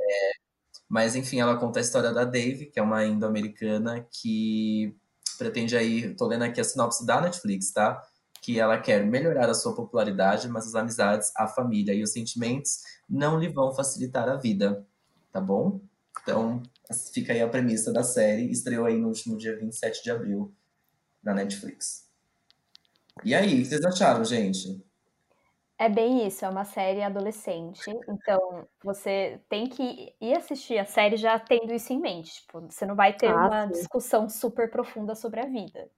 [0.89, 4.97] mas enfim, ela conta a história da Dave, que é uma indo-americana que
[5.39, 8.03] pretende aí, tô lendo aqui a sinopse da Netflix, tá?
[8.41, 12.83] Que ela quer melhorar a sua popularidade, mas as amizades, a família e os sentimentos
[13.09, 14.87] não lhe vão facilitar a vida,
[15.31, 15.81] tá bom?
[16.23, 16.63] Então,
[17.13, 18.51] fica aí a premissa da série.
[18.51, 20.55] Estreou aí no último dia 27 de abril
[21.23, 22.12] na Netflix.
[23.25, 24.85] E aí, o que vocês acharam, gente?
[25.79, 31.17] É bem isso, é uma série adolescente, então você tem que ir assistir a série
[31.17, 32.35] já tendo isso em mente.
[32.35, 33.73] Tipo, você não vai ter ah, uma sim.
[33.73, 35.91] discussão super profunda sobre a vida.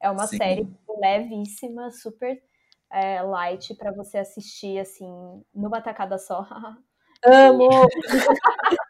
[0.00, 0.38] É uma sim.
[0.38, 0.66] série
[1.00, 2.42] levíssima, super
[2.90, 5.10] é, light para você assistir assim
[5.54, 6.46] numa tacada só.
[7.26, 7.68] Amo.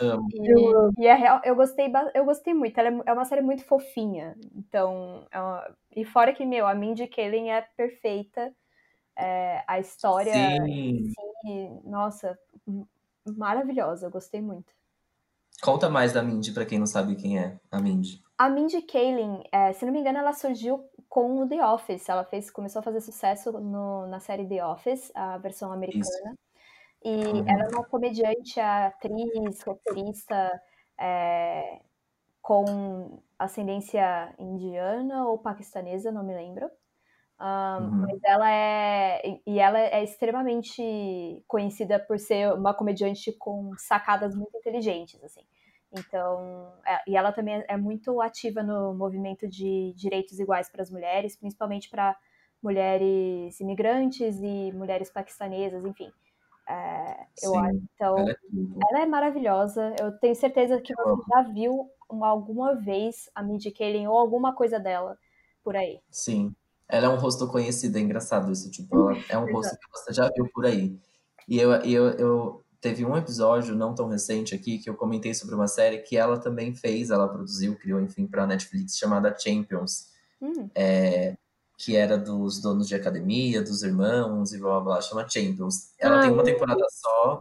[0.00, 0.28] Amo.
[0.32, 2.78] E, e é real, eu gostei, eu gostei muito.
[2.78, 4.36] Ela é, é uma série muito fofinha.
[4.54, 8.52] Então, é uma, e fora que meu, a Mindy Kaling é perfeita.
[9.16, 11.12] É, a história, Sim.
[11.42, 12.36] Sim, nossa,
[13.36, 14.06] maravilhosa.
[14.06, 14.72] Eu gostei muito.
[15.62, 18.22] Conta mais da Mindy para quem não sabe quem é a Mindy.
[18.36, 22.08] A Mindy Kaling, é, se não me engano, ela surgiu com o The Office.
[22.08, 26.04] Ela fez, começou a fazer sucesso no, na série The Office, a versão americana.
[26.04, 26.43] Isso.
[27.04, 27.44] E uhum.
[27.46, 30.62] ela é uma comediante, atriz, roteirista
[30.98, 31.80] é,
[32.40, 36.70] com ascendência indiana ou paquistanesa, não me lembro.
[37.40, 37.90] Um, uhum.
[38.02, 39.20] Mas ela é.
[39.46, 45.42] E ela é extremamente conhecida por ser uma comediante com sacadas muito inteligentes, assim.
[45.92, 50.90] Então, é, e ela também é muito ativa no movimento de direitos iguais para as
[50.90, 52.16] mulheres, principalmente para
[52.62, 56.10] mulheres imigrantes e mulheres paquistanesas, enfim.
[56.68, 57.82] É, eu Sim, acho.
[57.94, 58.36] Então, ela é,
[58.90, 59.94] ela é, maravilhosa.
[60.00, 64.78] Eu tenho certeza que você já viu alguma vez a Mindy Kaling ou alguma coisa
[64.78, 65.18] dela
[65.62, 66.00] por aí.
[66.10, 66.54] Sim.
[66.88, 68.70] Ela é um rosto conhecido, é engraçado isso.
[68.70, 70.98] Tipo, ela é um rosto que você já viu por aí.
[71.48, 75.54] E eu, eu, eu teve um episódio não tão recente aqui que eu comentei sobre
[75.54, 80.12] uma série que ela também fez, ela produziu, criou, enfim, para a Netflix, chamada Champions.
[80.40, 80.68] Hum.
[80.74, 81.36] É,
[81.76, 85.92] que era dos donos de academia, dos irmãos e blá blá blá, chama Champions.
[85.98, 87.40] Ela tem uma temporada só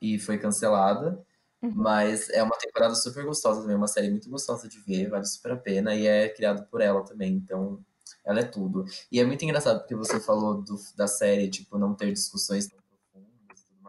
[0.00, 1.24] e foi cancelada,
[1.62, 1.72] uhum.
[1.74, 5.52] mas é uma temporada super gostosa também, uma série muito gostosa de ver, vale super
[5.52, 7.80] a pena e é criado por ela também, então
[8.24, 8.84] ela é tudo.
[9.10, 12.68] E é muito engraçado porque você falou do, da série, tipo, não ter discussões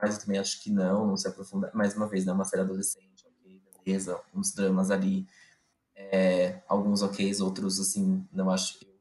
[0.03, 1.71] mas eu também acho que não, não se aprofunda.
[1.73, 5.25] Mais uma vez, não é uma série adolescente, ok, beleza, uns dramas ali,
[5.95, 8.92] é, alguns ok, outros, assim, não acho, eu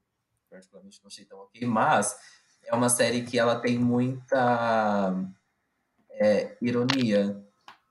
[0.53, 2.17] particularmente não achei tão ok, mas
[2.65, 5.15] é uma série que ela tem muita
[6.11, 7.43] é, ironia,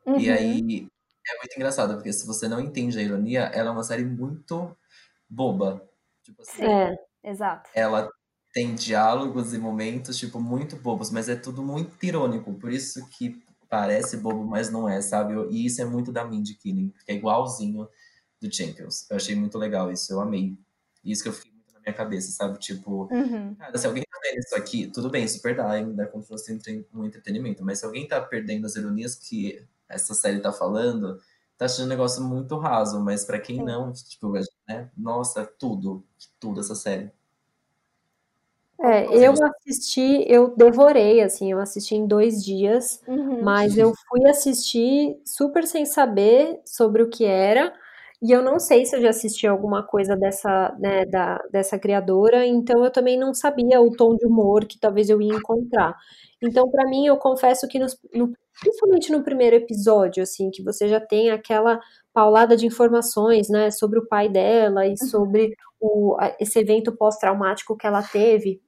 [0.06, 0.20] uhum.
[0.20, 0.88] e aí
[1.28, 4.76] é muito engraçado, porque se você não entende a ironia, ela é uma série muito
[5.30, 5.88] boba.
[6.24, 7.70] Tipo assim, é, exato.
[7.74, 8.10] Ela
[8.54, 13.44] tem diálogos e momentos, tipo, muito bobos, mas é tudo muito irônico, por isso que
[13.70, 15.34] parece bobo, mas não é, sabe?
[15.50, 17.88] E isso é muito da Mindy Killing, que é igualzinho
[18.42, 19.10] do Champions.
[19.10, 20.58] Eu achei muito legal isso, eu amei.
[21.06, 21.51] Isso que eu fiquei
[21.82, 22.60] na minha cabeça, sabe?
[22.60, 23.56] Tipo, uhum.
[23.56, 26.60] cara, se alguém tá vendo isso aqui, tudo bem, super dá, ainda como se fosse
[26.94, 31.20] um entretenimento, mas se alguém tá perdendo as ironias que essa série tá falando,
[31.58, 33.66] tá achando um negócio muito raso, mas para quem Sim.
[33.66, 34.32] não, tipo,
[34.68, 34.90] né?
[34.98, 36.04] Nossa, tudo,
[36.40, 37.12] tudo essa série.
[38.84, 43.44] É, eu assisti, eu devorei, assim, eu assisti em dois dias, uhum.
[43.44, 47.72] mas eu fui assistir super sem saber sobre o que era,
[48.22, 52.46] e eu não sei se eu já assisti alguma coisa dessa, né, da, dessa criadora,
[52.46, 55.96] então eu também não sabia o tom de humor que talvez eu ia encontrar.
[56.42, 60.88] Então, para mim, eu confesso que, nos, no, principalmente no primeiro episódio, assim, que você
[60.88, 61.80] já tem aquela
[62.14, 64.98] paulada de informações, né, sobre o pai dela e uhum.
[64.98, 68.62] sobre o, esse evento pós-traumático que ela teve,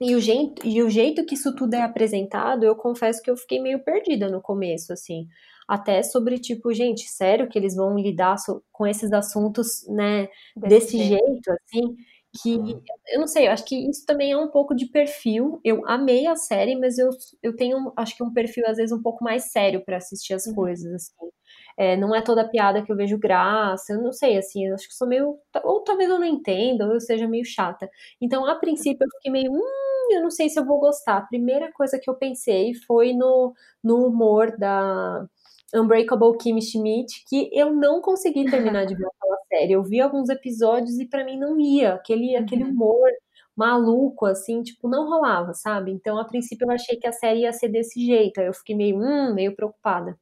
[0.00, 3.36] E o, jeito, e o jeito que isso tudo é apresentado, eu confesso que eu
[3.36, 5.26] fiquei meio perdida no começo, assim.
[5.70, 8.34] Até sobre, tipo, gente, sério que eles vão lidar
[8.72, 11.26] com esses assuntos, né, desse, desse jeito.
[11.26, 11.96] jeito, assim?
[12.42, 12.82] que uhum.
[13.08, 15.60] eu não sei, eu acho que isso também é um pouco de perfil.
[15.64, 17.10] Eu amei a série, mas eu,
[17.42, 20.46] eu tenho, acho que um perfil às vezes um pouco mais sério para assistir as
[20.46, 20.54] uhum.
[20.54, 21.30] coisas, assim.
[21.76, 24.86] É, não é toda piada que eu vejo graça, eu não sei, assim, eu acho
[24.86, 27.88] que sou meio, ou talvez eu não entenda, ou eu seja meio chata.
[28.20, 31.16] Então, a princípio, eu fiquei meio, hum, eu não sei se eu vou gostar.
[31.18, 35.26] A primeira coisa que eu pensei foi no, no humor da
[35.74, 39.72] Unbreakable Kimmy Schmidt, que eu não consegui terminar de ver aquela série.
[39.72, 42.42] Eu vi alguns episódios e para mim não ia, aquele, uhum.
[42.42, 43.10] aquele humor
[43.56, 45.90] maluco, assim, tipo, não rolava, sabe?
[45.90, 48.40] Então, a princípio, eu achei que a série ia ser desse jeito.
[48.40, 50.18] Aí eu fiquei meio, hum, meio preocupada.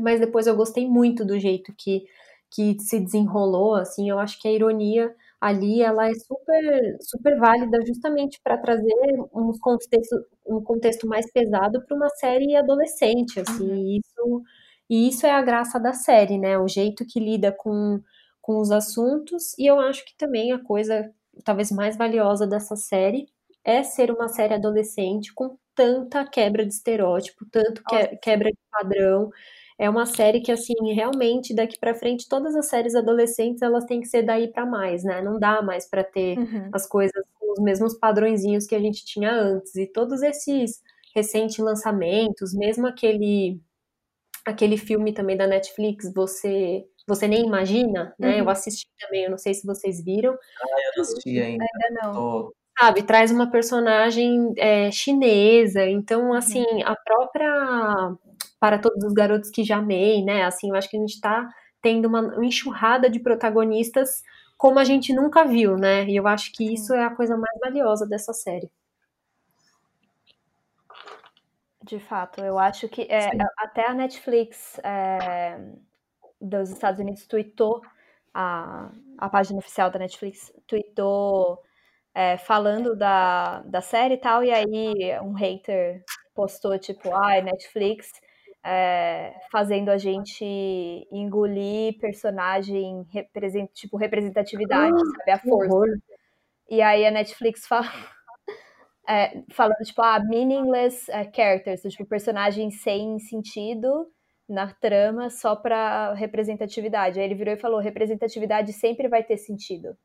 [0.00, 2.04] Mas depois eu gostei muito do jeito que,
[2.50, 4.10] que se desenrolou, assim.
[4.10, 8.94] Eu acho que a ironia ali, ela é super, super válida justamente para trazer
[9.34, 10.16] um contexto,
[10.46, 13.70] um contexto mais pesado para uma série adolescente, assim.
[13.70, 13.76] Uhum.
[13.76, 14.42] E isso
[14.88, 16.58] e isso é a graça da série, né?
[16.58, 18.00] O jeito que lida com,
[18.40, 19.56] com os assuntos.
[19.58, 21.10] E eu acho que também a coisa
[21.44, 23.26] talvez mais valiosa dessa série
[23.64, 29.30] é ser uma série adolescente com tanta quebra de estereótipo, tanto que, quebra de padrão.
[29.78, 34.00] É uma série que, assim, realmente, daqui para frente, todas as séries adolescentes, elas têm
[34.00, 35.22] que ser daí para mais, né?
[35.22, 36.70] Não dá mais para ter uhum.
[36.72, 39.74] as coisas com os mesmos padrõezinhos que a gente tinha antes.
[39.74, 40.80] E todos esses
[41.14, 43.60] recentes lançamentos, mesmo aquele
[44.44, 48.34] aquele filme também da Netflix, você você nem imagina, né?
[48.34, 48.38] Uhum.
[48.38, 50.32] Eu assisti também, eu não sei se vocês viram.
[50.32, 51.64] Ah, eu não assisti ainda.
[51.64, 52.14] Ainda não.
[52.14, 52.54] Tô...
[52.78, 56.34] Sabe, traz uma personagem é, chinesa, então, uhum.
[56.34, 56.82] assim, uhum.
[56.84, 58.16] a própria
[58.58, 60.44] para todos os garotos que já amei, né?
[60.44, 61.48] Assim, eu acho que a gente tá
[61.82, 64.22] tendo uma enxurrada de protagonistas
[64.56, 66.04] como a gente nunca viu, né?
[66.08, 68.70] E eu acho que isso é a coisa mais valiosa dessa série.
[71.82, 75.58] De fato, eu acho que é, até a Netflix é,
[76.40, 77.82] dos Estados Unidos tweetou,
[78.32, 81.60] a, a página oficial da Netflix tweetou
[82.14, 86.04] é, falando da, da série e tal, e aí um hater
[86.34, 88.10] postou tipo, ai, ah, Netflix
[88.64, 90.44] é, fazendo a gente
[91.10, 95.98] engolir personagem represent, tipo representatividade, ah, sabe, a força.
[96.70, 97.90] E aí a Netflix fala
[99.08, 104.06] é, falando, tipo, ah, meaningless é, characters, tipo, personagens sem sentido
[104.48, 107.18] na trama só pra representatividade.
[107.18, 109.96] Aí ele virou e falou: representatividade sempre vai ter sentido.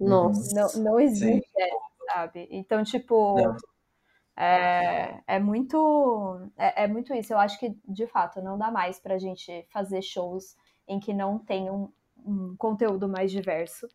[0.00, 0.54] Nossa.
[0.54, 1.70] Não, não existe, é,
[2.12, 2.48] sabe?
[2.50, 3.36] Então, tipo.
[4.40, 7.32] É, é, muito é, é, muito isso.
[7.32, 10.56] Eu acho que, de fato, não dá mais pra gente fazer shows
[10.86, 11.92] em que não tem um,
[12.24, 13.88] um conteúdo mais diverso.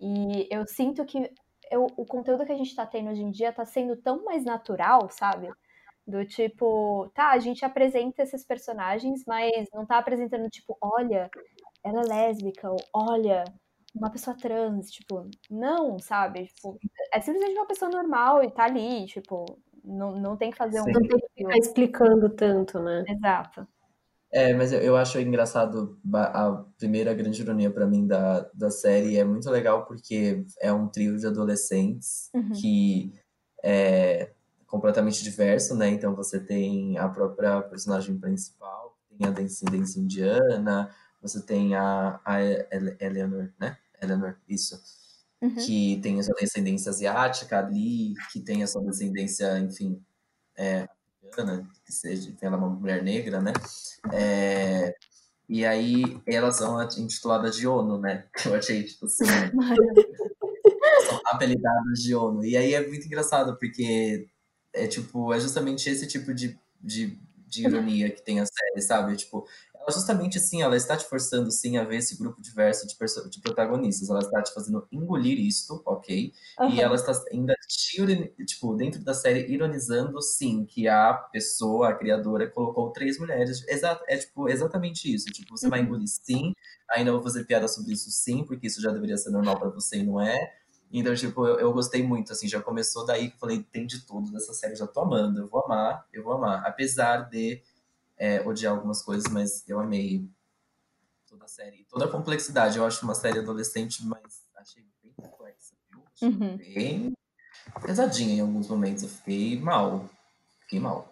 [0.00, 1.30] E eu sinto que
[1.70, 4.44] eu, o conteúdo que a gente tá tendo hoje em dia tá sendo tão mais
[4.44, 5.48] natural, sabe?
[6.06, 11.30] Do tipo, tá, a gente apresenta esses personagens, mas não tá apresentando, tipo, olha,
[11.84, 13.44] ela é lésbica, ou olha,
[13.94, 16.46] uma pessoa trans, tipo, não, sabe?
[16.46, 16.78] Tipo,
[17.12, 19.44] é simplesmente uma pessoa normal e tá ali, tipo,
[19.84, 20.90] não, não tem que fazer Sim.
[20.90, 20.92] um.
[20.92, 23.04] Não tem que ficar explicando tanto, né?
[23.06, 23.66] Exato.
[24.32, 29.18] É, mas eu, eu acho engraçado a primeira grande ironia para mim da, da série
[29.18, 32.52] é muito legal porque é um trio de adolescentes uhum.
[32.52, 33.12] que
[33.62, 34.30] é
[34.66, 35.88] completamente diverso, né?
[35.88, 42.40] Então você tem a própria personagem principal, tem a descendência indiana, você tem a, a
[43.00, 43.76] Eleanor, né?
[44.00, 44.80] Eleanor, isso.
[45.42, 45.54] Uhum.
[45.56, 50.00] Que tem a sua descendência asiática ali, que tem a sua descendência, enfim,
[50.56, 50.88] é,
[51.84, 53.52] Que seja, ela é uma mulher negra, né?
[54.12, 54.94] É,
[55.48, 58.26] e aí elas são intituladas de ONU, né?
[58.46, 59.24] Eu achei, tipo assim.
[61.06, 62.44] são apelidadas de ONU.
[62.44, 64.28] E aí é muito engraçado, porque
[64.72, 69.16] é tipo, é justamente esse tipo de, de, de ironia que tem a série, sabe?
[69.16, 69.46] Tipo,
[69.80, 72.94] ela justamente assim, ela está te forçando sim a ver esse grupo diverso de,
[73.30, 74.10] de protagonistas.
[74.10, 76.32] Ela está te fazendo engolir isto, ok?
[76.58, 76.70] Uhum.
[76.70, 81.94] E ela está ainda te, tipo, dentro da série ironizando sim que a pessoa, a
[81.94, 83.66] criadora, colocou três mulheres.
[83.66, 85.26] Exato, é tipo exatamente isso.
[85.26, 85.70] Tipo, você uhum.
[85.70, 86.52] vai engolir sim,
[86.90, 89.98] ainda vou fazer piada sobre isso sim, porque isso já deveria ser normal para você
[89.98, 90.60] e não é.
[90.92, 94.30] Então, tipo, eu, eu, gostei muito, assim, já começou daí que falei, tem de tudo
[94.32, 96.64] dessa série, já tô amando, eu vou amar, eu vou amar.
[96.66, 97.62] Apesar de
[98.20, 100.28] é, odiar algumas coisas, mas eu amei
[101.26, 101.86] toda a série.
[101.88, 102.76] Toda a complexidade.
[102.76, 106.02] Eu acho uma série adolescente, mas achei bem complexa, viu?
[106.14, 106.56] Achei uhum.
[106.58, 107.12] bem
[107.80, 109.04] pesadinha em alguns momentos.
[109.04, 110.04] Eu fiquei mal.
[110.60, 111.10] Fiquei mal.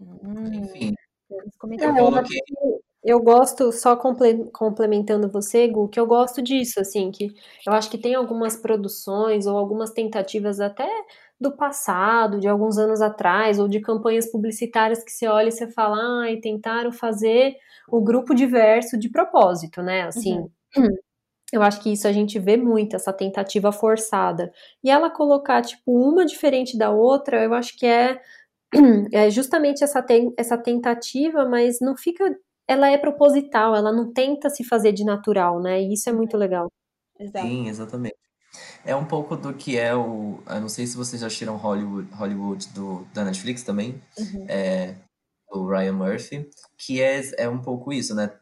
[0.00, 0.54] Hum.
[0.54, 0.94] Enfim.
[1.28, 2.40] Eu, coloquei...
[3.04, 7.34] eu gosto, só complementando você, Gu, que eu gosto disso, assim, que
[7.66, 10.88] eu acho que tem algumas produções ou algumas tentativas até
[11.40, 15.70] do passado, de alguns anos atrás, ou de campanhas publicitárias que você olha e você
[15.70, 17.54] fala, ai, ah, tentaram fazer
[17.88, 20.02] o grupo diverso de propósito, né?
[20.02, 20.38] Assim,
[20.76, 20.88] uhum.
[21.52, 24.50] eu acho que isso a gente vê muito, essa tentativa forçada.
[24.82, 28.20] E ela colocar, tipo, uma diferente da outra, eu acho que é,
[29.12, 32.24] é justamente essa, ten, essa tentativa, mas não fica.
[32.68, 35.82] Ela é proposital, ela não tenta se fazer de natural, né?
[35.82, 36.68] E isso é muito legal.
[37.18, 37.46] Exato.
[37.46, 38.25] Sim, exatamente.
[38.86, 40.40] É um pouco do que é o.
[40.48, 44.00] Eu não sei se vocês já assistiram Hollywood, Hollywood do, da Netflix também.
[44.18, 44.46] Uhum.
[44.48, 44.94] É,
[45.50, 48.32] do Ryan Murphy, que é, é um pouco isso, né?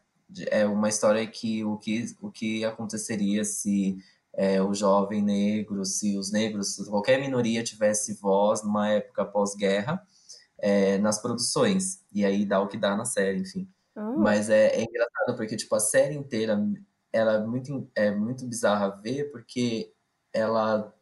[0.51, 3.99] É uma história que o que, o que aconteceria se
[4.33, 10.03] é, o jovem negro, se os negros, se qualquer minoria tivesse voz numa época pós-guerra
[10.59, 12.01] é, nas produções.
[12.13, 13.69] E aí dá o que dá na série, enfim.
[13.97, 14.19] Oh.
[14.19, 16.59] Mas é, é engraçado porque, tipo, a série inteira
[17.13, 19.93] ela é muito, é muito bizarra ver porque
[20.35, 20.93] ela,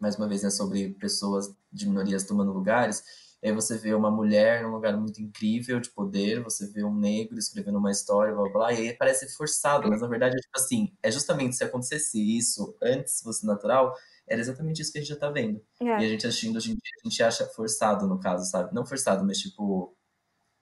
[0.00, 3.02] mais uma vez, é sobre pessoas de minorias tomando lugares.
[3.42, 6.94] E aí você vê uma mulher num lugar muito incrível de poder, você vê um
[6.94, 10.38] negro escrevendo uma história, blá blá, blá e aí parece forçado, mas na verdade é
[10.38, 13.92] tipo assim, é justamente se acontecesse isso antes fosse natural,
[14.28, 15.60] era exatamente isso que a gente já tá vendo.
[15.80, 15.86] É.
[15.86, 18.72] E a gente assistindo hoje em dia, a gente acha forçado no caso, sabe?
[18.72, 19.92] Não forçado, mas tipo.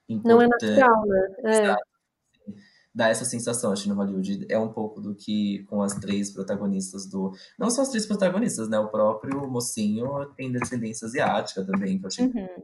[0.09, 1.27] Não é natural, né?
[1.45, 1.90] É
[2.93, 4.45] dá essa sensação, acho, no Hollywood.
[4.49, 7.31] É um pouco do que com as três protagonistas do.
[7.57, 8.77] Não só as três protagonistas, né?
[8.79, 12.25] O próprio mocinho tem descendência asiática também, que eu achei.
[12.25, 12.63] Uhum.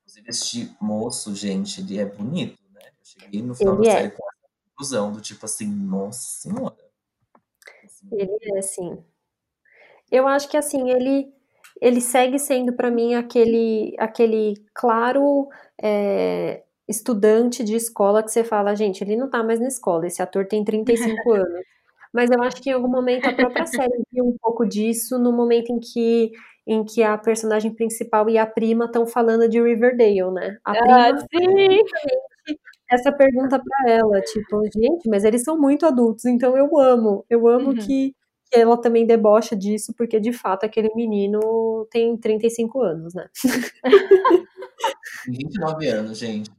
[0.00, 2.80] Inclusive, este moço, gente, ele é bonito, né?
[2.84, 3.96] Eu cheguei no final ele da é.
[3.96, 6.90] série com essa conclusão do tipo assim, nossa senhora.
[7.84, 9.04] Assim, ele é assim.
[10.10, 11.32] Eu acho que assim, ele
[11.80, 15.48] ele segue sendo para mim aquele aquele claro
[15.80, 20.20] é, estudante de escola que você fala, gente, ele não tá mais na escola, esse
[20.20, 21.64] ator tem 35 anos.
[22.12, 25.32] Mas eu acho que em algum momento a própria série viu um pouco disso no
[25.32, 26.32] momento em que
[26.66, 30.58] em que a personagem principal e a prima estão falando de Riverdale, né?
[30.64, 31.80] A ah, sim.
[32.88, 37.48] essa pergunta para ela, tipo, gente, mas eles são muito adultos, então eu amo, eu
[37.48, 37.76] amo uhum.
[37.76, 38.14] que,
[38.50, 43.28] que ela também debocha disso, porque de fato aquele menino tem 35 anos, né?
[45.26, 46.50] 29 anos, gente.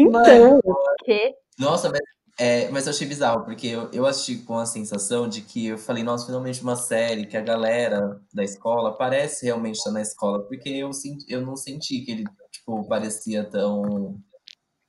[0.00, 0.60] Então,
[1.04, 1.34] que?
[1.58, 2.00] Nossa, mas,
[2.38, 5.78] é, mas eu achei bizarro, porque eu, eu assisti com a sensação de que eu
[5.78, 10.42] falei, nossa, finalmente uma série que a galera da escola parece realmente estar na escola,
[10.46, 14.18] porque eu, senti, eu não senti que ele, tipo, parecia tão...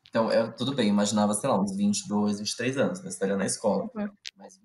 [0.10, 3.90] Então, eu, tudo bem, imaginava, sei lá, uns 22, 23 anos, mas estaria na escola.
[3.96, 4.10] Uhum.
[4.38, 4.60] Mas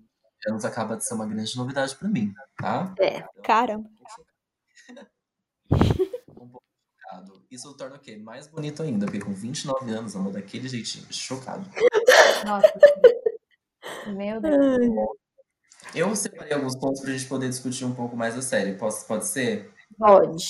[0.47, 2.93] anos acaba de ser uma grande novidade para mim, tá?
[2.99, 3.89] É, então, caramba.
[7.49, 8.17] Isso torna o quê?
[8.17, 11.69] Mais bonito ainda, porque com 29 anos, amor, daquele jeitinho, chocado.
[12.45, 12.73] Nossa.
[14.13, 15.07] Meu Deus.
[15.95, 18.73] Eu separei alguns pontos pra gente poder discutir um pouco mais a série.
[18.73, 19.71] Posso, pode ser?
[19.97, 20.45] Pode.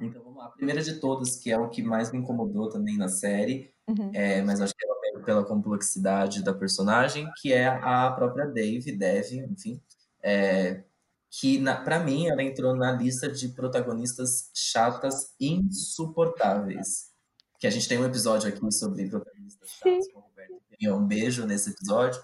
[0.00, 0.46] Então vamos lá.
[0.46, 4.10] A primeira de todas, que é o que mais me incomodou também na série, uhum.
[4.14, 4.94] é, mas acho que ela
[5.24, 9.80] pela complexidade da personagem, que é a própria Dave, Dev, enfim.
[10.22, 10.84] É,
[11.40, 17.12] que para mim ela entrou na lista de protagonistas chatas insuportáveis.
[17.58, 20.54] Que a gente tem um episódio aqui sobre protagonistas chatas com o Roberto.
[20.96, 22.20] Um beijo nesse episódio.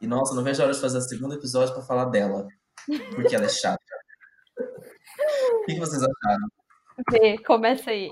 [0.00, 2.46] E nossa, não vejo a hora de fazer o segundo episódio para falar dela,
[3.14, 3.82] porque ela é chata.
[4.58, 6.48] o que, vocês acharam?
[7.10, 8.10] Vê, começa aí.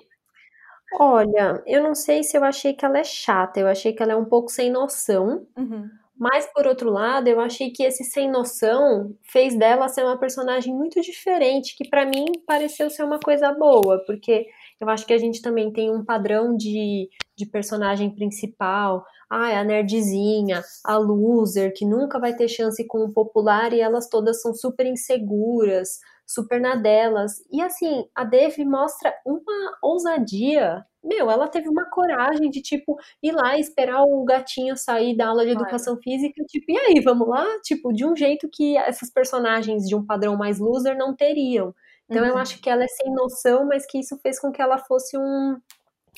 [0.94, 4.12] Olha, eu não sei se eu achei que ela é chata, eu achei que ela
[4.12, 5.46] é um pouco sem noção.
[5.56, 5.88] Uhum.
[6.18, 10.74] Mas, por outro lado, eu achei que esse sem noção fez dela ser uma personagem
[10.74, 14.46] muito diferente, que para mim pareceu ser uma coisa boa, porque
[14.80, 19.04] eu acho que a gente também tem um padrão de, de personagem principal.
[19.30, 24.08] Ah, a nerdzinha, a loser, que nunca vai ter chance com o popular e elas
[24.08, 27.32] todas são super inseguras, super na delas.
[27.50, 33.32] E assim, a Dev mostra uma ousadia meu, ela teve uma coragem de, tipo, ir
[33.32, 37.44] lá esperar o gatinho sair da aula de educação física, tipo, e aí, vamos lá?
[37.62, 41.74] Tipo, de um jeito que essas personagens de um padrão mais loser não teriam.
[42.08, 42.30] Então, uhum.
[42.30, 45.16] eu acho que ela é sem noção, mas que isso fez com que ela fosse
[45.18, 45.56] um,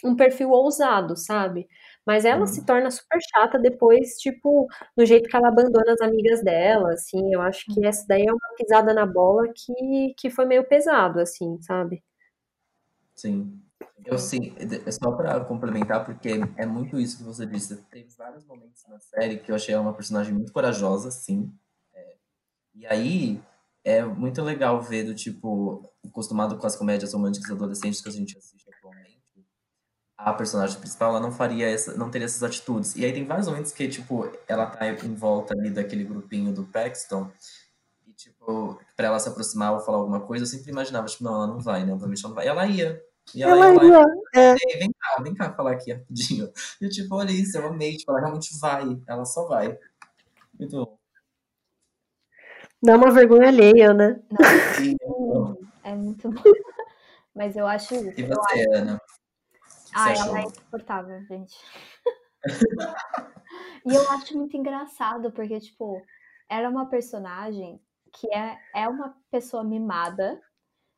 [0.05, 1.67] um perfil ousado, sabe?
[2.07, 2.47] Mas ela uhum.
[2.47, 4.67] se torna super chata depois, tipo,
[4.97, 7.33] do jeito que ela abandona as amigas dela, assim.
[7.33, 11.21] Eu acho que essa daí é uma pisada na bola que, que foi meio pesado,
[11.21, 12.03] assim, sabe?
[13.15, 13.61] Sim.
[14.05, 17.77] Eu sim, é só para complementar, porque é muito isso que você disse.
[17.91, 21.53] Teve vários momentos na série que eu achei ela uma personagem muito corajosa, sim.
[21.95, 22.17] É,
[22.75, 23.43] e aí
[23.83, 28.37] é muito legal ver do tipo, acostumado com as comédias românticas adolescentes que a gente
[28.37, 29.23] assiste atualmente,
[30.17, 32.97] a, personagem principal, ela não faria essa, não teria essas atitudes.
[32.97, 36.65] E aí tem vários momentos que, tipo, ela tá em volta ali daquele grupinho do
[36.65, 37.31] Paxton,
[38.07, 41.35] e, tipo, pra ela se aproximar ou falar alguma coisa, eu sempre imaginava, tipo, não,
[41.35, 41.93] ela não vai, né?
[41.93, 42.47] Obviamente ela não vai.
[42.47, 43.03] E ela ia.
[43.35, 44.05] E ela, ela ia.
[44.35, 44.55] É.
[44.79, 46.53] Vem cá, vem cá falar aqui rapidinho.
[46.81, 49.79] E, tipo, olha isso, eu amei, tipo, ela realmente vai, ela só vai.
[50.59, 50.99] Muito bom.
[52.83, 54.21] Dá uma vergonha alheia, né?
[55.01, 56.43] Não, é muito bom.
[57.35, 57.95] Mas eu acho.
[57.95, 58.77] E você, acho...
[58.77, 59.01] Ana?
[59.95, 61.57] Ah, ela é insuportável, gente.
[63.87, 66.03] e eu acho muito engraçado, porque, tipo,
[66.49, 67.81] era uma personagem
[68.13, 70.41] que é, é uma pessoa mimada,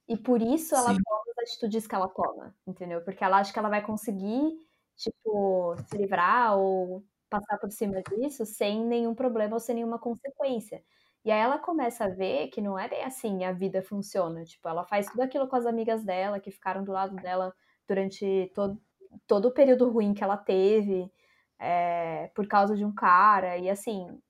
[0.08, 1.00] e por isso ela Sim.
[1.46, 3.02] Atitudes que ela toma, entendeu?
[3.02, 4.58] Porque ela acha que ela vai conseguir,
[4.96, 10.82] tipo, se livrar ou passar por cima disso sem nenhum problema ou sem nenhuma consequência.
[11.24, 14.44] E aí ela começa a ver que não é bem assim a vida funciona.
[14.44, 17.52] Tipo, ela faz tudo aquilo com as amigas dela, que ficaram do lado dela
[17.88, 18.80] durante todo,
[19.26, 21.10] todo o período ruim que ela teve,
[21.58, 23.58] é, por causa de um cara.
[23.58, 24.20] E assim,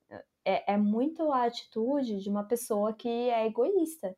[0.45, 4.17] é, é, muito a atitude de uma pessoa que é egoísta.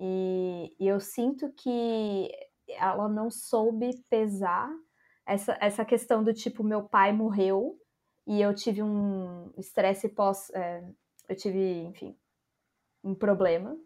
[0.00, 2.30] E, e eu sinto que
[2.68, 4.70] ela não soube pesar
[5.26, 7.78] essa, essa questão do tipo, meu pai morreu
[8.26, 10.50] e eu tive um estresse pós.
[10.54, 10.82] É,
[11.28, 12.16] eu tive, enfim,
[13.04, 13.76] um problema.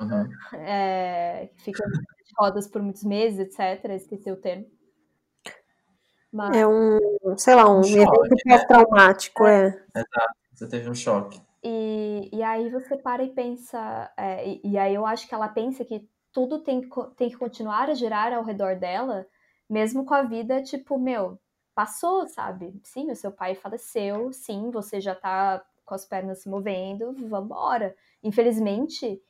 [0.00, 0.58] Uhum.
[0.60, 3.90] É, fica de rodas por muitos meses, etc.
[3.90, 4.66] Esqueci o termo.
[6.32, 6.56] Mas...
[6.56, 6.98] É um,
[7.36, 8.64] sei lá, um, um evento né?
[8.66, 9.68] traumático é.
[9.94, 10.00] é.
[10.00, 11.40] Exato, você teve um choque.
[11.64, 15.48] E, e aí você para e pensa, é, e, e, aí eu acho que ela
[15.48, 16.86] pensa que tudo tem,
[17.16, 19.26] tem que continuar a girar ao redor dela,
[19.68, 21.40] mesmo com a vida, tipo, meu,
[21.74, 22.78] passou, sabe?
[22.84, 27.96] Sim, o seu pai faleceu, sim, você já tá com as pernas se movendo, vambora.
[28.22, 29.22] Infelizmente,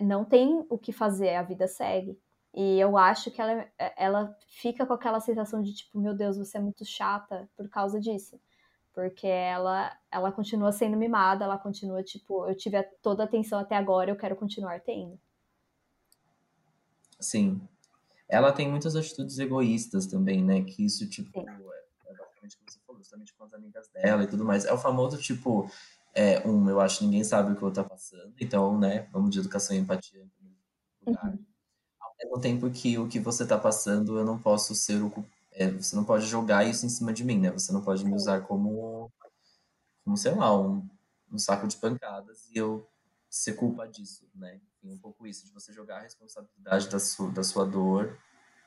[0.00, 2.18] não tem o que fazer, a vida segue.
[2.54, 3.66] E eu acho que ela,
[3.96, 7.98] ela fica com aquela sensação de tipo, meu Deus, você é muito chata por causa
[8.00, 8.38] disso.
[8.98, 13.76] Porque ela, ela continua sendo mimada, ela continua tipo, eu tive toda a atenção até
[13.76, 15.16] agora, eu quero continuar tendo.
[17.20, 17.60] Sim.
[18.28, 20.64] Ela tem muitas atitudes egoístas também, né?
[20.64, 21.48] Que isso, tipo, Sim.
[21.48, 24.64] é, basicamente o que você falou, justamente com as amigas dela e tudo mais.
[24.64, 25.70] É o famoso, tipo,
[26.12, 29.30] é, um, eu acho que ninguém sabe o que eu tô passando, então, né, vamos
[29.30, 30.60] de educação e empatia em primeiro
[31.06, 31.24] lugar.
[31.24, 31.38] Uhum.
[32.00, 35.24] Ao mesmo tempo que o que você tá passando, eu não posso ser o.
[35.58, 37.50] É, você não pode jogar isso em cima de mim, né?
[37.50, 39.10] Você não pode me usar como,
[40.04, 40.88] como sei lá, um,
[41.32, 42.88] um saco de pancadas e eu
[43.28, 44.60] ser culpa disso, né?
[44.80, 48.16] Tem um pouco isso, de você jogar a responsabilidade da sua, da sua dor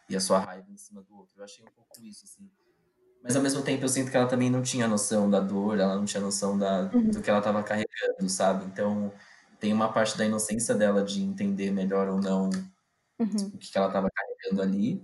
[0.10, 1.34] e a sua raiva em cima do outro.
[1.38, 2.52] Eu achei um pouco isso, assim.
[3.24, 5.96] Mas ao mesmo tempo eu sinto que ela também não tinha noção da dor, ela
[5.96, 7.10] não tinha noção da, uhum.
[7.10, 8.66] do que ela estava carregando, sabe?
[8.66, 9.14] Então
[9.62, 12.50] tem uma parte da inocência dela de entender melhor ou não
[13.18, 13.48] uhum.
[13.54, 15.02] o que, que ela estava carregando ali.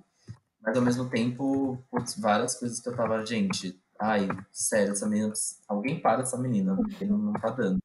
[0.61, 5.33] Mas ao mesmo tempo, putz, várias coisas que eu tava, gente, ai, sério, essa menina,
[5.67, 7.79] alguém para essa menina, porque não, não tá dando.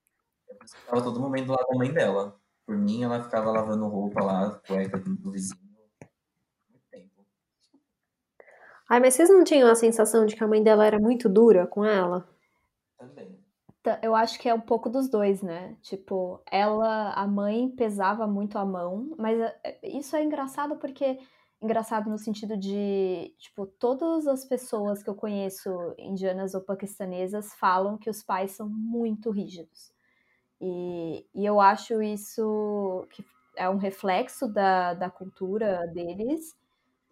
[0.49, 0.57] Eu
[0.87, 2.37] tava todo momento do lado da mãe dela.
[2.67, 5.73] Por mim, ela ficava lavando roupa lá, cueca do vizinho
[8.93, 11.67] Ai, mas vocês não tinham a sensação de que a mãe dela era muito dura
[11.67, 12.29] com ela?
[12.99, 13.39] Também.
[14.03, 15.79] Eu acho que é um pouco dos dois, né?
[15.81, 21.19] Tipo, ela, a mãe pesava muito a mão, mas é, isso é engraçado porque
[21.63, 27.97] engraçado no sentido de, tipo, todas as pessoas que eu conheço, indianas ou paquistanesas, falam
[27.97, 29.93] que os pais são muito rígidos.
[30.61, 33.25] E, e eu acho isso que
[33.57, 36.57] é um reflexo da, da cultura deles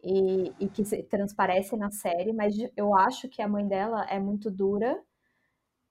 [0.03, 4.51] e, e que transparece na série, mas eu acho que a mãe dela é muito
[4.51, 5.01] dura,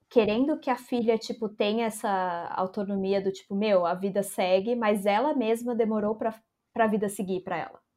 [0.09, 2.09] querendo que a filha, tipo, tenha essa
[2.55, 6.33] autonomia do tipo, meu, a vida segue, mas ela mesma demorou para
[6.75, 7.88] a vida seguir para ela.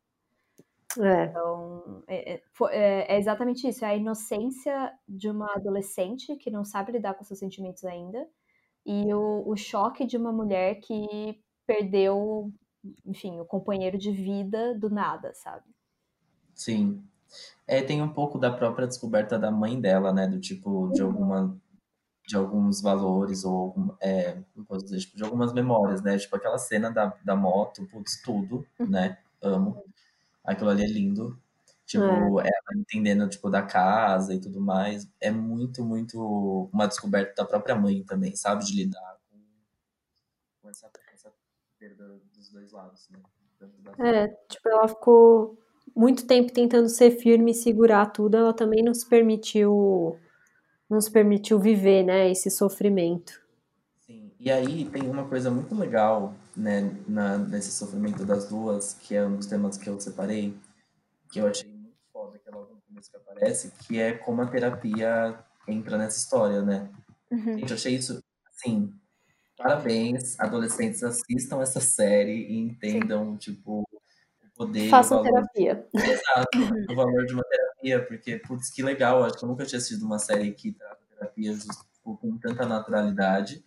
[1.00, 1.24] É.
[1.24, 3.84] Então, é, é, é, é, exatamente isso.
[3.84, 8.26] É a inocência de uma adolescente que não sabe lidar com seus sentimentos ainda.
[8.84, 12.52] E o, o choque de uma mulher que perdeu,
[13.06, 15.64] enfim, o companheiro de vida do nada, sabe?
[16.54, 17.02] Sim.
[17.66, 20.26] É, tem um pouco da própria descoberta da mãe dela, né?
[20.26, 21.08] Do tipo, de uhum.
[21.08, 21.62] alguma
[22.24, 24.38] de alguns valores ou é,
[24.82, 26.16] dizer, tipo, de algumas memórias, né?
[26.18, 28.86] Tipo aquela cena da, da moto, putz, tudo, uhum.
[28.88, 29.18] né?
[29.42, 29.82] Amo.
[30.44, 31.40] Aquilo ali é lindo.
[31.86, 32.44] Tipo, é.
[32.44, 35.08] ela entendendo, tipo, da casa e tudo mais.
[35.20, 38.64] É muito, muito uma descoberta da própria mãe também, sabe?
[38.64, 39.38] De lidar com,
[40.60, 41.32] com essa, essa
[41.78, 43.20] perda dos dois lados, né?
[43.98, 45.58] É, tipo, ela ficou
[45.94, 50.18] muito tempo tentando ser firme e segurar tudo, ela também não se permitiu,
[50.88, 53.40] não se permitiu viver, né, esse sofrimento.
[54.00, 59.14] Sim, e aí tem uma coisa muito legal, né, na, nesse sofrimento das duas, que
[59.14, 60.56] é um dos temas que eu separei,
[61.30, 64.42] que eu achei muito foda, que é logo no curso que aparece, que é como
[64.42, 66.90] a terapia entra nessa história, né?
[67.30, 67.58] Uhum.
[67.58, 68.92] Gente, eu achei isso, assim,
[69.56, 73.36] parabéns, adolescentes assistam essa série e entendam, Sim.
[73.38, 74.90] tipo, o poder...
[74.90, 75.88] Façam o valor, terapia.
[75.94, 76.86] Exato, uhum.
[76.90, 80.04] o valor de uma terapia, porque, putz, que legal, acho que eu nunca tinha assistido
[80.04, 83.64] uma série que trata terapia tipo, com tanta naturalidade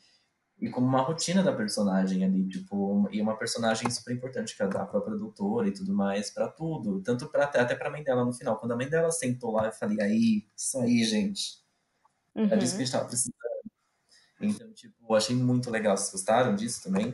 [0.59, 4.65] e como uma rotina da personagem ali, tipo, e uma personagem super importante que é
[4.65, 8.23] a própria doutora e tudo mais, para tudo, tanto para até para a mãe dela
[8.23, 8.57] no final.
[8.57, 11.61] Quando a mãe dela sentou lá, eu falei, aí, isso aí, gente.
[12.33, 12.47] Uhum.
[12.57, 13.35] Disso que a gente tava precisando.
[14.39, 15.95] Então, tipo, achei muito legal.
[15.97, 17.13] Vocês gostaram disso também?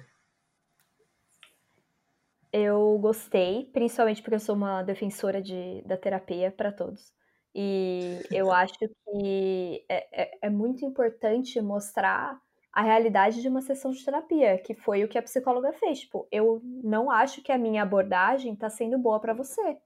[2.53, 7.11] Eu gostei, principalmente porque eu sou uma defensora de, da terapia para todos.
[7.55, 12.39] E eu acho que é, é, é muito importante mostrar
[12.73, 16.01] a realidade de uma sessão de terapia, que foi o que a psicóloga fez.
[16.01, 19.77] Tipo, eu não acho que a minha abordagem está sendo boa para você.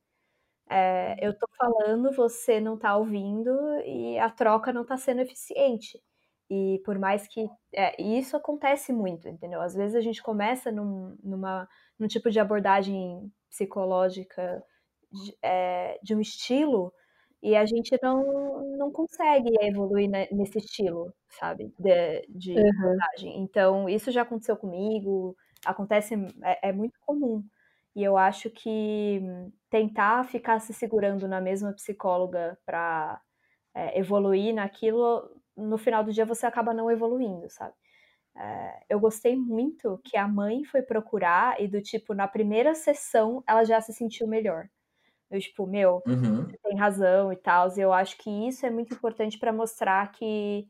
[0.69, 3.51] É, eu tô falando, você não tá ouvindo
[3.85, 5.99] e a troca não tá sendo eficiente.
[6.49, 7.47] E por mais que.
[7.73, 9.61] É, isso acontece muito, entendeu?
[9.61, 11.67] Às vezes a gente começa num, numa,
[11.99, 14.63] num tipo de abordagem psicológica
[15.11, 16.93] de, é, de um estilo
[17.45, 21.71] e a gente não, não consegue evoluir nesse estilo, sabe?
[21.77, 22.97] De, de uhum.
[23.35, 27.43] Então, isso já aconteceu comigo, acontece, é, é, muito comum.
[27.95, 29.21] E eu acho que
[29.69, 33.21] tentar ficar se segurando na mesma psicóloga para
[33.75, 37.75] é, evoluir naquilo, no final do dia você acaba não evoluindo, sabe?
[38.35, 43.43] É, eu gostei muito que a mãe foi procurar e do tipo, na primeira sessão
[43.47, 44.67] ela já se sentiu melhor.
[45.29, 46.45] Eu, tipo, meu, uhum.
[46.45, 47.67] você tem razão e tal.
[47.75, 50.67] E eu acho que isso é muito importante para mostrar que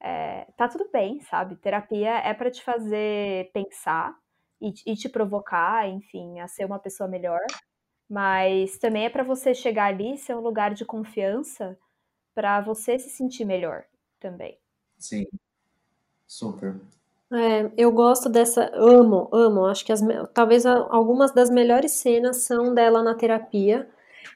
[0.00, 1.56] é, tá tudo bem, sabe?
[1.56, 4.16] Terapia é para te fazer pensar
[4.60, 7.40] e, e, te provocar, enfim, a ser uma pessoa melhor.
[8.08, 11.78] Mas também é para você chegar ali, ser um lugar de confiança
[12.34, 13.84] para você se sentir melhor
[14.18, 14.58] também.
[14.98, 15.26] Sim,
[16.26, 16.80] super.
[17.32, 19.66] É, eu gosto dessa, amo, amo.
[19.66, 20.00] Acho que as,
[20.34, 23.88] talvez algumas das melhores cenas são dela na terapia.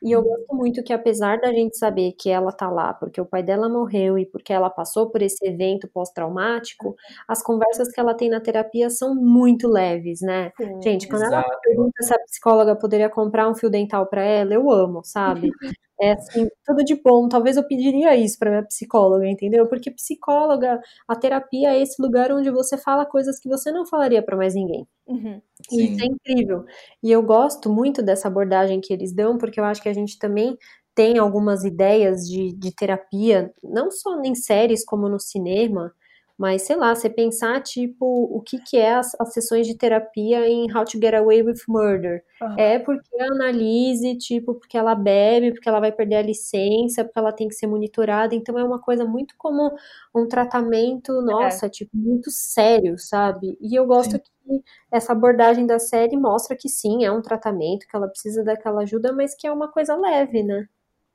[0.02, 3.24] E eu gosto muito que, apesar da gente saber que ela tá lá porque o
[3.24, 6.94] pai dela morreu e porque ela passou por esse evento pós-traumático,
[7.26, 10.52] as conversas que ela tem na terapia são muito leves, né?
[10.56, 11.48] Sim, gente, quando exato.
[11.48, 15.50] ela pergunta se a psicóloga poderia comprar um fio dental para ela, eu amo, sabe?
[16.00, 17.28] É assim, tudo de bom.
[17.28, 19.66] Talvez eu pediria isso para minha psicóloga, entendeu?
[19.68, 24.22] Porque psicóloga, a terapia é esse lugar onde você fala coisas que você não falaria
[24.22, 24.86] para mais ninguém.
[25.06, 25.40] Uhum.
[25.70, 26.64] E isso é incrível.
[27.02, 30.18] E eu gosto muito dessa abordagem que eles dão, porque eu acho que a gente
[30.18, 30.56] também
[30.94, 35.92] tem algumas ideias de, de terapia, não só em séries como no cinema,
[36.36, 40.48] mas, sei lá, você pensar, tipo, o que, que é as, as sessões de terapia
[40.48, 42.24] em How to Get Away with Murder.
[42.42, 42.58] Uhum.
[42.58, 47.18] É porque a Analise, tipo, porque ela bebe, porque ela vai perder a licença, porque
[47.18, 48.34] ela tem que ser monitorada.
[48.34, 49.76] Então, é uma coisa muito como
[50.12, 51.68] um tratamento, nossa, é.
[51.68, 53.56] tipo, muito sério, sabe?
[53.60, 54.18] E eu gosto sim.
[54.18, 58.82] que essa abordagem da série mostra que sim, é um tratamento, que ela precisa daquela
[58.82, 60.68] ajuda, mas que é uma coisa leve, né?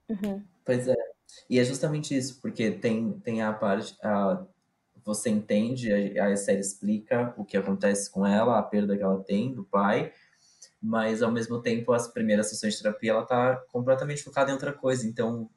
[0.10, 0.42] Uhum.
[0.64, 0.96] Pois é.
[1.50, 3.98] E é justamente isso, porque tem, tem a parte.
[4.02, 4.46] A
[5.10, 9.54] você entende, a, série explica o que acontece com ela, a perda que ela tem
[9.54, 10.14] do pai,
[10.82, 14.74] mas ao mesmo tempo as primeiras sessões de terapia ela tá completamente focada em outra
[14.74, 15.50] coisa, então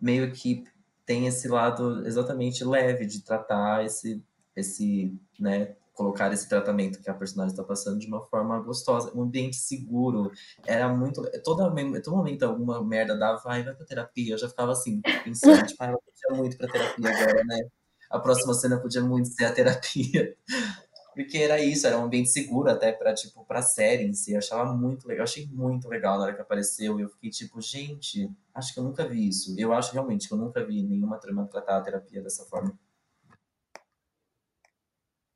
[0.00, 0.64] meio que
[1.04, 4.22] tem esse lado exatamente leve de tratar esse
[4.54, 9.22] esse, né, colocar esse tratamento que a personagem está passando de uma forma gostosa, um
[9.22, 10.30] ambiente seguro.
[10.64, 11.22] Era muito.
[11.42, 11.72] Todo,
[12.02, 14.34] todo momento alguma merda dava, vai, vai pra terapia.
[14.34, 17.68] Eu já ficava assim, pensando, tipo, ah, ela muito pra terapia agora, né?
[18.10, 20.36] A próxima cena podia muito ser a terapia.
[21.14, 24.32] Porque era isso, era um ambiente seguro até para tipo, pra série em si.
[24.32, 27.00] Eu achava muito legal, eu achei muito legal na hora que apareceu.
[27.00, 29.52] E eu fiquei tipo, gente, acho que eu nunca vi isso.
[29.58, 32.72] Eu acho realmente que eu nunca vi nenhuma trama tratar a terapia dessa forma.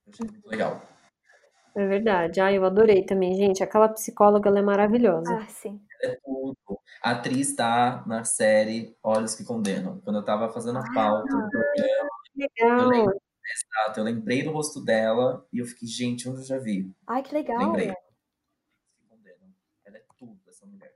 [0.07, 0.81] Eu achei muito legal.
[1.75, 2.41] É verdade.
[2.41, 3.63] Ah, eu adorei também, gente.
[3.63, 5.35] Aquela psicóloga, ela é maravilhosa.
[5.35, 5.81] Ah, sim.
[6.03, 6.57] É tudo.
[7.03, 9.99] A atriz tá na série Olhos que Condenam.
[10.05, 12.02] Quando eu tava fazendo a pauta ah, do programa,
[12.37, 12.81] legal.
[12.81, 13.21] Eu lembrei,
[13.53, 16.91] exato, eu lembrei do rosto dela e eu fiquei, gente, onde eu já vi?
[17.07, 17.59] Ai, que legal.
[17.59, 17.93] Lembrei.
[19.85, 20.95] Ela é tudo, essa mulher.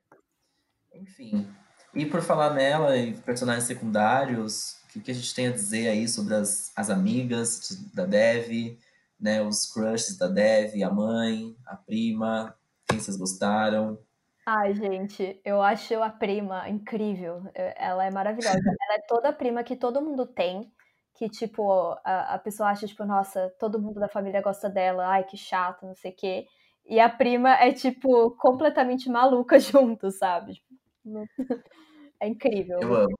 [0.95, 1.49] Enfim.
[1.95, 5.89] E por falar nela e personagens secundários, o que, que a gente tem a dizer
[5.89, 8.79] aí sobre as, as amigas da Dev,
[9.19, 9.43] né?
[9.43, 12.55] Os crushes da Dev, a mãe, a prima,
[12.87, 13.99] quem vocês gostaram?
[14.45, 17.43] Ai, gente, eu acho a prima incrível.
[17.55, 18.57] Ela é maravilhosa.
[18.83, 20.71] Ela é toda a prima que todo mundo tem
[21.17, 25.25] que, tipo, a, a pessoa acha, tipo, nossa, todo mundo da família gosta dela, ai,
[25.25, 26.47] que chato, não sei o quê.
[26.85, 30.63] E a prima é, tipo, completamente maluca junto, sabe?
[32.19, 32.79] É incrível.
[32.81, 33.19] Eu amo.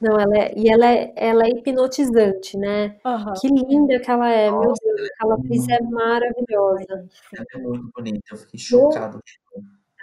[0.00, 2.96] Não, ela é, e ela é, ela é hipnotizante, né?
[3.04, 3.32] Uhum.
[3.40, 7.08] Que linda que ela é, Nossa, meu Deus, aquela atriz é maravilhosa.
[7.36, 9.18] Ela é muito bonita, eu fiquei chocado.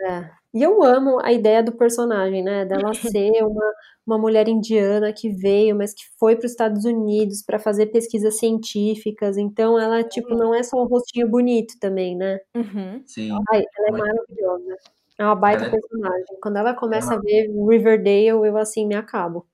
[0.01, 0.29] É.
[0.53, 2.65] E eu amo a ideia do personagem, né?
[2.65, 3.73] Dela ser uma,
[4.05, 8.37] uma mulher indiana que veio, mas que foi para os Estados Unidos para fazer pesquisas
[8.37, 9.37] científicas.
[9.37, 12.39] Então ela, tipo, não é só um rostinho bonito também, né?
[12.55, 13.01] Uhum.
[13.05, 13.31] Sim.
[13.51, 14.77] Ai, ela é maravilhosa.
[15.17, 16.25] É uma baita ela é personagem.
[16.31, 16.39] É...
[16.41, 19.47] Quando ela começa a ver Riverdale, eu assim me acabo.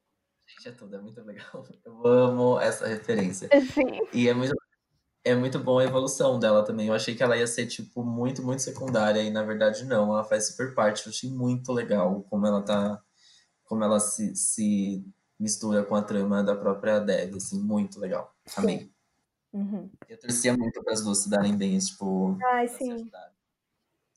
[0.48, 1.65] Gente, é tudo, é muito legal.
[1.86, 3.49] Eu amo essa referência.
[3.74, 4.07] Sim.
[4.14, 4.56] E é muito
[5.28, 6.88] é muito bom a evolução dela também.
[6.88, 10.24] Eu achei que ela ia ser, tipo, muito, muito secundária, e na verdade não, ela
[10.24, 11.06] faz super parte.
[11.06, 13.02] Eu achei muito legal como ela tá.
[13.66, 15.06] Como ela se, se
[15.38, 18.34] mistura com a trama da própria Dev, assim, muito legal.
[18.56, 18.90] Amei.
[19.52, 19.90] Uhum.
[20.08, 22.38] Eu torcia muito para as duas se darem bem, tipo.
[22.54, 23.10] Ai, sim.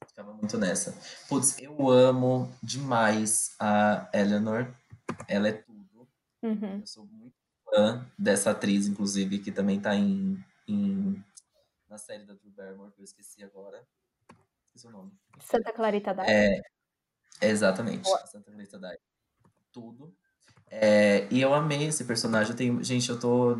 [0.07, 0.97] Ficava muito nessa.
[1.28, 4.73] Putz, eu amo demais a Eleanor.
[5.27, 6.09] Ela é tudo.
[6.43, 6.78] Uhum.
[6.81, 7.35] Eu sou muito
[7.65, 11.24] fã dessa atriz, inclusive, que também tá em em,
[11.88, 13.86] na série da Drew Barrymore, que eu esqueci agora.
[14.66, 15.12] Esqueci o nome.
[15.40, 16.30] Santa Clarita Diet.
[16.30, 19.01] É, exatamente, Santa Clarita Diet.
[19.72, 20.14] Tudo.
[20.70, 22.52] É, e eu amei esse personagem.
[22.52, 23.59] Eu tenho, gente, eu tô,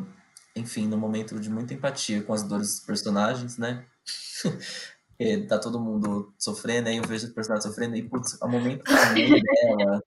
[0.55, 3.87] enfim, num momento de muita empatia com as dores dos personagens, né?
[5.49, 10.03] tá todo mundo sofrendo, aí eu vejo o personagem sofrendo, e putz, ao momento dela,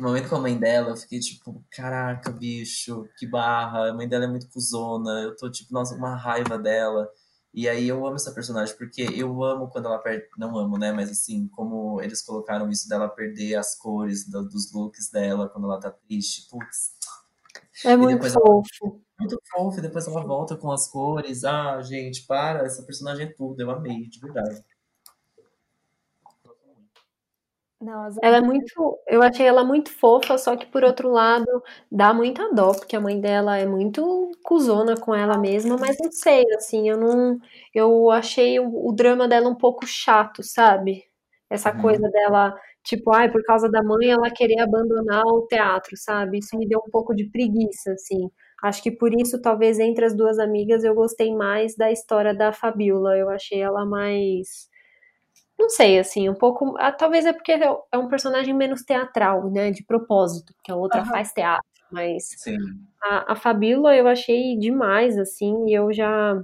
[0.00, 3.90] no momento com a mãe dela, eu fiquei tipo, caraca, bicho, que barra.
[3.90, 5.20] A mãe dela é muito cuzona.
[5.20, 7.08] Eu tô tipo, nossa, uma raiva dela.
[7.52, 10.26] E aí eu amo essa personagem, porque eu amo quando ela perde.
[10.38, 10.90] Não amo, né?
[10.90, 15.64] Mas assim, como eles colocaram isso dela perder as cores do, dos looks dela quando
[15.66, 16.48] ela tá triste.
[16.48, 16.92] Putz.
[17.84, 18.68] É muito fofo.
[18.82, 18.92] Ela...
[19.20, 21.44] Muito fofo, e depois ela volta com as cores.
[21.44, 23.60] Ah, gente, para, essa personagem é tudo.
[23.60, 24.64] Eu amei, de verdade.
[27.80, 28.98] Não, ela é muito.
[29.08, 31.46] Eu achei ela muito fofa, só que por outro lado
[31.90, 36.12] dá muita dó, porque a mãe dela é muito cuzona com ela mesma, mas não
[36.12, 37.38] sei, assim, eu não.
[37.74, 41.04] Eu achei o, o drama dela um pouco chato, sabe?
[41.48, 41.80] Essa uhum.
[41.80, 42.54] coisa dela,
[42.84, 46.38] tipo, ai, por causa da mãe ela querer abandonar o teatro, sabe?
[46.38, 48.30] Isso me deu um pouco de preguiça, assim.
[48.62, 52.52] Acho que por isso, talvez entre as duas amigas, eu gostei mais da história da
[52.52, 53.16] Fabiola.
[53.16, 54.68] Eu achei ela mais
[55.60, 56.74] não sei, assim, um pouco.
[56.78, 59.70] Ah, talvez é porque é um personagem menos teatral, né?
[59.70, 61.06] De propósito, porque a outra uhum.
[61.06, 61.68] faz teatro.
[61.90, 62.56] Mas Sim.
[63.02, 66.40] a, a Fabíola eu achei demais, assim, e eu já,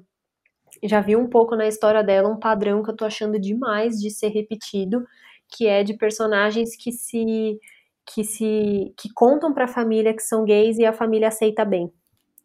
[0.82, 4.10] já vi um pouco na história dela um padrão que eu tô achando demais de
[4.10, 5.06] ser repetido,
[5.48, 7.59] que é de personagens que se.
[8.05, 8.93] que se.
[8.98, 11.93] que contam pra família que são gays e a família aceita bem.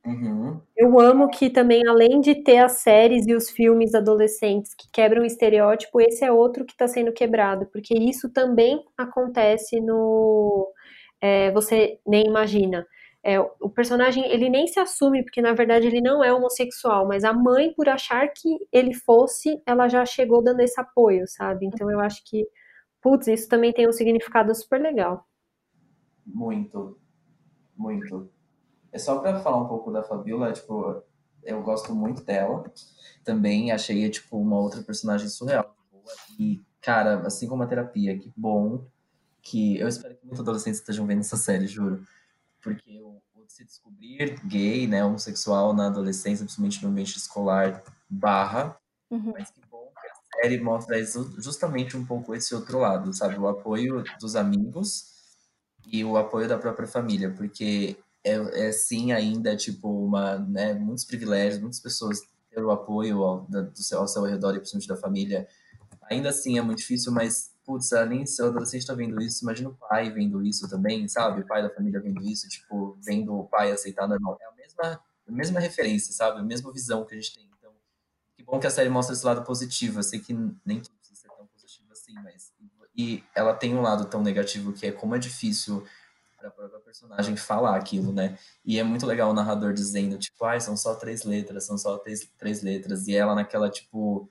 [0.06, 0.60] Uhum.
[0.76, 5.22] Eu amo que também, além de ter as séries e os filmes adolescentes que quebram
[5.22, 10.72] o estereótipo, esse é outro que está sendo quebrado, porque isso também acontece no.
[11.22, 12.86] É, você nem imagina.
[13.23, 17.23] É, o personagem ele nem se assume, porque na verdade ele não é homossexual, mas
[17.23, 21.68] a mãe, por achar que ele fosse, ela já chegou dando esse apoio, sabe?
[21.68, 22.44] Então eu acho que,
[23.02, 25.23] putz, isso também tem um significado super legal.
[26.26, 26.98] Muito,
[27.78, 28.32] muito.
[28.92, 31.02] É só para falar um pouco da Fabiola, tipo,
[31.44, 32.72] eu gosto muito dela.
[33.24, 35.76] Também achei, tipo, uma outra personagem surreal.
[36.40, 38.86] E, cara, assim como a terapia, que bom
[39.42, 39.78] que...
[39.78, 42.06] Eu espero que muitos adolescentes estejam vendo essa série, juro.
[42.62, 48.78] Porque o, se descobrir gay, né, homossexual na adolescência, principalmente no ambiente escolar, barra.
[49.10, 49.34] Uhum.
[49.34, 50.98] Mas que bom que a série mostra
[51.38, 53.38] justamente um pouco esse outro lado, sabe?
[53.38, 55.12] O apoio dos amigos
[55.86, 57.30] e o apoio da própria família.
[57.32, 62.22] Porque é, é sim ainda, tipo, uma, né, muitos privilégios, muitas pessoas
[62.52, 65.48] ter o apoio ao, do seu, ao seu redor e principalmente da família.
[66.10, 69.76] Ainda assim é muito difícil, mas, putz, de ser adolescente tá vendo isso, imagina o
[69.76, 71.41] pai vendo isso também, sabe?
[71.41, 74.38] O pai da família vendo isso, tipo, vendo o pai aceitar normal.
[74.41, 76.39] É a mesma, a mesma referência, sabe?
[76.39, 77.49] A mesma visão que a gente tem.
[77.57, 77.72] Então,
[78.35, 79.99] que bom que a série mostra esse lado positivo.
[79.99, 82.52] Eu sei que nem tudo precisa ser tão positivo assim, mas...
[82.93, 85.85] E ela tem um lado tão negativo que é como é difícil
[86.42, 88.38] para a própria personagem falar aquilo, né?
[88.66, 91.98] E é muito legal o narrador dizendo, tipo, ai, são só três letras, são só
[92.00, 93.08] três, três letras.
[93.08, 94.30] E ela naquela, tipo,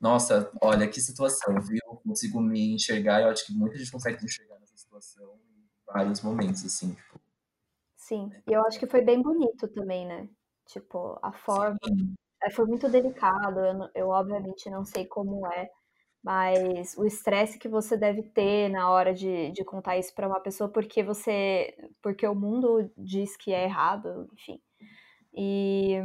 [0.00, 1.80] nossa, olha que situação, viu?
[2.04, 6.20] Consigo me enxergar eu acho que muita gente consegue me enxergar nessa situação em vários
[6.20, 7.20] momentos, assim, tipo.
[7.96, 10.28] Sim, e eu acho que foi bem bonito também, né?
[10.66, 11.78] Tipo, a forma.
[11.86, 12.14] Sim.
[12.42, 15.70] É, foi muito delicado, eu, eu obviamente não sei como é
[16.24, 20.40] mas o estresse que você deve ter na hora de, de contar isso para uma
[20.40, 24.58] pessoa porque você porque o mundo diz que é errado, enfim.
[25.34, 25.96] E,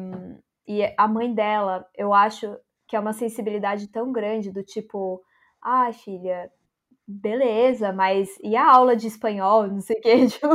[0.68, 5.22] e a mãe dela, eu acho que é uma sensibilidade tão grande do tipo,
[5.62, 6.52] ah, filha,
[7.08, 10.48] beleza, mas e a aula de espanhol, não sei o que, tipo,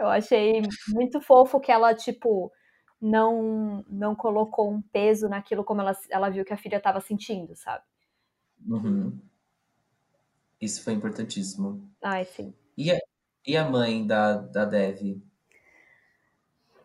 [0.00, 2.50] eu achei muito fofo que ela, tipo,
[3.00, 7.54] não não colocou um peso naquilo como ela, ela viu que a filha estava sentindo,
[7.56, 7.84] sabe?
[8.66, 9.18] Uhum.
[10.60, 11.88] Isso foi importantíssimo.
[12.02, 12.54] Ai, sim.
[12.76, 12.98] E a,
[13.46, 15.22] e a mãe da, da Dev?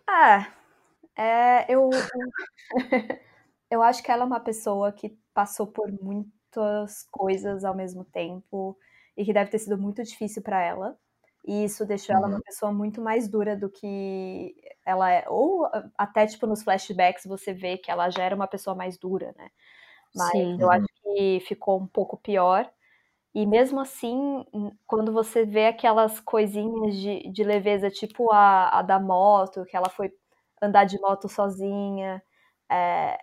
[0.07, 0.53] Ah,
[1.15, 1.89] é, eu,
[3.69, 8.77] eu acho que ela é uma pessoa que passou por muitas coisas ao mesmo tempo
[9.17, 10.97] e que deve ter sido muito difícil para ela.
[11.45, 12.41] E isso deixou ela uma uhum.
[12.41, 14.55] pessoa muito mais dura do que
[14.85, 15.25] ela é.
[15.27, 15.67] Ou
[15.97, 19.49] até, tipo, nos flashbacks você vê que ela já era uma pessoa mais dura, né?
[20.15, 20.57] Mas Sim.
[20.59, 22.69] eu acho que ficou um pouco pior.
[23.35, 24.45] E mesmo assim,
[24.85, 29.89] quando você vê aquelas coisinhas de, de leveza, tipo a, a da moto, que ela
[29.89, 30.13] foi
[30.61, 32.23] andar de moto sozinha,
[32.71, 33.17] é,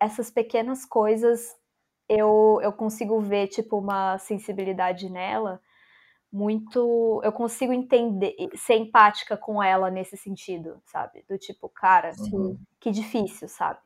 [0.00, 1.56] essas pequenas coisas
[2.08, 5.60] eu, eu consigo ver, tipo, uma sensibilidade nela
[6.32, 7.20] muito.
[7.22, 11.24] Eu consigo entender, ser empática com ela nesse sentido, sabe?
[11.28, 12.58] Do tipo, cara, uhum.
[12.80, 13.80] que difícil, sabe?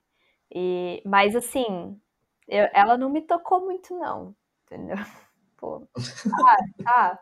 [0.54, 2.00] E, mas assim,
[2.48, 4.96] eu, ela não me tocou muito, não, entendeu?
[5.56, 7.18] Pô, ah, tá.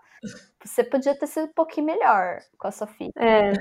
[0.65, 3.13] Você podia ter sido um pouquinho melhor com a sua filha.
[3.17, 3.53] É.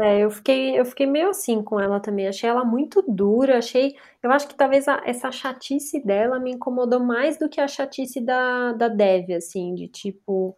[0.00, 2.28] É, eu fiquei, eu fiquei meio assim com ela também.
[2.28, 3.58] Achei ela muito dura.
[3.58, 3.96] Achei.
[4.22, 8.20] Eu acho que talvez a, essa chatice dela me incomodou mais do que a chatice
[8.20, 10.56] da, da Dev, assim, de tipo,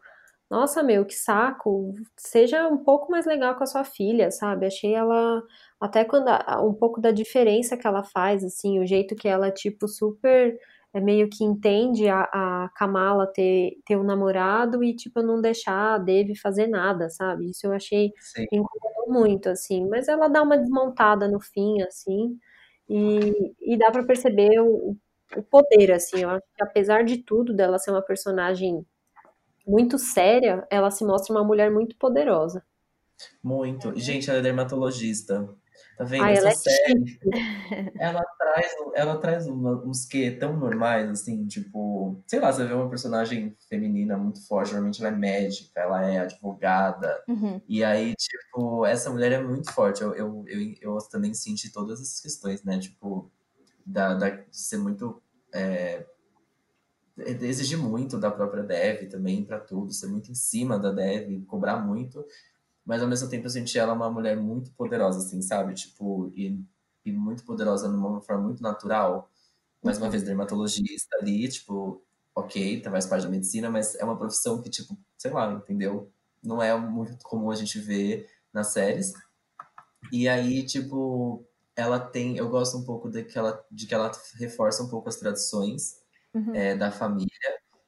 [0.51, 1.95] nossa, meu, que saco.
[2.19, 4.67] Seja um pouco mais legal com a sua filha, sabe?
[4.67, 5.43] Achei ela.
[5.81, 6.29] Até quando.
[6.29, 10.59] A, um pouco da diferença que ela faz, assim, o jeito que ela, tipo, super
[10.93, 15.95] é meio que entende a, a Kamala ter, ter um namorado e, tipo, não deixar
[15.95, 17.49] a Dev fazer nada, sabe?
[17.51, 18.45] Isso eu achei Sim.
[18.53, 19.89] incomodou muito, assim.
[19.89, 22.37] Mas ela dá uma desmontada no fim, assim,
[22.89, 24.97] e, e dá para perceber o,
[25.37, 26.23] o poder, assim.
[26.23, 28.85] Eu acho que apesar de tudo, dela ser uma personagem
[29.67, 32.65] muito séria, ela se mostra uma mulher muito poderosa.
[33.43, 33.97] Muito.
[33.99, 35.49] Gente, ela é dermatologista.
[36.01, 36.25] Tá vendo?
[36.25, 37.21] Ai, Essa ela é série,
[38.01, 42.73] ela traz, ela traz uma, uns que tão normais, assim, tipo, sei lá, você vê
[42.73, 47.61] uma personagem feminina muito forte, normalmente ela é médica, ela é advogada, uhum.
[47.69, 50.01] e aí, tipo, essa mulher é muito forte.
[50.01, 53.31] Eu, eu, eu, eu também senti todas essas questões, né, tipo,
[53.85, 55.21] da, da, de ser muito.
[55.53, 56.07] É,
[57.19, 61.77] exigir muito da própria Dev também para tudo, ser muito em cima da Dev, cobrar
[61.77, 62.25] muito
[62.91, 65.75] mas ao mesmo tempo eu senti ela uma mulher muito poderosa, assim, sabe?
[65.75, 66.61] Tipo, e,
[67.05, 69.31] e muito poderosa de uma forma muito natural.
[69.81, 72.03] Mais uma vez, dermatologista ali, tipo,
[72.35, 76.11] ok, tá, faz parte da medicina, mas é uma profissão que, tipo, sei lá, entendeu?
[76.43, 79.13] Não é muito comum a gente ver nas séries.
[80.11, 81.47] E aí, tipo,
[81.77, 82.39] ela tem.
[82.39, 85.95] Eu gosto um pouco de que ela, de que ela reforça um pouco as tradições
[86.35, 86.57] uhum.
[86.57, 87.31] é, da família.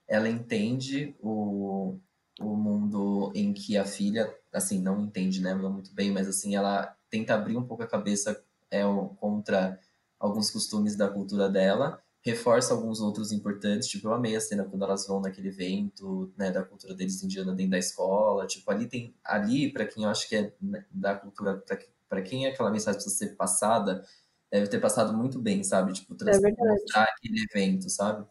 [0.06, 1.98] Ela entende o,
[2.42, 6.54] o mundo em que a filha, assim, não entende, né, não muito bem, mas assim,
[6.56, 8.82] ela tenta abrir um pouco a cabeça é,
[9.18, 9.78] contra
[10.18, 14.84] alguns costumes da cultura dela, reforça alguns outros importantes, tipo, eu amei a cena quando
[14.84, 19.14] elas vão naquele evento, né, da cultura deles indiana dentro da escola, tipo, ali tem,
[19.24, 21.62] ali, para quem eu acho que é né, da cultura,
[22.08, 24.04] para quem aquela mensagem precisa ser passada,
[24.50, 28.24] deve ter passado muito bem, sabe, tipo, é mostrar aquele evento, sabe?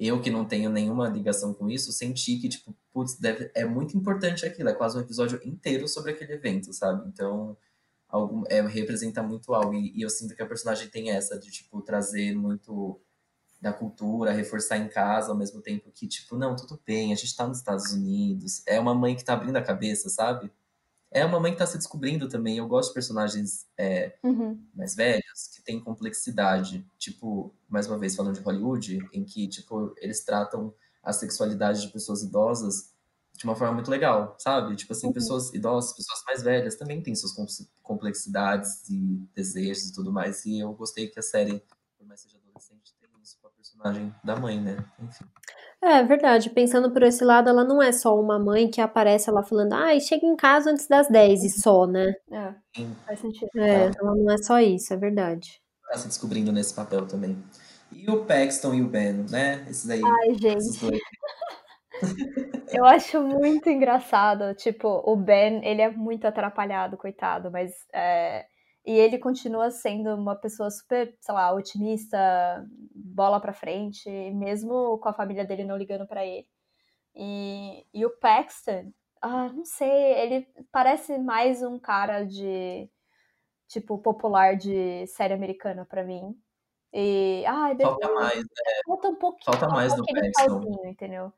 [0.00, 3.96] Eu que não tenho nenhuma ligação com isso, senti que, tipo, putz, deve, é muito
[3.96, 7.06] importante aquilo, é quase um episódio inteiro sobre aquele evento, sabe?
[7.08, 7.56] Então,
[8.08, 9.74] algum, é, representa muito algo.
[9.74, 12.98] E, e, eu sinto que a personagem tem essa de, tipo, trazer muito
[13.60, 17.36] da cultura, reforçar em casa, ao mesmo tempo que, tipo, não, tudo bem, a gente
[17.36, 18.62] tá nos Estados Unidos.
[18.66, 20.50] É uma mãe que tá abrindo a cabeça, sabe?
[21.10, 22.58] É uma mãe que está se descobrindo também.
[22.58, 24.62] Eu gosto de personagens é, uhum.
[24.74, 26.86] mais velhos que têm complexidade.
[26.98, 30.72] Tipo, mais uma vez falando de Hollywood, em que tipo eles tratam
[31.02, 32.92] a sexualidade de pessoas idosas
[33.36, 34.76] de uma forma muito legal, sabe?
[34.76, 35.12] Tipo assim, uhum.
[35.14, 37.32] pessoas idosas, pessoas mais velhas também têm suas
[37.82, 40.44] complexidades e desejos e tudo mais.
[40.44, 41.62] E eu gostei que a série,
[41.96, 44.84] por mais seja adolescente, tem isso com a personagem da mãe, né?
[45.00, 45.24] Enfim.
[45.82, 49.42] É verdade, pensando por esse lado, ela não é só uma mãe que aparece lá
[49.42, 52.12] falando, ai, ah, chega em casa antes das 10 e só, né?
[52.30, 52.54] É,
[53.06, 53.48] faz sentido.
[53.56, 55.58] É, ela não é só isso, é verdade.
[55.90, 57.42] Tá se descobrindo nesse papel também.
[57.90, 59.64] E o Paxton e o Ben, né?
[59.68, 60.02] Esses aí.
[60.04, 61.02] Ai, gente.
[62.72, 64.54] Eu acho muito engraçado.
[64.54, 68.46] Tipo, o Ben, ele é muito atrapalhado, coitado, mas é,
[68.84, 72.18] e ele continua sendo uma pessoa super, sei lá, otimista,
[72.94, 76.46] bola pra frente, mesmo com a família dele não ligando para ele.
[77.14, 82.88] E, e o Paxton, ah, não sei, ele parece mais um cara de
[83.68, 86.34] tipo popular de série americana para mim.
[86.92, 88.44] E ai, falta mais, né?
[88.86, 91.32] Falta um pouquinho, falta mais no Paxton, entendeu?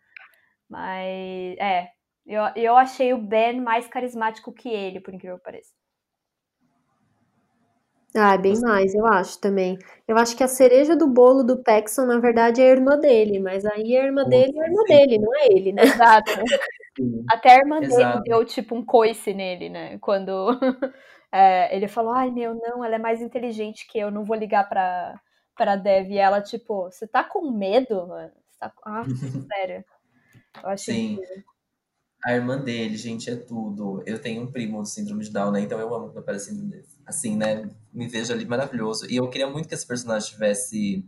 [0.69, 1.91] Mas, é,
[2.25, 5.73] eu, eu achei o Ben mais carismático que ele, por incrível que pareça.
[8.15, 9.79] Ah, é bem mais, eu acho também.
[10.07, 13.39] Eu acho que a cereja do bolo do Paxson, na verdade, é a irmã dele,
[13.39, 15.83] mas aí a irmã dele é a irmã dele, não é ele, né?
[15.83, 16.31] Exato.
[17.31, 17.97] Até a irmã Exato.
[17.97, 19.99] dele deu tipo um coice nele, né?
[19.99, 20.51] Quando
[21.33, 24.69] é, ele falou, ai meu, não, ela é mais inteligente que eu, não vou ligar
[24.69, 25.19] pra,
[25.57, 26.11] pra Dev.
[26.11, 28.33] E ela, tipo, você tá com medo, mano?
[28.51, 28.73] Você tá...
[28.85, 29.05] Ah,
[29.55, 29.85] sério.
[30.63, 31.19] Eu achei Sim.
[32.25, 34.03] A irmã dele, gente, é tudo.
[34.07, 35.61] Eu tenho um primo do síndrome de Down, né?
[35.61, 36.87] Então eu amo quando aparece síndrome dele.
[37.07, 37.69] Assim, né?
[37.93, 39.07] Me vejo ali maravilhoso.
[39.11, 41.05] E eu queria muito que esse personagem tivesse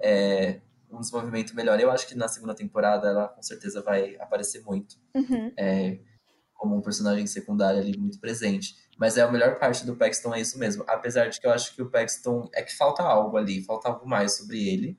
[0.00, 0.60] é,
[0.90, 1.78] um desenvolvimento melhor.
[1.78, 4.96] Eu acho que na segunda temporada ela com certeza vai aparecer muito.
[5.14, 5.52] Uhum.
[5.56, 5.98] É,
[6.54, 8.74] como um personagem secundário ali muito presente.
[8.98, 10.84] Mas é a melhor parte do Paxton é isso mesmo.
[10.88, 14.08] Apesar de que eu acho que o Paxton é que falta algo ali, falta algo
[14.08, 14.98] mais sobre ele.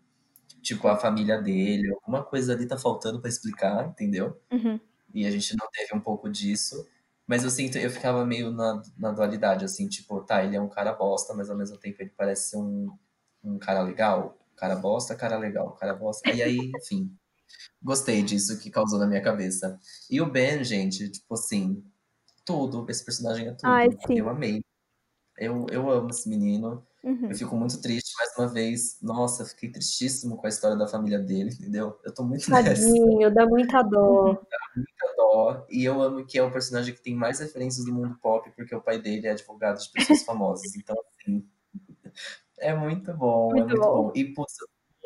[0.62, 4.40] Tipo, a família dele, alguma coisa ali tá faltando para explicar, entendeu?
[4.52, 4.80] Uhum
[5.14, 6.88] e a gente não teve um pouco disso.
[7.28, 10.70] Mas eu sinto, eu ficava meio na, na dualidade, assim, tipo, tá, ele é um
[10.70, 12.90] cara bosta, mas ao mesmo tempo ele parece ser um,
[13.44, 14.38] um cara legal.
[14.56, 16.32] Cara bosta, cara legal, cara bosta.
[16.32, 17.12] E aí, enfim,
[17.84, 19.78] gostei disso que causou na minha cabeça.
[20.10, 21.84] E o Ben, gente, tipo assim,
[22.46, 23.66] tudo, esse personagem é tudo.
[23.66, 24.64] Ai, eu amei.
[25.38, 26.88] Eu, eu amo esse menino.
[27.08, 27.30] Uhum.
[27.30, 29.00] Eu fico muito triste mais uma vez.
[29.02, 31.98] Nossa, fiquei tristíssimo com a história da família dele, entendeu?
[32.04, 33.32] Eu tô muito Tadinho, nessa.
[33.32, 34.34] dá muita dó.
[34.34, 35.66] Dá muita dó.
[35.70, 38.76] E eu amo que é o personagem que tem mais referências do mundo pop, porque
[38.76, 40.76] o pai dele é advogado de pessoas famosas.
[40.76, 41.48] Então, assim,
[42.60, 44.04] é muito bom, muito é muito bom.
[44.04, 44.12] bom.
[44.14, 44.56] E, putz,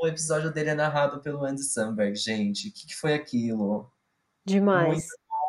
[0.02, 2.70] o episódio dele é narrado pelo Andy Samberg, gente.
[2.70, 3.94] O que, que foi aquilo?
[4.44, 4.88] Demais.
[4.88, 5.06] Muito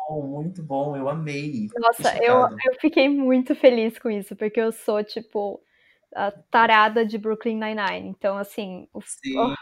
[0.07, 0.95] bom, muito bom.
[0.95, 1.67] Eu amei.
[1.79, 5.59] Nossa, eu, eu fiquei muito feliz com isso, porque eu sou, tipo
[6.49, 8.09] tarada de Brooklyn Nine-Nine.
[8.09, 8.87] Então, assim,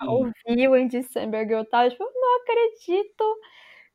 [0.07, 3.40] ouvir o Andy Samberg, eu tava tipo, não acredito.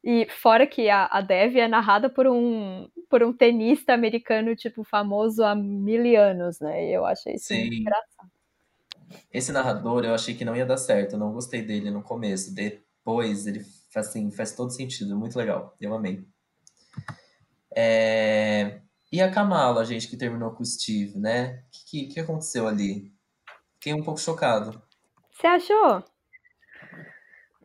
[0.05, 4.85] E fora que a, a Dev é narrada por um, por um tenista americano, tipo,
[4.85, 6.89] famoso há mil anos, né?
[6.89, 8.31] E eu achei isso engraçado.
[9.33, 11.15] Esse narrador, eu achei que não ia dar certo.
[11.15, 12.55] Eu não gostei dele no começo.
[12.55, 13.65] Depois, ele,
[13.95, 15.17] assim, faz todo sentido.
[15.17, 15.75] Muito legal.
[15.81, 16.25] Eu amei.
[17.75, 18.81] É...
[19.13, 21.63] E a Kamala, gente, que terminou com o Steve, né?
[21.67, 23.13] O que, que, aconteceu ali?
[23.75, 24.83] Fiquei um pouco chocado.
[25.31, 26.03] Você achou?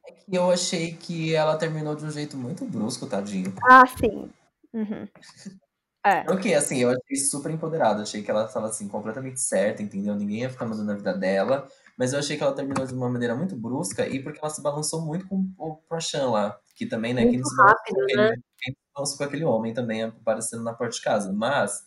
[0.07, 3.53] É que eu achei que ela terminou de um jeito muito brusco, tadinho.
[3.63, 4.29] Ah, sim.
[4.73, 5.07] Uhum.
[6.03, 6.21] É.
[6.31, 8.01] Ok, assim, eu achei super empoderada.
[8.01, 10.15] Achei que ela estava assim, completamente certa, entendeu?
[10.15, 11.67] Ninguém ia ficar mandando a vida dela.
[11.95, 14.63] Mas eu achei que ela terminou de uma maneira muito brusca e porque ela se
[14.63, 16.59] balançou muito com o Prochan lá.
[16.75, 17.23] Que também, né?
[17.23, 18.33] Muito quem rápido, né?
[18.57, 21.33] Quem se com aquele homem também aparecendo na porta de casa.
[21.33, 21.85] Mas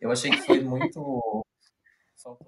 [0.00, 1.44] eu achei que foi muito.
[2.22, 2.44] Falta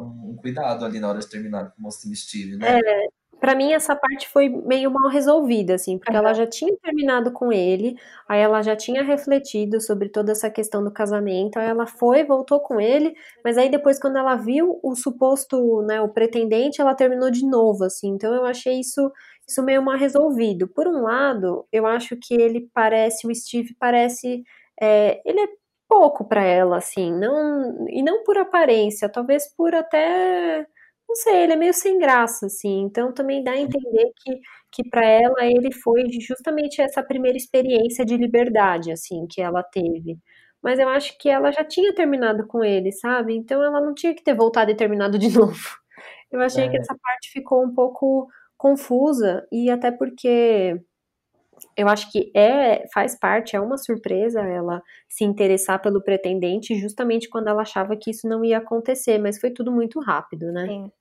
[0.00, 2.80] um cuidado ali na hora de terminar com o mocinho Steve, né?
[2.80, 3.06] É,
[3.42, 6.18] para mim essa parte foi meio mal resolvida, assim, porque uhum.
[6.18, 7.96] ela já tinha terminado com ele,
[8.28, 12.60] aí ela já tinha refletido sobre toda essa questão do casamento, aí ela foi, voltou
[12.60, 13.12] com ele,
[13.44, 17.82] mas aí depois quando ela viu o suposto, né, o pretendente, ela terminou de novo,
[17.82, 19.10] assim, então eu achei isso
[19.52, 20.66] isso meio mal resolvido.
[20.68, 24.42] Por um lado, eu acho que ele parece, o Steve parece,
[24.80, 25.48] é, ele é
[25.88, 30.66] pouco para ela, assim, não e não por aparência, talvez por até
[31.08, 34.40] não sei, ele é meio sem graça, assim, então também dá a entender que,
[34.72, 40.18] que para ela ele foi justamente essa primeira experiência de liberdade, assim, que ela teve.
[40.62, 43.34] Mas eu acho que ela já tinha terminado com ele, sabe?
[43.36, 45.82] Então ela não tinha que ter voltado e terminado de novo.
[46.30, 46.68] Eu achei é.
[46.70, 48.28] que essa parte ficou um pouco
[48.62, 50.80] confusa, e até porque
[51.76, 57.28] eu acho que é faz parte, é uma surpresa ela se interessar pelo pretendente justamente
[57.28, 60.66] quando ela achava que isso não ia acontecer, mas foi tudo muito rápido, né?
[60.68, 60.92] Sim.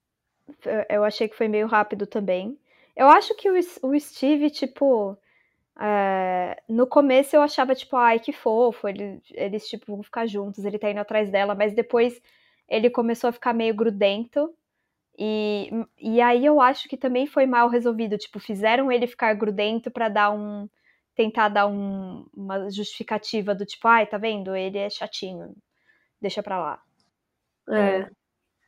[0.89, 2.57] Eu achei que foi meio rápido também.
[2.95, 5.15] Eu acho que o, o Steve, tipo,
[5.79, 10.65] é, no começo eu achava, tipo, ai, que fofo, eles, eles, tipo, vão ficar juntos,
[10.65, 12.19] ele tá indo atrás dela, mas depois
[12.67, 14.51] ele começou a ficar meio grudento.
[15.23, 15.69] E,
[15.99, 18.17] e aí eu acho que também foi mal resolvido.
[18.17, 20.67] Tipo, fizeram ele ficar grudento para dar um.
[21.15, 24.55] tentar dar um, uma justificativa do tipo, ai, tá vendo?
[24.55, 25.55] Ele é chatinho.
[26.19, 26.81] Deixa pra lá.
[27.69, 28.09] É.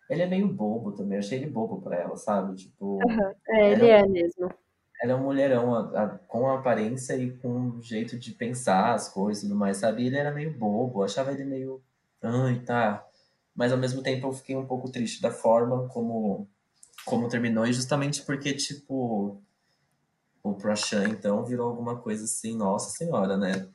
[0.07, 2.55] Ele é meio bobo também, eu achei ele bobo pra ela, sabe?
[2.55, 2.99] Tipo.
[3.03, 3.33] Uhum.
[3.49, 4.53] É, ele é, é mesmo.
[5.01, 9.09] Ela é um mulherão a, a, com aparência e com um jeito de pensar as
[9.09, 10.03] coisas e tudo mais, sabe?
[10.03, 11.81] E ele era meio bobo, eu achava ele meio.
[12.21, 13.03] Ai, tá
[13.55, 16.47] mas ao mesmo tempo eu fiquei um pouco triste da forma como,
[17.05, 19.41] como terminou, e justamente porque, tipo,
[20.41, 23.69] o Prashan, então, virou alguma coisa assim, nossa senhora, né?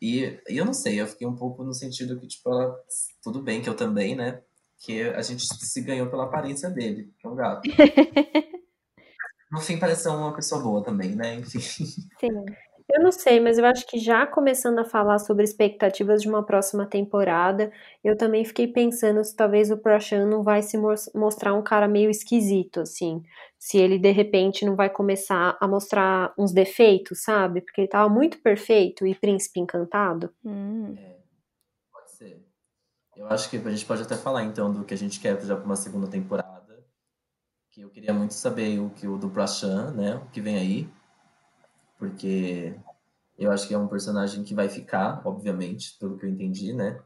[0.00, 2.74] E, e eu não sei, eu fiquei um pouco no sentido que, tipo, ela,
[3.22, 4.42] tudo bem que eu também, né?
[4.78, 7.62] Que a gente se ganhou pela aparência dele, que é um gato.
[9.52, 11.34] no fim, parece ser uma pessoa boa também, né?
[11.34, 11.60] Enfim.
[11.60, 12.44] Sim.
[12.90, 16.42] Eu não sei, mas eu acho que já começando a falar sobre expectativas de uma
[16.42, 17.70] próxima temporada,
[18.02, 20.78] eu também fiquei pensando se talvez o Prashan não vai se
[21.14, 23.22] mostrar um cara meio esquisito, assim.
[23.58, 27.60] Se ele de repente não vai começar a mostrar uns defeitos, sabe?
[27.60, 30.32] Porque ele tava muito perfeito e príncipe encantado.
[30.42, 30.94] Hum.
[30.96, 31.16] É,
[31.92, 32.42] pode ser.
[33.14, 35.54] Eu acho que a gente pode até falar então do que a gente quer já
[35.54, 36.82] para uma segunda temporada.
[37.70, 40.14] Que eu queria muito saber o que o do Prashan, né?
[40.14, 40.97] O que vem aí
[41.98, 42.74] porque
[43.38, 47.00] eu acho que é um personagem que vai ficar, obviamente, pelo que eu entendi, né?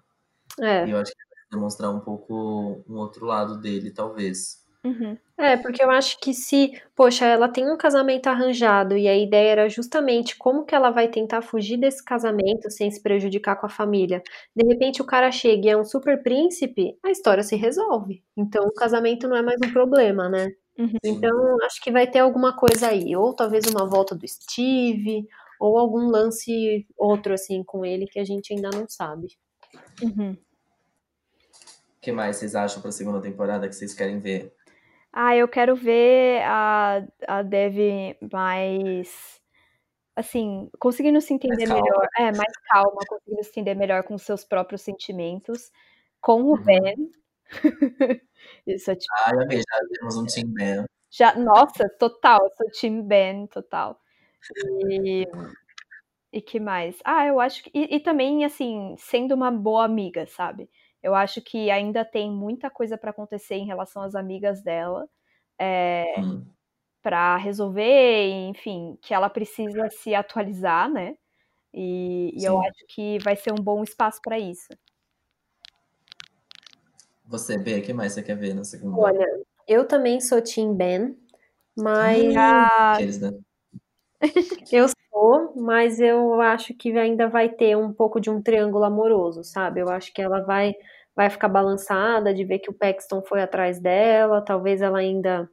[0.60, 0.86] É.
[0.86, 4.62] E eu acho que vai demonstrar um pouco um outro lado dele, talvez.
[4.84, 5.16] Uhum.
[5.38, 9.52] É, porque eu acho que se, poxa, ela tem um casamento arranjado e a ideia
[9.52, 13.68] era justamente como que ela vai tentar fugir desse casamento sem se prejudicar com a
[13.68, 14.22] família.
[14.56, 18.24] De repente o cara chega e é um super príncipe, a história se resolve.
[18.36, 20.52] Então o casamento não é mais um problema, né?
[20.78, 20.96] Uhum.
[21.04, 23.14] Então, acho que vai ter alguma coisa aí.
[23.14, 25.26] Ou talvez uma volta do Steve,
[25.60, 29.28] ou algum lance outro, assim, com ele que a gente ainda não sabe.
[30.02, 30.32] Uhum.
[30.32, 34.52] O que mais vocês acham para a segunda temporada que vocês querem ver?
[35.12, 39.40] Ah, eu quero ver a, a Dev mais.
[40.16, 42.08] Assim, conseguindo se entender melhor.
[42.18, 45.70] É, mais calma, conseguindo se entender melhor com seus próprios sentimentos.
[46.20, 46.62] Com o uhum.
[46.62, 47.10] Ben.
[48.66, 49.12] Isso é tipo.
[49.24, 50.84] Ah, amei, já temos um Team Ben.
[51.10, 54.00] Já, nossa, total, sou Team Ben, total.
[54.90, 55.26] E,
[56.32, 56.98] e que mais?
[57.04, 57.70] Ah, eu acho que.
[57.74, 60.70] E, e, também, assim, sendo uma boa amiga, sabe?
[61.02, 65.08] Eu acho que ainda tem muita coisa para acontecer em relação às amigas dela.
[65.58, 66.44] É, hum.
[67.02, 71.16] para resolver, enfim, que ela precisa se atualizar, né?
[71.74, 74.68] E, e eu acho que vai ser um bom espaço para isso.
[77.26, 79.00] Você, B, o que mais você quer ver na segunda?
[79.00, 79.26] Olha,
[79.66, 81.16] eu também sou Team Ben,
[81.76, 82.36] mas.
[82.36, 83.32] Ah, Aqueles, né?
[84.70, 89.42] eu sou, mas eu acho que ainda vai ter um pouco de um triângulo amoroso,
[89.42, 89.80] sabe?
[89.80, 90.74] Eu acho que ela vai,
[91.14, 95.50] vai ficar balançada de ver que o Paxton foi atrás dela, talvez ela ainda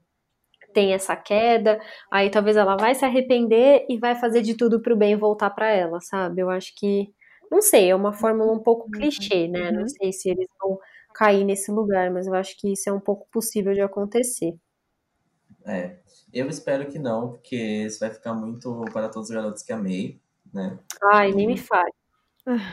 [0.73, 1.79] tenha essa queda,
[2.11, 5.69] aí talvez ela vai se arrepender e vai fazer de tudo pro bem voltar para
[5.69, 6.41] ela, sabe?
[6.41, 7.11] Eu acho que.
[7.51, 8.91] Não sei, é uma fórmula um pouco uhum.
[8.91, 9.71] clichê, né?
[9.71, 9.89] Não uhum.
[9.89, 10.77] sei se eles vão
[11.13, 14.55] cair nesse lugar, mas eu acho que isso é um pouco possível de acontecer.
[15.65, 15.99] É,
[16.33, 20.21] eu espero que não, porque isso vai ficar muito para todos os garotos que amei,
[20.53, 20.79] né?
[21.11, 21.91] Ai, nem me fale.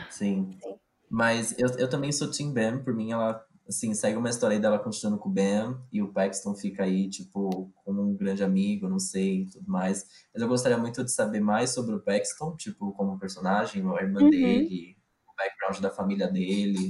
[0.09, 0.57] Sim.
[0.61, 0.79] Sim.
[1.09, 4.61] Mas eu, eu também sou Team Ben, por mim ela, assim, segue uma história aí
[4.61, 8.89] dela continuando com o Ben, e o Paxton fica aí, tipo, como um grande amigo,
[8.89, 10.05] não sei, tudo mais.
[10.33, 14.21] Mas eu gostaria muito de saber mais sobre o Paxton, tipo, como personagem, a irmã
[14.21, 14.29] uhum.
[14.29, 14.97] dele,
[15.27, 16.87] o background da família dele,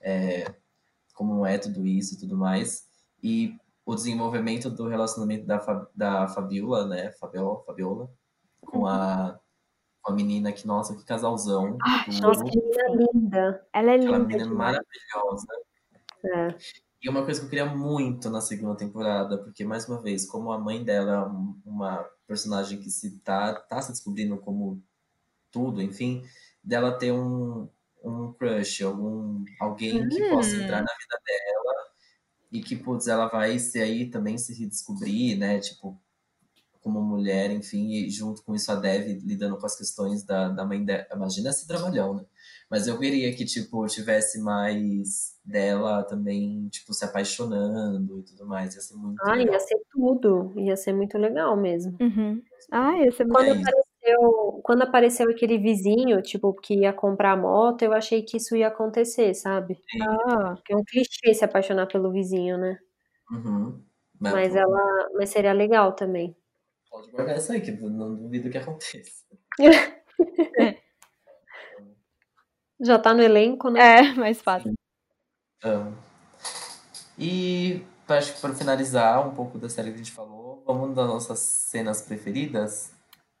[0.00, 0.52] é,
[1.22, 2.84] como é tudo isso e tudo mais.
[3.22, 7.12] E o desenvolvimento do relacionamento da, da Fabiola, né?
[7.12, 8.10] Fabiola, Fabiola
[8.60, 9.38] com a,
[10.02, 11.78] com a menina que, nossa, que casalzão.
[12.20, 13.66] Nossa, que menina linda.
[13.72, 14.10] Ela é linda.
[14.10, 14.76] Aquela menina demais.
[15.12, 15.46] maravilhosa.
[16.24, 16.56] É.
[17.00, 20.52] E uma coisa que eu queria muito na segunda temporada, porque, mais uma vez, como
[20.52, 24.82] a mãe dela é uma personagem que se tá, tá se descobrindo como
[25.50, 26.24] tudo, enfim,
[26.62, 27.68] dela ter um,
[28.04, 30.84] um crush, algum, alguém que possa entrar hum.
[30.84, 31.74] na vida dela
[32.50, 35.58] e que, putz, ela vai ser aí também se redescobrir, né?
[35.58, 35.98] Tipo,
[36.82, 40.64] como mulher, enfim, e junto com isso a Dev lidando com as questões da, da
[40.64, 41.06] mãe dela.
[41.14, 42.24] Imagina esse trabalhão, né?
[42.68, 48.74] Mas eu queria que, tipo, tivesse mais dela também, tipo, se apaixonando e tudo mais.
[48.74, 49.54] Ia ser muito Ah, legal.
[49.54, 50.52] ia ser tudo.
[50.56, 51.96] Ia ser muito legal mesmo.
[52.00, 52.42] Uhum.
[52.70, 57.32] Ah, ia ser muito Quando apareceu apareceu, quando apareceu aquele vizinho, tipo, que ia comprar
[57.32, 59.80] a moto, eu achei que isso ia acontecer, sabe?
[60.02, 62.78] Ah, é um clichê se apaixonar pelo vizinho, né?
[63.30, 63.82] Uhum.
[64.20, 66.36] Mas, mas ela, mas seria legal também.
[66.90, 69.24] Pode guardar isso aí, que não duvido que aconteça.
[72.80, 73.80] Já tá no elenco, né?
[73.80, 74.74] É, mais fácil.
[75.64, 75.92] Um,
[77.16, 81.06] e acho que para finalizar um pouco da série que a gente falou, vamos das
[81.06, 82.92] nossas cenas preferidas.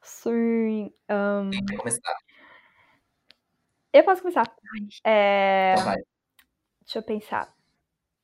[0.02, 0.92] Sim.
[1.10, 1.50] Um...
[1.50, 2.16] Quer começar?
[3.92, 4.54] Eu posso começar.
[5.04, 5.72] É...
[5.74, 5.96] Então vai.
[6.80, 7.54] Deixa eu pensar.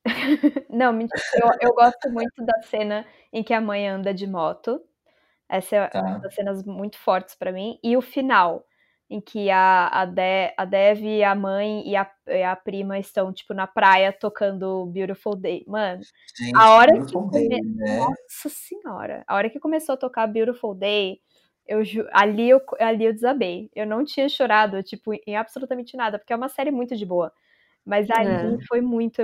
[0.69, 1.21] Não, mentira.
[1.33, 4.81] Eu, eu gosto muito da cena em que a mãe anda de moto.
[5.47, 6.01] Essa é tá.
[6.01, 7.79] uma das cenas muito fortes para mim.
[7.83, 8.65] E o final,
[9.09, 13.33] em que a, a, De, a Dev, a mãe e a, e a prima estão,
[13.33, 15.63] tipo, na praia tocando Beautiful Day.
[15.67, 16.01] Mano,
[16.37, 17.31] Gente, a hora que.
[17.31, 17.97] Day, né?
[17.97, 19.23] Nossa senhora!
[19.27, 21.19] A hora que começou a tocar Beautiful Day,
[21.69, 23.69] eu ali eu ali eu desabei.
[23.75, 27.31] Eu não tinha chorado, tipo, em absolutamente nada, porque é uma série muito de boa.
[27.85, 28.65] Mas ali é.
[28.67, 29.21] foi muito,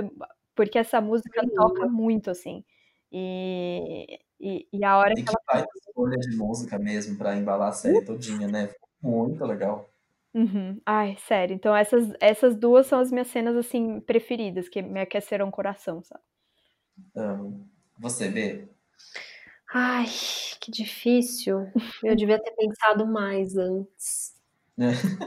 [0.54, 1.54] porque essa música Sim.
[1.54, 2.64] toca muito, assim.
[3.12, 5.66] E, e, e a hora e que, que ela.
[5.88, 8.70] escolha de música mesmo para embalar a série todinha, né?
[9.02, 9.88] Muito legal.
[10.34, 10.80] Uhum.
[10.84, 11.54] Ai, sério.
[11.54, 16.02] Então essas, essas duas são as minhas cenas, assim, preferidas, que me aqueceram o coração,
[16.02, 16.22] sabe?
[17.16, 17.66] Um,
[17.98, 18.68] você, vê?
[19.78, 20.06] Ai,
[20.58, 21.70] que difícil.
[22.02, 24.34] Eu devia ter pensado mais antes.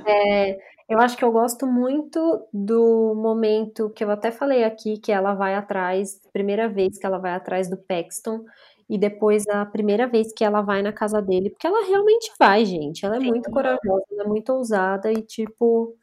[0.08, 0.58] é,
[0.90, 5.36] eu acho que eu gosto muito do momento que eu até falei aqui, que ela
[5.36, 8.44] vai atrás, primeira vez que ela vai atrás do Paxton,
[8.90, 12.66] e depois a primeira vez que ela vai na casa dele, porque ela realmente vai,
[12.66, 13.06] gente.
[13.06, 15.96] Ela é muito corajosa, ela é muito ousada e, tipo,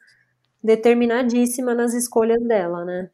[0.63, 3.09] determinadíssima nas escolhas dela, né?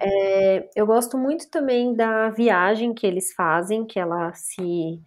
[0.00, 5.00] É, eu gosto muito também da viagem que eles fazem, que ela se,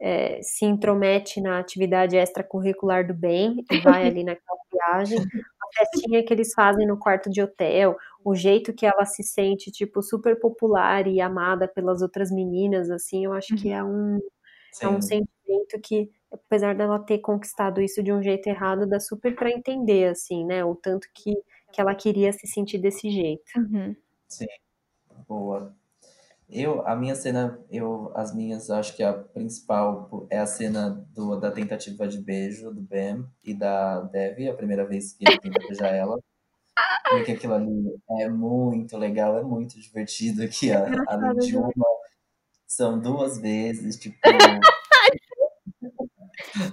[0.00, 5.18] é, se intromete na atividade extracurricular do bem e vai ali naquela viagem
[5.72, 10.02] festinha que eles fazem no quarto de hotel, o jeito que ela se sente, tipo,
[10.02, 14.18] super popular e amada pelas outras meninas, assim, eu acho que é um,
[14.80, 19.34] é um sentimento que, apesar dela ter conquistado isso de um jeito errado, dá super
[19.34, 20.64] para entender, assim, né?
[20.64, 21.34] O tanto que,
[21.72, 23.50] que ela queria se sentir desse jeito.
[23.56, 23.96] Uhum.
[24.32, 24.46] Sim,
[25.28, 25.76] boa.
[26.48, 31.38] Eu, a minha cena, eu, as minhas, acho que a principal é a cena do,
[31.38, 35.58] da tentativa de beijo do Ben e da Debbie, a primeira vez que ele tenta
[35.60, 36.18] beijar ela.
[37.10, 40.48] Porque aquilo ali é muito legal, é muito divertido.
[40.48, 41.70] Que a, além de uma,
[42.66, 44.16] são duas vezes, tipo.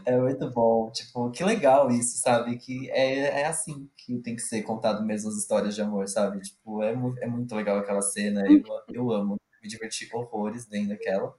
[0.06, 0.91] É muito bom.
[0.91, 2.57] Tipo, que legal isso, sabe?
[2.57, 6.39] Que é, é assim que tem que ser contado mesmo as histórias de amor, sabe?
[6.41, 6.91] Tipo, é,
[7.22, 8.43] é muito legal aquela cena.
[8.47, 11.35] Eu, eu amo me diverti horrores dentro daquela.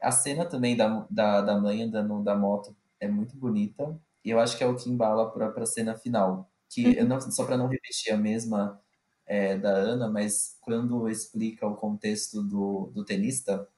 [0.00, 3.98] A cena também da, da, da mãe andando da moto é muito bonita.
[4.24, 6.50] E eu acho que é o que embala para a cena final.
[6.68, 8.80] Que eu não, só para não repetir a mesma
[9.26, 13.68] é, da Ana, mas quando explica o contexto do, do tenista,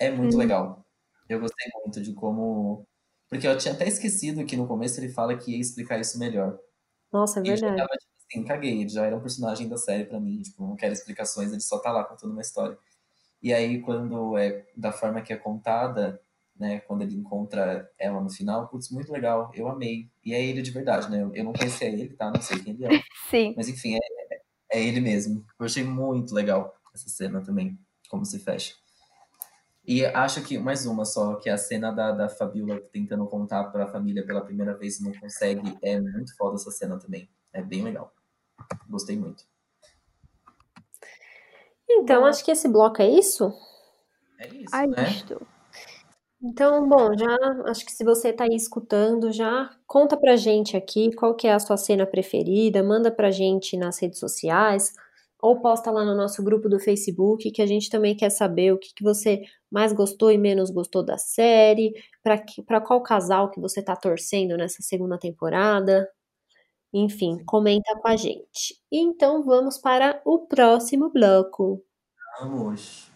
[0.00, 0.38] é muito uhum.
[0.38, 0.84] legal.
[1.28, 2.86] Eu gostei muito de como.
[3.28, 6.58] Porque eu tinha até esquecido que no começo ele fala que ia explicar isso melhor.
[7.12, 7.62] Nossa, é verdade.
[7.62, 8.80] E eu já tava, tipo assim, caguei.
[8.80, 10.40] Ele já era um personagem da série para mim.
[10.40, 12.78] Tipo, não quero explicações, ele só tá lá contando uma história.
[13.42, 16.20] E aí, quando é da forma que é contada,
[16.58, 20.10] né, quando ele encontra ela no final, putz, muito legal, eu amei.
[20.24, 21.30] E é ele de verdade, né?
[21.34, 22.30] Eu não conhecia ele, tá?
[22.30, 22.88] Não sei quem ele é.
[23.30, 23.54] Sim.
[23.56, 25.44] Mas enfim, é, é ele mesmo.
[25.58, 27.78] Eu achei muito legal essa cena também,
[28.08, 28.74] como se fecha.
[29.88, 33.64] E acho que mais uma só, que é a cena da, da Fabiola tentando contar
[33.72, 35.78] para a família pela primeira vez e não consegue.
[35.82, 37.26] É muito foda essa cena também.
[37.54, 38.12] É bem legal.
[38.86, 39.44] Gostei muito.
[41.88, 43.50] Então, acho que esse bloco é isso.
[44.38, 45.08] É isso, né?
[45.08, 45.46] Isto.
[46.42, 47.34] Então, bom, já
[47.64, 51.54] acho que se você está aí escutando, já conta pra gente aqui qual que é
[51.54, 54.92] a sua cena preferida, manda pra gente nas redes sociais,
[55.40, 58.78] ou posta lá no nosso grupo do Facebook, que a gente também quer saber o
[58.78, 61.92] que, que você mais gostou e menos gostou da série,
[62.22, 66.08] para qual casal que você está torcendo nessa segunda temporada.
[66.92, 68.80] Enfim, comenta com a gente.
[68.90, 71.82] Então vamos para o próximo bloco.
[72.40, 73.07] Vamos.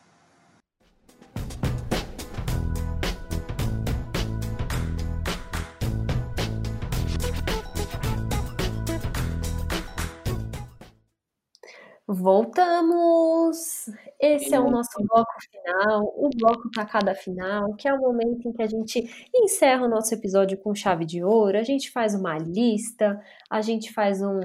[12.06, 13.86] Voltamos!
[14.20, 18.52] Esse é o nosso bloco final, o bloco tacada final, que é o momento em
[18.52, 22.36] que a gente encerra o nosso episódio com chave de ouro, a gente faz uma
[22.38, 24.40] lista, a gente faz um,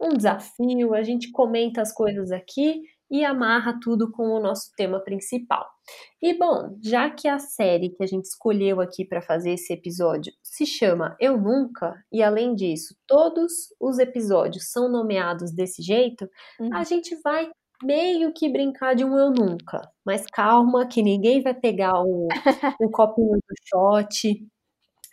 [0.00, 2.82] um desafio, a gente comenta as coisas aqui
[3.12, 5.68] e amarra tudo com o nosso tema principal.
[6.20, 10.32] E bom, já que a série que a gente escolheu aqui para fazer esse episódio
[10.42, 16.26] se chama Eu Nunca, e além disso, todos os episódios são nomeados desse jeito,
[16.58, 16.74] uhum.
[16.74, 17.50] a gente vai
[17.82, 19.82] meio que brincar de um Eu Nunca.
[20.06, 22.28] Mas calma, que ninguém vai pegar o,
[22.80, 24.48] o copinho do shot,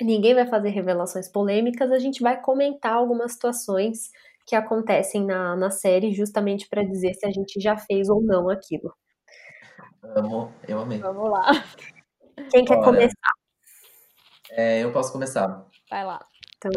[0.01, 4.09] ninguém vai fazer revelações polêmicas, a gente vai comentar algumas situações
[4.49, 8.49] que acontecem na, na série, justamente para dizer se a gente já fez ou não
[8.49, 8.91] aquilo.
[10.01, 10.97] Amo, eu amei.
[10.97, 11.51] Vamos lá.
[12.49, 13.31] Quem quer começar?
[14.49, 15.63] É, eu posso começar.
[15.87, 16.19] Vai lá.
[16.57, 16.71] Então,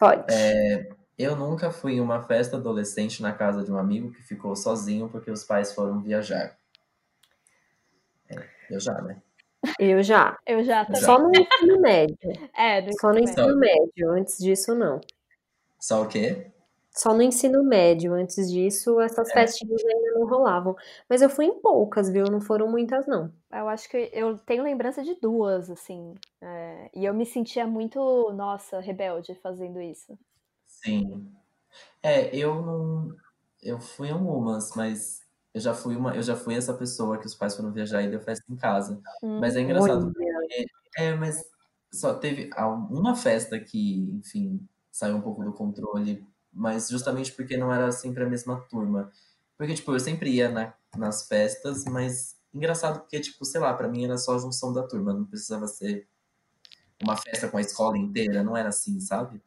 [0.00, 0.24] pode.
[0.34, 4.56] É, eu nunca fui em uma festa adolescente na casa de um amigo que ficou
[4.56, 6.58] sozinho porque os pais foram viajar.
[8.28, 9.22] É, eu já, né?
[9.78, 10.36] Eu já.
[10.44, 11.02] Eu já também.
[11.02, 12.16] Só no ensino médio.
[12.52, 14.10] É, do Só no ensino médio.
[14.10, 15.00] Antes disso, não.
[15.78, 16.50] Só o quê?
[16.96, 18.14] Só no ensino médio.
[18.14, 19.32] Antes disso, essas é.
[19.32, 20.76] festinhas ainda não rolavam.
[21.08, 22.24] Mas eu fui em poucas, viu?
[22.26, 23.32] Não foram muitas, não.
[23.52, 26.14] Eu acho que eu tenho lembrança de duas, assim.
[26.40, 26.90] É...
[26.94, 27.98] E eu me sentia muito,
[28.32, 30.16] nossa, rebelde fazendo isso.
[30.66, 31.28] Sim.
[32.02, 33.08] É, eu não.
[33.62, 37.26] Eu fui em algumas, mas eu já fui uma, eu já fui essa pessoa que
[37.26, 39.00] os pais foram viajar e deu festa em casa.
[39.22, 40.66] Hum, mas é engraçado porque,
[40.98, 41.42] é, mas
[41.92, 42.50] só teve
[42.90, 44.60] uma festa que, enfim,
[44.92, 49.10] saiu um pouco do controle, mas justamente porque não era sempre a mesma turma.
[49.56, 53.88] Porque, tipo, eu sempre ia na, nas festas, mas engraçado porque, tipo, sei lá, para
[53.88, 56.06] mim era só a junção da turma, não precisava ser
[57.02, 59.42] uma festa com a escola inteira, não era assim, sabe?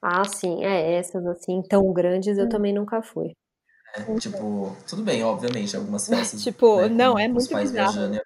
[0.00, 2.48] Ah, sim, é, essas assim, tão grandes eu hum.
[2.48, 3.34] também nunca fui.
[3.94, 6.42] É, tipo, tudo bem, obviamente, algumas festas.
[6.42, 7.92] tipo, né, não, é muito bizarro.
[7.92, 8.20] Viajando,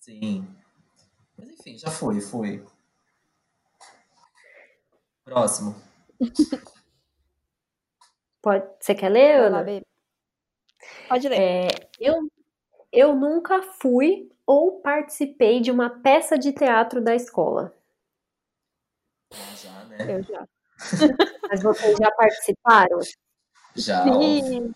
[0.00, 0.46] Sim.
[1.36, 2.62] Mas enfim, já fui, fui.
[5.24, 5.74] Próximo.
[8.42, 9.64] Pode, você quer ler, Ana?
[11.08, 11.40] Pode ler.
[11.40, 11.68] É,
[11.98, 12.28] eu,
[12.92, 17.74] eu nunca fui ou participei de uma peça de teatro da escola.
[19.56, 19.96] Já, né?
[20.18, 20.46] Eu já.
[21.50, 22.98] Mas vocês já participaram?
[23.74, 24.04] Já.
[24.04, 24.74] Sim.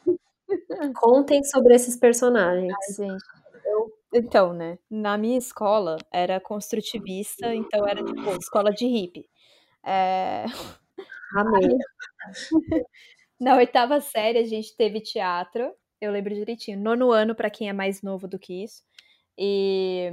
[0.95, 2.73] Contem sobre esses personagens.
[2.73, 3.25] Ai, gente.
[3.65, 4.79] Eu, então, né?
[4.91, 9.29] Na minha escola era construtivista, então era tipo escola de hippie.
[9.85, 10.47] É...
[11.35, 11.77] Amei.
[13.41, 16.79] Na oitava série a gente teve teatro, eu lembro direitinho.
[16.79, 18.83] Nono ano para quem é mais novo do que isso.
[19.39, 20.11] E,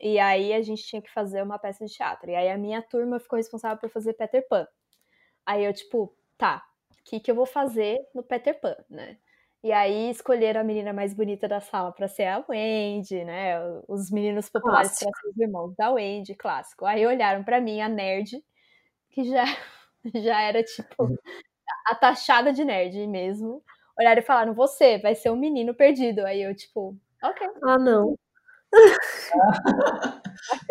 [0.00, 2.30] e aí a gente tinha que fazer uma peça de teatro.
[2.30, 4.66] E aí a minha turma ficou responsável por fazer Peter Pan.
[5.46, 6.62] Aí eu, tipo, tá,
[6.92, 9.18] o que, que eu vou fazer no Peter Pan, né?
[9.64, 13.58] E aí escolheram a menina mais bonita da sala para ser a Wendy, né?
[13.88, 16.84] Os meninos populares para ser os irmãos da Wendy, clássico.
[16.86, 18.42] Aí olharam para mim, a nerd,
[19.10, 19.44] que já,
[20.22, 21.18] já era tipo
[21.86, 23.62] a taxada de nerd mesmo.
[23.98, 26.24] Olharam e falaram: Você vai ser um menino perdido.
[26.24, 27.48] Aí eu, tipo, ok.
[27.62, 28.16] Ah, não.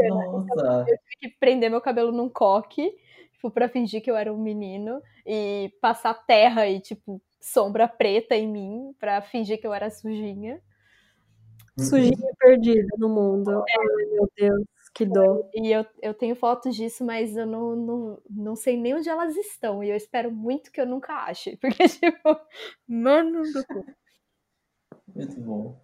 [0.09, 0.85] Nossa.
[0.87, 2.95] Eu tive que prender meu cabelo num coque,
[3.31, 8.35] tipo, pra fingir que eu era um menino e passar terra e, tipo, sombra preta
[8.35, 10.61] em mim pra fingir que eu era sujinha.
[11.79, 13.51] Sujinha perdida no mundo.
[13.51, 13.73] É.
[13.77, 14.65] Ai, meu Deus,
[14.95, 15.49] que dor.
[15.53, 19.35] E eu, eu tenho fotos disso, mas eu não, não, não sei nem onde elas
[19.35, 19.84] estão.
[19.84, 21.57] E eu espero muito que eu nunca ache.
[21.61, 22.39] Porque, tipo,
[22.88, 23.85] mano do cu.
[25.13, 25.77] Muito bom.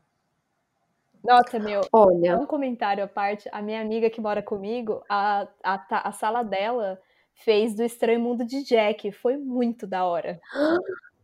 [1.22, 1.82] Nossa, meu.
[1.92, 2.40] Olha.
[2.40, 3.50] Um comentário à parte.
[3.52, 6.98] A minha amiga que mora comigo, a, a, a sala dela
[7.34, 9.12] fez do Estranho Mundo de Jack.
[9.12, 10.40] Foi muito da hora.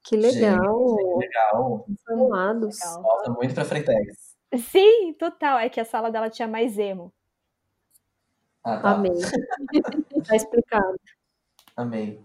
[0.04, 0.90] Que legal.
[0.90, 1.86] Gente, legal.
[2.06, 2.78] Formados.
[3.02, 4.36] Nossa, muito pra Freitex.
[4.58, 5.58] Sim, total.
[5.60, 7.14] É que a sala dela tinha mais emo.
[8.68, 8.92] Ah, tá.
[8.92, 9.14] Amei.
[10.28, 11.00] tá explicado.
[11.74, 12.20] Amei.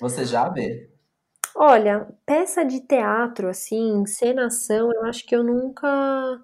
[0.00, 0.88] Você já vê?
[1.56, 6.40] Olha, peça de teatro, assim, encenação, eu acho que eu nunca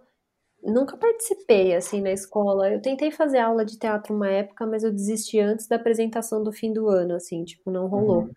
[0.62, 2.70] nunca participei assim na escola.
[2.70, 6.52] Eu tentei fazer aula de teatro uma época, mas eu desisti antes da apresentação do
[6.52, 8.22] fim do ano, assim, tipo, não rolou.
[8.24, 8.32] Uhum.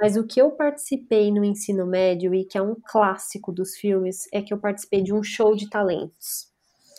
[0.00, 4.26] Mas o que eu participei no ensino médio e que é um clássico dos filmes
[4.32, 6.48] é que eu participei de um show de talentos.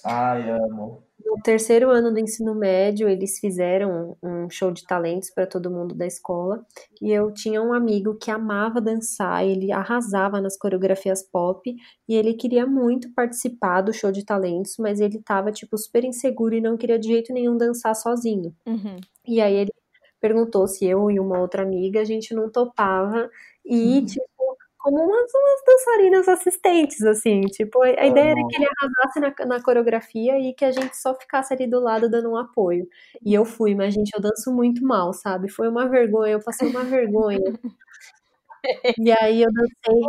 [0.06, 1.09] Ai, amo.
[1.30, 5.94] No terceiro ano do ensino médio, eles fizeram um show de talentos para todo mundo
[5.94, 6.66] da escola.
[7.00, 11.62] E eu tinha um amigo que amava dançar, ele arrasava nas coreografias pop
[12.08, 16.56] e ele queria muito participar do show de talentos, mas ele tava, tipo, super inseguro
[16.56, 18.52] e não queria de jeito nenhum dançar sozinho.
[18.66, 18.98] Uhum.
[19.28, 19.72] E aí ele
[20.20, 23.30] perguntou se eu e uma outra amiga a gente não topava
[23.64, 24.06] e, uhum.
[24.06, 24.39] tipo,
[24.80, 29.46] como umas, umas dançarinas assistentes, assim, tipo, a, a ideia era que ele arrasasse na,
[29.46, 32.88] na coreografia e que a gente só ficasse ali do lado dando um apoio.
[33.24, 35.50] E eu fui, mas, gente, eu danço muito mal, sabe?
[35.50, 37.40] Foi uma vergonha, eu passei uma vergonha.
[38.98, 40.04] e aí eu dancei,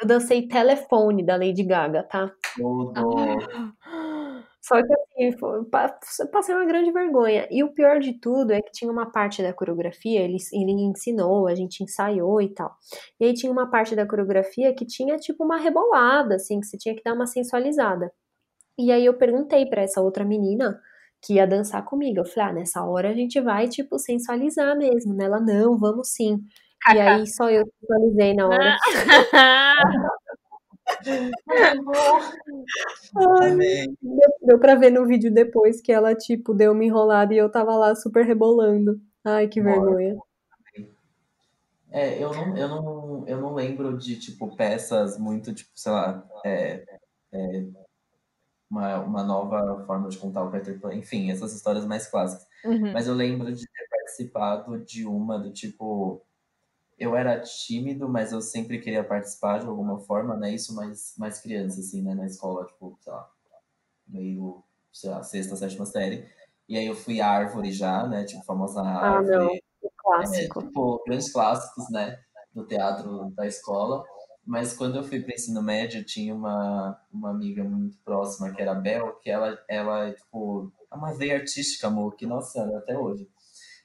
[0.00, 2.32] eu dancei telefone da Lady Gaga, tá?
[2.56, 2.94] Tudo.
[4.70, 7.48] Só que assim, passei uma grande vergonha.
[7.50, 11.48] E o pior de tudo é que tinha uma parte da coreografia, ele, ele ensinou,
[11.48, 12.72] a gente ensaiou e tal.
[13.18, 16.78] E aí tinha uma parte da coreografia que tinha tipo uma rebolada, assim, que você
[16.78, 18.12] tinha que dar uma sensualizada.
[18.78, 20.80] E aí eu perguntei para essa outra menina
[21.20, 22.20] que ia dançar comigo.
[22.20, 25.14] Eu falei, ah, nessa hora a gente vai, tipo, sensualizar mesmo.
[25.14, 25.24] Né?
[25.24, 26.38] Ela, não, vamos sim.
[26.94, 28.76] E aí só eu sensualizei na hora.
[33.40, 37.38] Ai, deu, deu pra ver no vídeo depois que ela, tipo, deu uma enrolada e
[37.38, 39.00] eu tava lá super rebolando.
[39.24, 40.16] Ai, que vergonha.
[41.92, 46.24] É, eu não, eu não, eu não lembro de, tipo, peças muito, tipo, sei lá,
[46.44, 46.84] é,
[47.32, 47.64] é,
[48.70, 52.46] uma, uma nova forma de contar o Peter Pan, enfim, essas histórias mais clássicas.
[52.64, 52.92] Uhum.
[52.92, 56.22] Mas eu lembro de ter participado de uma do tipo
[57.00, 60.54] eu era tímido, mas eu sempre queria participar de alguma forma, né?
[60.54, 62.14] Isso mais, mais criança, assim, né?
[62.14, 63.30] Na escola, tipo, sei lá,
[64.06, 64.62] meio,
[64.92, 66.28] sei lá, sexta, sétima série.
[66.68, 68.24] E aí eu fui árvore já, né?
[68.24, 69.34] Tipo, famosa árvore.
[69.34, 69.48] Ah, não.
[69.82, 70.60] O clássico.
[70.60, 72.20] É, tipo, grandes clássicos, né?
[72.52, 74.04] Do teatro da escola.
[74.44, 78.72] Mas quando eu fui para ensino médio, tinha uma, uma amiga muito próxima, que era
[78.72, 83.26] a Bel, que ela, ela, tipo, uma veia artística, amor, que, nossa até hoje.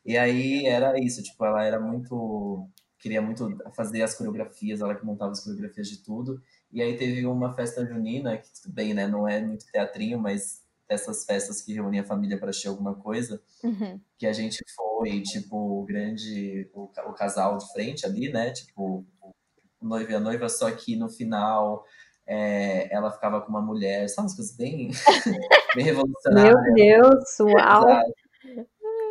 [0.06, 2.68] E aí era isso, tipo, ela era muito.
[3.06, 6.42] Queria muito fazer as coreografias, ela que montava as coreografias de tudo.
[6.74, 9.06] E aí teve uma festa junina, que tudo bem, né?
[9.08, 13.40] Não é muito teatrinho, mas essas festas que reúnem a família para assistir alguma coisa,
[13.64, 14.02] uhum.
[14.18, 18.50] que a gente foi, tipo, o grande, o, o, casal de frente ali, né?
[18.50, 21.86] Tipo, o noivo e a noiva, só que no final
[22.26, 24.90] é, ela ficava com uma mulher, sabe umas coisas bem,
[25.76, 26.56] bem revolucionárias.
[26.56, 27.86] Meu Deus, uau!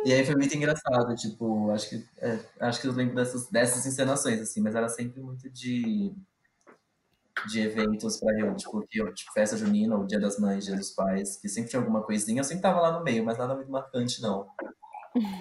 [0.05, 3.87] E aí foi muito engraçado, tipo, acho que, é, acho que eu lembro dessas, dessas
[3.87, 6.13] encenações, assim, mas era sempre muito de
[7.47, 10.75] de eventos para eu, tipo, que eu, tipo, festa junina, ou dia das mães, dia
[10.75, 13.55] dos pais, que sempre tinha alguma coisinha, eu sempre tava lá no meio, mas nada
[13.55, 14.47] muito marcante, não.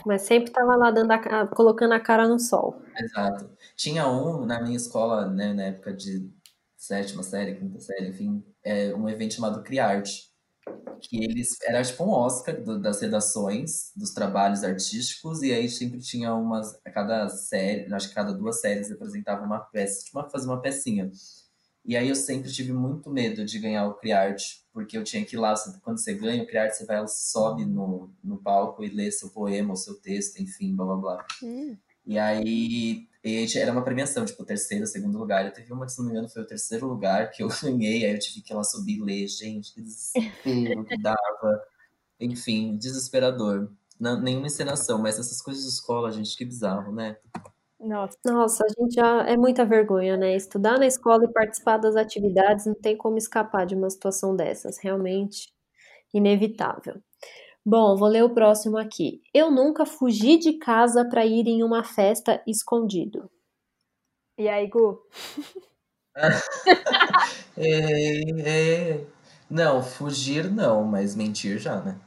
[0.04, 2.82] Mas sempre tava lá dando a, colocando a cara no sol.
[2.98, 3.50] Exato.
[3.76, 6.30] Tinha um na minha escola, né, na época de
[6.76, 10.33] sétima série, quinta série, enfim, é, um evento chamado Criarte,
[11.00, 15.98] que eles era tipo um Oscar do, das redações, dos trabalhos artísticos, e aí sempre
[15.98, 20.28] tinha umas, a cada série, acho que cada duas séries apresentava uma peça, tipo, uma,
[20.28, 21.10] fazer uma pecinha.
[21.84, 25.36] E aí eu sempre tive muito medo de ganhar o Criarte, porque eu tinha que
[25.36, 29.10] ir lá, quando você ganha o Criarte, você vai, sobe no, no palco e lê
[29.10, 31.26] seu poema, o seu texto, enfim, blá blá blá.
[31.42, 31.76] Hum.
[32.06, 35.46] E aí e era uma premiação, tipo, terceiro, segundo lugar.
[35.46, 38.12] Eu teve uma, se não me engano, foi o terceiro lugar que eu ganhei, aí
[38.12, 39.26] eu tive que ir lá subir e ler.
[39.26, 41.62] Gente, que desespero que dava.
[42.20, 43.72] Enfim, desesperador.
[43.98, 47.16] Não, nenhuma encenação, mas essas coisas de escola, gente, que bizarro, né?
[47.80, 48.16] Nossa.
[48.24, 50.36] Nossa, a gente já é muita vergonha, né?
[50.36, 54.78] Estudar na escola e participar das atividades não tem como escapar de uma situação dessas,
[54.78, 55.52] realmente
[56.12, 57.02] inevitável.
[57.64, 59.22] Bom, vou ler o próximo aqui.
[59.32, 63.30] Eu nunca fugi de casa para ir em uma festa escondido.
[64.36, 65.00] E aí, Gu?
[67.56, 69.06] é, é...
[69.48, 72.00] Não, fugir não, mas mentir já, né?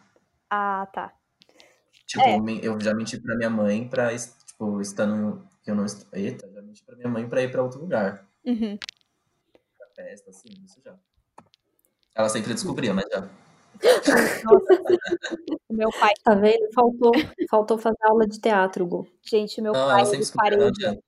[0.49, 1.13] Ah, tá.
[2.05, 2.37] Tipo, é.
[2.61, 6.07] eu já menti pra minha mãe pra, tipo, estando eu não estou.
[6.13, 8.25] Eita, já menti pra minha mãe pra ir pra outro lugar.
[8.45, 8.77] Uhum.
[9.77, 10.95] Pra festa, assim, isso já.
[12.15, 13.27] Ela sempre descobria, mas já.
[14.43, 14.83] Nossa.
[15.69, 16.13] meu pai.
[16.23, 16.71] Tá vendo?
[16.73, 17.11] Faltou,
[17.49, 19.07] faltou fazer aula de teatro, Gu.
[19.23, 20.99] Gente, meu não, pai ele parede.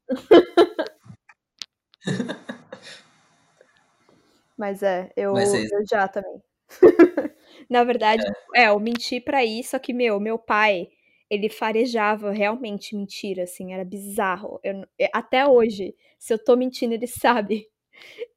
[4.58, 6.42] Mas é, eu, Mas é eu já também.
[7.70, 8.24] Na verdade,
[8.56, 8.64] é.
[8.64, 10.90] é, eu menti pra ir, só que, meu, meu pai,
[11.30, 14.60] ele farejava realmente mentira, assim, era bizarro.
[14.62, 17.68] Eu, é, até hoje, se eu tô mentindo, ele sabe.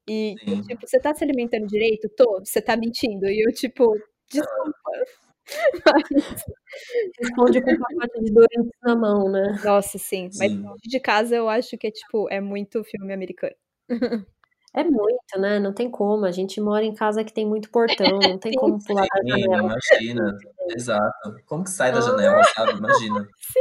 [0.09, 0.35] E,
[0.67, 2.09] tipo, você tá se alimentando direito?
[2.17, 3.27] Tô, você tá mentindo.
[3.29, 3.93] E eu, tipo,
[4.33, 4.91] desculpa.
[7.21, 9.61] Responde com um pacote de Doritos na mão, né?
[9.65, 10.31] Nossa, sim.
[10.31, 10.63] sim.
[10.63, 13.55] Mas de casa eu acho que é, tipo, é muito filme americano.
[14.75, 15.59] É muito, né?
[15.59, 16.25] Não tem como.
[16.25, 19.77] A gente mora em casa que tem muito portão, não tem como pular da janela.
[19.93, 20.37] Imagina,
[20.75, 21.37] exato.
[21.47, 22.79] Como que sai da janela, sabe?
[22.79, 23.29] Imagina.
[23.39, 23.61] Sim.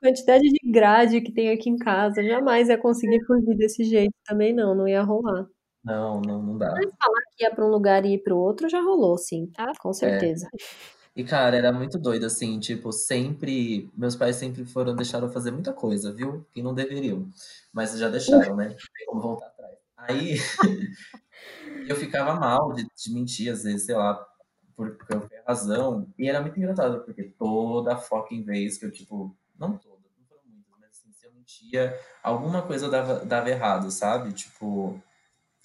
[0.00, 4.54] Quantidade de grade que tem aqui em casa, jamais ia conseguir fugir desse jeito também,
[4.54, 5.46] não, não ia rolar.
[5.86, 6.72] Não, não, não dá.
[6.72, 9.52] Mas falar que ia para um lugar e ir para o outro já rolou, sim.
[9.56, 10.48] Ah, com certeza.
[10.52, 10.86] É.
[11.14, 13.88] E, cara, era muito doido, assim, tipo, sempre.
[13.96, 16.44] Meus pais sempre foram, deixaram fazer muita coisa, viu?
[16.52, 17.30] Que não deveriam.
[17.72, 18.70] Mas já deixaram, né?
[18.70, 19.54] Não tem como voltar
[19.96, 20.34] Aí
[21.88, 24.26] eu ficava mal de, de, mentir, às vezes, sei lá,
[24.74, 26.12] por qualquer razão.
[26.18, 30.42] E era muito engraçado, porque toda fucking vez que eu, tipo, não toda, não foram
[30.46, 34.32] muitas, mas assim, se eu mentia, alguma coisa dava, dava errado, sabe?
[34.32, 35.00] Tipo,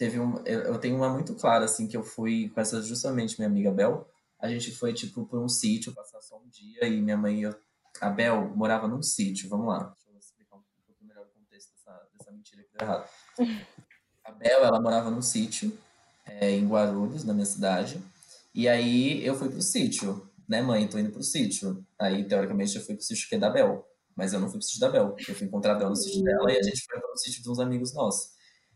[0.02, 0.44] teve um.
[0.48, 4.10] Eu tenho uma muito clara, assim, que eu fui com essa justamente minha amiga Bel.
[4.40, 7.44] A gente foi, tipo, por um sítio, passar só um dia, e minha mãe e
[7.44, 7.56] eu.
[8.02, 9.94] A Bel morava num sítio, vamos lá.
[9.94, 13.08] Deixa eu explicar um pouco melhor o contexto dessa, dessa mentira que deu errado.
[14.26, 15.78] A Bel, ela morava num sítio
[16.26, 18.02] é, em Guarulhos, na minha cidade.
[18.56, 20.88] E aí eu fui pro sítio, né, mãe?
[20.88, 21.86] Tô indo pro sítio.
[22.00, 23.86] Aí, teoricamente, eu fui pro sítio que é da Bel.
[24.16, 25.16] Mas eu não fui pro sítio da Bel.
[25.28, 27.50] Eu fui encontrar a Bel no sítio dela e a gente foi pro sítio de
[27.52, 28.32] uns amigos nossos.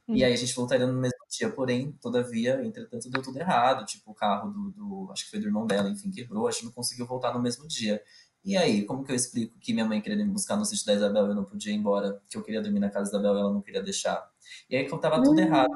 [0.08, 3.86] E aí a gente voltaria no mesmo dia, porém, todavia, entretanto, deu tudo errado.
[3.86, 6.66] Tipo, o carro do, do, acho que foi do irmão dela, enfim, quebrou, a gente
[6.66, 8.02] não conseguiu voltar no mesmo dia.
[8.44, 10.94] E aí, como que eu explico que minha mãe queria me buscar no sítio da
[10.94, 13.38] Isabel e eu não podia ir embora, que eu queria dormir na casa da Isabel
[13.38, 14.32] e ela não queria deixar?
[14.70, 15.48] E aí, como tava tudo uhum.
[15.48, 15.74] errado,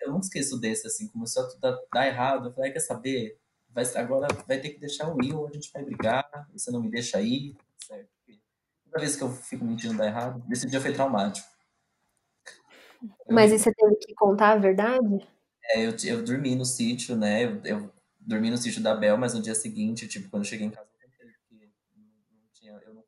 [0.00, 3.38] eu não esqueço desse, assim, começou a tudo dar errado, eu falei, quer saber?
[3.70, 6.80] Vai, agora vai ter que deixar eu ir ou a gente vai brigar, você não
[6.80, 8.08] me deixa ir, certo?
[8.84, 11.48] Toda vez que eu fico mentindo dar errado, esse dia foi traumático.
[13.28, 15.26] Mas e você teve que contar a verdade?
[15.64, 17.44] É, eu, eu dormi no sítio, né?
[17.44, 20.66] Eu, eu dormi no sítio da Bel, mas no dia seguinte, tipo, quando eu cheguei
[20.66, 20.92] em casa,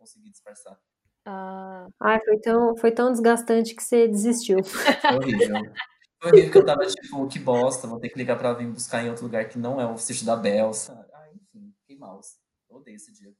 [0.04, 0.78] consegui disfarçar.
[1.24, 4.58] Ah, Ai, foi tão, foi tão desgastante que você desistiu.
[4.62, 5.72] Foi horrível.
[6.20, 9.02] Foi horrível que eu tava tipo, que bosta, vou ter que ligar pra vir buscar
[9.02, 11.06] em outro lugar que não é o sítio da Bel, sabe?
[11.12, 12.20] Ah, enfim, fiquei mal.
[12.68, 13.32] voltei esse dia.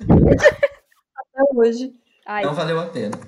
[1.16, 1.92] Até hoje.
[2.26, 3.18] Ai, não valeu a pena.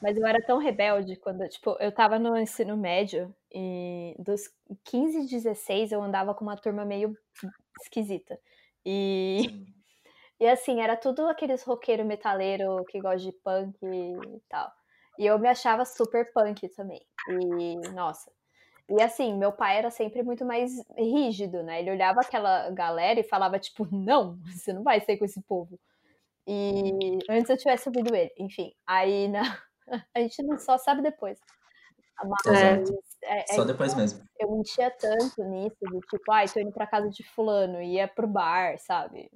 [0.00, 4.50] Mas eu era tão rebelde quando, tipo, eu tava no ensino médio e dos
[4.84, 7.16] 15, 16 eu andava com uma turma meio
[7.82, 8.38] esquisita.
[8.84, 9.42] E,
[10.40, 14.70] e assim, era tudo aqueles roqueiro metaleiro que gosta de punk e tal.
[15.18, 17.00] E eu me achava super punk também.
[17.28, 18.30] E, nossa.
[18.88, 21.80] E assim, meu pai era sempre muito mais rígido, né?
[21.80, 25.78] Ele olhava aquela galera e falava, tipo, não, você não vai sair com esse povo.
[26.46, 28.72] E antes eu tivesse ouvido ele, enfim.
[28.86, 29.42] Aí na,
[30.14, 31.38] A gente não só sabe depois.
[32.24, 32.60] Mas,
[33.22, 34.24] é, é, só depois mesmo.
[34.40, 37.96] Eu mentia tanto nisso, do tipo, ai, ah, tô indo pra casa de fulano, e
[37.96, 39.30] ia pro bar, sabe?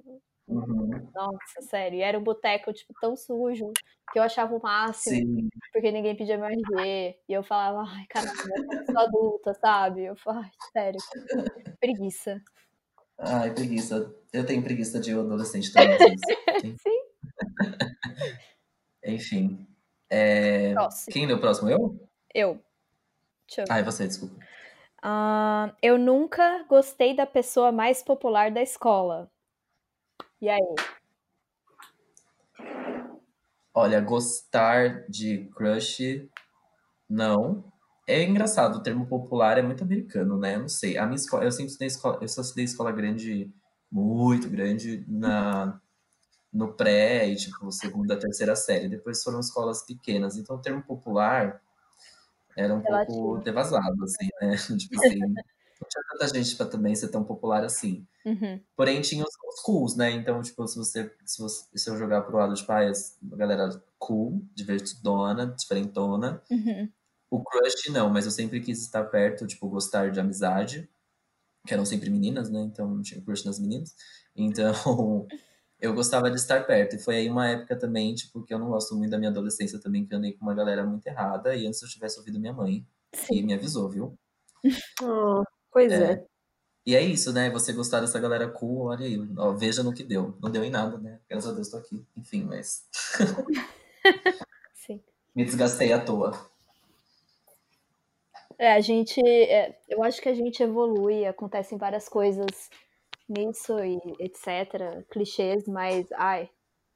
[0.47, 0.89] Uhum.
[1.13, 1.99] Nossa, sério.
[1.99, 3.71] E era um boteco, tipo, tão sujo
[4.11, 5.49] que eu achava o máximo, Sim.
[5.71, 7.15] porque ninguém pedia meu RG.
[7.29, 8.33] E eu falava, ai, caramba,
[8.73, 10.03] eu sou adulta, sabe?
[10.03, 10.99] Eu falava, ai, sério,
[11.79, 12.41] preguiça.
[13.17, 14.13] Ai, preguiça.
[14.33, 15.97] Eu tenho preguiça de adolescente também.
[16.81, 16.99] Sim.
[19.05, 19.67] Enfim.
[20.11, 20.75] É...
[21.09, 21.69] Quem deu o próximo?
[21.69, 21.97] Eu?
[22.35, 22.59] Eu.
[23.47, 23.71] Deixa eu ver.
[23.71, 24.35] Ah, é você, desculpa.
[25.03, 29.31] Uh, eu nunca gostei da pessoa mais popular da escola.
[30.41, 30.75] E aí?
[33.73, 36.29] Olha, gostar de crush,
[37.09, 37.71] não.
[38.05, 40.57] É engraçado, o termo popular é muito americano, né?
[40.57, 40.97] Não sei.
[40.97, 43.49] A minha escola, eu sempre estudei escola, eu só estudei escola grande,
[43.89, 45.79] muito grande, na
[46.51, 48.89] no pré e tipo segunda, terceira série.
[48.89, 51.61] Depois foram escolas pequenas, então o termo popular
[52.55, 53.17] era um Relativo.
[53.17, 54.55] pouco devasado, assim, né?
[54.77, 58.05] tipo assim, não tinha tanta gente para também ser tão popular assim.
[58.25, 58.61] Uhum.
[58.75, 60.11] Porém, tinha os, os, cools, né?
[60.11, 63.81] Então, tipo, se você, se você se eu jogar pro lado de pais, a galera
[63.97, 66.41] cool, divertidona, diferentona.
[66.51, 66.89] Uhum.
[67.31, 70.89] O crush não, mas eu sempre quis estar perto, tipo, gostar de amizade,
[71.65, 72.61] que eram sempre meninas, né?
[72.61, 73.95] Então não tinha crush nas meninas.
[74.35, 75.27] Então,
[75.81, 76.95] eu gostava de estar perto.
[76.95, 79.79] E foi aí uma época também, tipo, que eu não gosto muito da minha adolescência
[79.79, 81.55] também, que eu andei com uma galera muito errada.
[81.55, 82.85] E antes eu tivesse ouvido minha mãe,
[83.27, 84.17] que me avisou, viu?
[85.01, 86.13] Oh, pois é.
[86.13, 86.25] é.
[86.85, 87.49] E é isso, né?
[87.49, 90.37] Você gostar dessa galera cool, olha aí, ó, veja no que deu.
[90.39, 91.19] Não deu em nada, né?
[91.27, 92.05] Graças a Deus tô aqui.
[92.15, 92.87] Enfim, mas.
[94.73, 95.01] Sim.
[95.35, 96.31] Me desgastei à toa.
[98.59, 99.19] É, a gente.
[99.19, 102.69] É, eu acho que a gente evolui, acontecem várias coisas
[103.31, 105.05] nisso e etc.
[105.09, 106.49] Clichês, mas ai,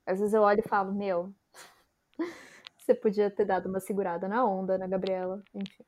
[0.06, 1.34] às vezes eu olho e falo, meu,
[2.78, 5.42] você podia ter dado uma segurada na onda, né, Gabriela?
[5.54, 5.84] Enfim.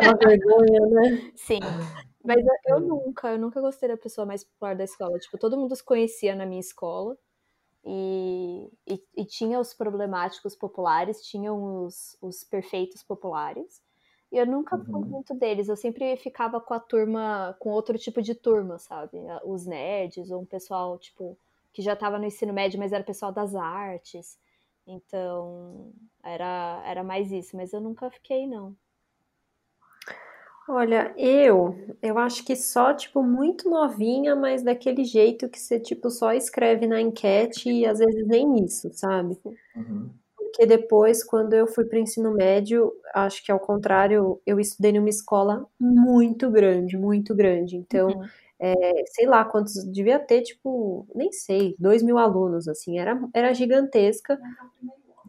[0.00, 1.32] É uma vergonha, né?
[1.34, 1.60] Sim.
[2.22, 5.18] Mas eu nunca, eu nunca gostei da pessoa mais popular da escola.
[5.18, 7.16] Tipo, todo mundo se conhecia na minha escola.
[7.82, 13.80] E, e, e tinha os problemáticos populares, tinha os, os perfeitos populares.
[14.32, 15.00] E eu nunca fui uhum.
[15.00, 19.18] muito deles, eu sempre ficava com a turma, com outro tipo de turma, sabe?
[19.44, 21.36] Os nerds, ou um pessoal, tipo,
[21.72, 24.38] que já estava no ensino médio, mas era pessoal das artes.
[24.86, 25.92] Então,
[26.22, 28.74] era, era mais isso, mas eu nunca fiquei, não.
[30.68, 36.08] Olha, eu, eu acho que só, tipo, muito novinha, mas daquele jeito que você, tipo,
[36.08, 39.36] só escreve na enquete e às vezes nem isso, sabe?
[39.74, 40.19] Uhum
[40.50, 44.92] porque depois, quando eu fui para o ensino médio, acho que ao contrário, eu estudei
[44.92, 47.76] numa escola muito grande, muito grande.
[47.76, 48.24] Então, uhum.
[48.58, 53.54] é, sei lá quantos, devia ter, tipo, nem sei, dois mil alunos, assim, era, era
[53.54, 54.38] gigantesca.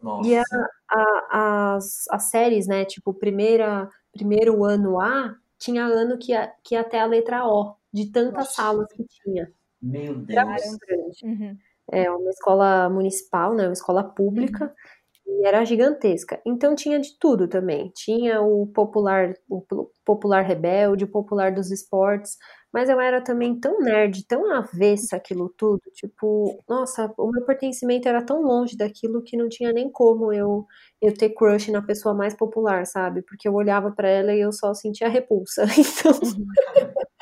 [0.02, 0.28] Nossa.
[0.28, 0.42] E a,
[0.90, 6.74] a, as, as séries, né, tipo, primeira, primeiro ano A, tinha ano que ia, que
[6.74, 8.54] ia até a letra O, de tantas Nossa.
[8.54, 9.52] salas que tinha.
[9.80, 10.38] Meu Deus.
[10.38, 11.24] Era grande.
[11.24, 11.56] Uhum.
[11.90, 14.64] É uma escola municipal, né, uma escola pública.
[14.64, 15.01] Uhum
[15.40, 16.40] e era gigantesca.
[16.46, 17.90] Então tinha de tudo também.
[17.94, 19.62] Tinha o popular, o
[20.04, 22.36] popular rebelde, o popular dos esportes,
[22.72, 28.08] mas eu era também tão nerd, tão avessa aquilo tudo, tipo, nossa, o meu pertencimento
[28.08, 30.66] era tão longe daquilo que não tinha nem como eu
[31.00, 33.22] eu ter crush na pessoa mais popular, sabe?
[33.22, 35.64] Porque eu olhava para ela e eu só sentia repulsa.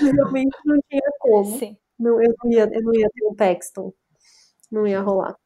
[0.00, 1.58] Então, realmente não tinha como.
[1.58, 1.76] Sim.
[1.98, 3.92] Não, eu não ia, eu não ia ter um Paxton.
[4.70, 5.36] Não ia rolar.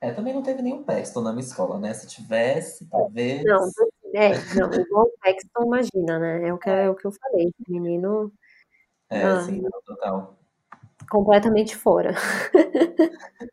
[0.00, 1.94] É, também não teve nenhum Paxton na minha escola, né?
[1.94, 3.42] Se tivesse, talvez.
[3.44, 3.70] Não,
[4.14, 6.48] é, não, igual o Paxton, imagina, né?
[6.48, 7.52] É o que, é o que eu falei.
[7.68, 8.32] Menino.
[9.08, 10.36] É, ah, sim, total.
[11.10, 12.14] Completamente fora.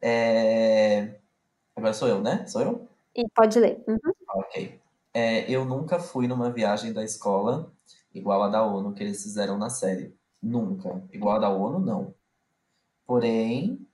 [0.00, 1.18] é...
[1.76, 2.46] Agora sou eu, né?
[2.46, 2.88] Sou eu?
[3.14, 3.82] E pode ler.
[3.86, 3.98] Uhum.
[4.36, 4.80] Ok.
[5.12, 7.72] É, eu nunca fui numa viagem da escola
[8.14, 10.14] igual a da ONU que eles fizeram na série.
[10.42, 11.02] Nunca.
[11.12, 12.14] Igual a da ONU, não.
[13.06, 13.86] Porém,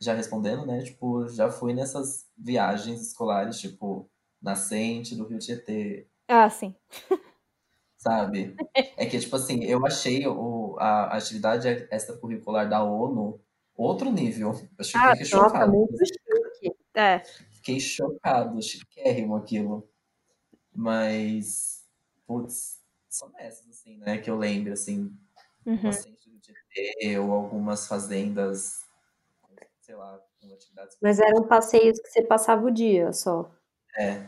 [0.00, 0.82] já respondendo, né?
[0.82, 4.10] Tipo, já fui nessas viagens escolares, tipo,
[4.40, 6.08] nascente do Rio Tietê.
[6.26, 6.74] Ah, sim.
[7.98, 8.56] Sabe?
[8.74, 13.38] É que, tipo assim, eu achei o, a atividade extracurricular da ONU,
[13.76, 14.52] outro nível.
[14.78, 15.72] Eu fiquei ah, chocado.
[15.72, 16.76] Nossa, chique.
[16.94, 17.18] É.
[17.50, 19.86] Fiquei chocado, chiquérrimo aquilo.
[20.74, 21.84] Mas,
[22.26, 25.14] putz, são essas, assim, né, que eu lembro, assim,
[25.66, 25.92] uhum.
[25.92, 28.79] centro de ET ou algumas fazendas,
[29.90, 30.96] sei lá, com atividades.
[31.02, 33.50] Mas eram passeios que você passava o dia só.
[33.98, 34.24] É.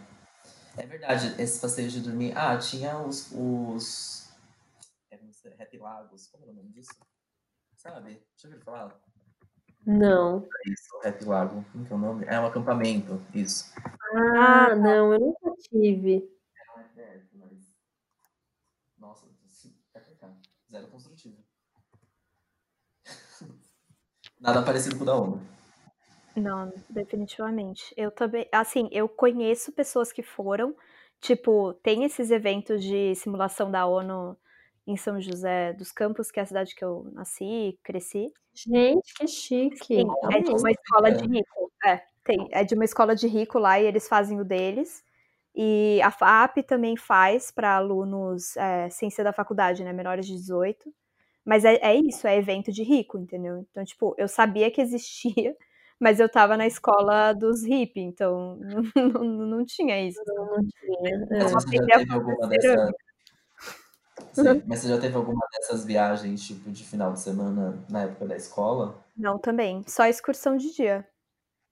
[0.77, 2.37] É verdade, esses passeios de dormir.
[2.37, 3.31] Ah, tinha os.
[3.33, 4.23] os...
[5.61, 6.97] Happy Lagos, como é o nome disso?
[7.77, 8.25] Sabe?
[8.33, 9.01] Deixa eu ver falar.
[9.87, 10.49] Não.
[10.67, 11.65] Isso, Happy Lago.
[11.73, 12.25] Como é o nome?
[12.27, 13.73] É um acampamento, isso.
[14.15, 14.77] Ah, tá.
[14.77, 16.29] não, eu nunca tive.
[16.97, 17.77] É, é, mas.
[18.97, 19.27] Nossa,
[19.93, 20.37] pecado.
[20.71, 21.37] Zero construtivo.
[24.43, 25.41] Nada parecido com o da ONU.
[26.37, 27.95] Não, definitivamente.
[27.97, 30.75] Eu também, assim, eu conheço pessoas que foram,
[31.21, 34.37] tipo, tem esses eventos de simulação da ONU
[34.85, 38.33] em São José dos Campos, que é a cidade que eu nasci, cresci.
[38.53, 39.85] Gente, que chique.
[39.85, 41.73] Sim, é de uma escola de rico.
[41.87, 45.05] É, tem, é de uma escola de rico lá e eles fazem o deles.
[45.55, 50.35] E a FAP também faz para alunos é, sem ser da faculdade, né, menores de
[50.35, 50.93] 18.
[51.45, 53.67] Mas é, é isso, é evento de rico, entendeu?
[53.71, 55.57] Então, tipo, eu sabia que existia,
[55.99, 58.59] mas eu tava na escola dos hip, então
[58.97, 60.21] não, não, não tinha isso.
[60.27, 61.15] Não, não tinha.
[61.31, 61.43] É.
[61.43, 62.91] Mas você já teve alguma dessas...
[64.67, 68.37] Mas você já teve alguma dessas viagens, tipo, de final de semana na época da
[68.37, 69.03] escola?
[69.17, 69.83] Não, também.
[69.87, 71.07] Só excursão de dia.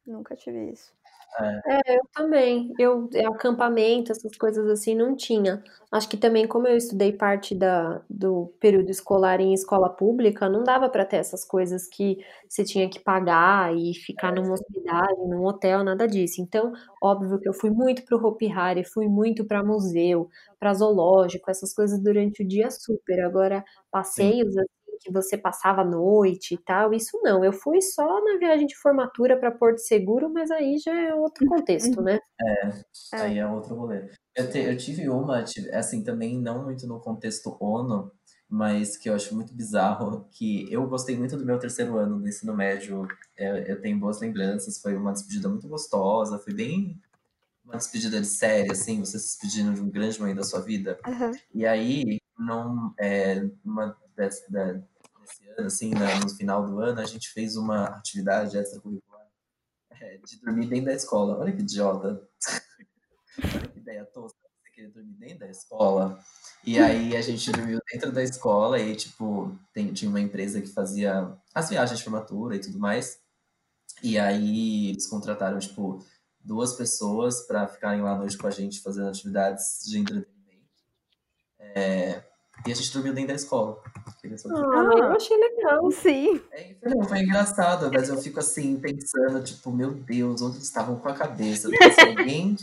[0.07, 0.93] Nunca tive isso.
[1.39, 1.93] É.
[1.93, 2.73] é, eu também.
[2.79, 5.63] Eu, é, acampamento, essas coisas assim, não tinha.
[5.91, 10.63] Acho que também, como eu estudei parte da, do período escolar em escola pública, não
[10.63, 15.45] dava para ter essas coisas que você tinha que pagar e ficar numa hospedagem, num
[15.45, 16.41] hotel, nada disso.
[16.41, 20.29] Então, óbvio que eu fui muito pro Hopi Hari, fui muito para museu,
[20.59, 23.21] para zoológico, essas coisas durante o dia super.
[23.25, 24.69] Agora, passeios assim,
[25.01, 27.43] que você passava a noite e tal, isso não.
[27.43, 31.47] Eu fui só na viagem de formatura para Porto Seguro, mas aí já é outro
[31.47, 32.21] contexto, né?
[32.41, 33.21] É, é.
[33.21, 34.11] aí é outro rolê.
[34.37, 38.13] Eu, te, eu tive uma, assim, também não muito no contexto ONU,
[38.49, 42.29] mas que eu acho muito bizarro, que eu gostei muito do meu terceiro ano do
[42.29, 47.01] ensino médio, eu, é, eu tenho boas lembranças, foi uma despedida muito gostosa, foi bem
[47.65, 50.99] uma despedida de série, assim, você se despedindo de um grande momento da sua vida.
[51.07, 51.31] Uhum.
[51.55, 54.45] E aí, num, é, uma desse,
[55.31, 59.27] desse ano, assim, no final do ano, a gente fez uma atividade extracurricular
[60.01, 61.39] é, de dormir dentro da escola.
[61.39, 62.29] Olha que idiota.
[63.39, 64.39] Olha que ideia tosca.
[64.63, 66.19] Você querer dormir dentro da escola.
[66.65, 70.69] E aí a gente dormiu dentro da escola e, tipo, tem, tinha uma empresa que
[70.69, 73.21] fazia as viagens de formatura e tudo mais.
[74.03, 76.05] E aí eles contrataram, tipo,
[76.39, 80.71] duas pessoas para ficarem lá à noite com a gente fazendo atividades de entretenimento.
[81.59, 82.25] É,
[82.67, 83.81] e a gente dormiu dentro da escola.
[84.23, 86.41] Ah, eu achei legal, sim.
[86.53, 86.77] É,
[87.09, 91.69] foi engraçado, mas eu fico assim, pensando, tipo, meu Deus, onde estavam com a cabeça?
[91.69, 92.57] Se alguém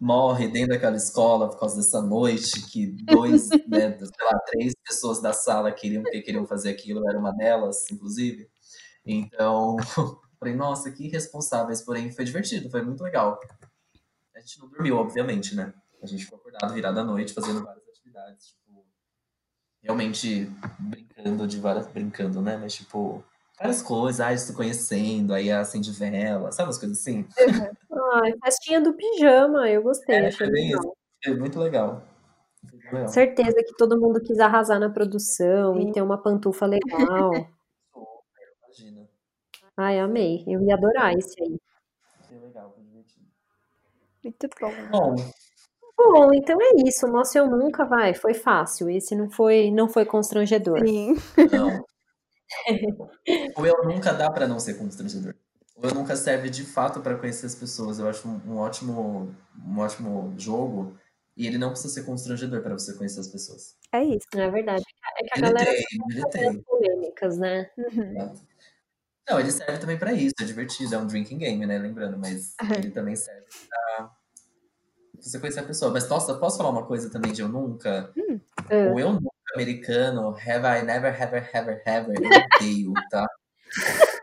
[0.00, 5.20] morre dentro daquela escola por causa dessa noite, que dois, né, sei lá, três pessoas
[5.20, 8.48] da sala queriam que queriam fazer aquilo, era uma delas, inclusive.
[9.04, 9.76] Então,
[10.40, 13.38] falei, nossa, que irresponsáveis, porém foi divertido, foi muito legal.
[14.34, 15.74] A gente não dormiu, obviamente, né?
[16.02, 18.59] A gente ficou acordado, virado à noite, fazendo várias atividades, tipo,
[19.82, 21.86] realmente brincando de várias.
[21.86, 22.56] Brincando, né?
[22.56, 23.24] Mas tipo,
[23.58, 27.26] várias coisas, ai, se conhecendo, aí acende vela, sabe umas coisas assim?
[27.38, 28.20] Uhum.
[28.22, 30.96] Ai, festinha do pijama, eu gostei, é, achei legal.
[31.24, 32.02] É muito legal.
[32.90, 33.08] legal.
[33.08, 35.88] Certeza que todo mundo quis arrasar na produção Sim.
[35.88, 37.30] e ter uma pantufa legal.
[38.64, 39.08] Imagina.
[39.76, 40.44] Ai, amei.
[40.46, 41.58] Eu ia adorar esse aí.
[42.26, 43.26] Que legal, foi divertido.
[44.24, 44.72] Muito bom.
[44.90, 45.14] Bom,
[46.02, 47.06] Bom, então é isso.
[47.06, 48.88] O nosso eu nunca vai, foi fácil.
[48.88, 50.80] Esse não foi, não foi constrangedor.
[50.80, 51.14] Sim.
[51.52, 51.84] Não.
[53.56, 55.34] o eu nunca dá para não ser constrangedor.
[55.76, 57.98] O eu nunca serve de fato para conhecer as pessoas.
[57.98, 59.34] Eu acho um, um, ótimo,
[59.66, 60.96] um ótimo jogo.
[61.36, 63.76] E ele não precisa ser constrangedor para você conhecer as pessoas.
[63.92, 64.26] É isso.
[64.34, 64.84] É verdade.
[65.18, 66.62] É que a ele galera tem, ele tem.
[66.62, 67.70] polêmicas, né?
[67.76, 68.34] Uhum.
[69.28, 70.34] Não, ele serve também para isso.
[70.40, 70.94] É divertido.
[70.94, 71.78] É um drinking game, né?
[71.78, 72.18] Lembrando.
[72.18, 72.68] Mas uhum.
[72.76, 74.10] ele também serve pra
[75.20, 75.92] você conhecer a pessoa.
[75.92, 78.12] Mas, nossa, posso falar uma coisa também de eu nunca?
[78.16, 78.40] Hum.
[78.94, 83.26] O eu nunca americano, have I never, ever, ever, ever, eu odeio, tá?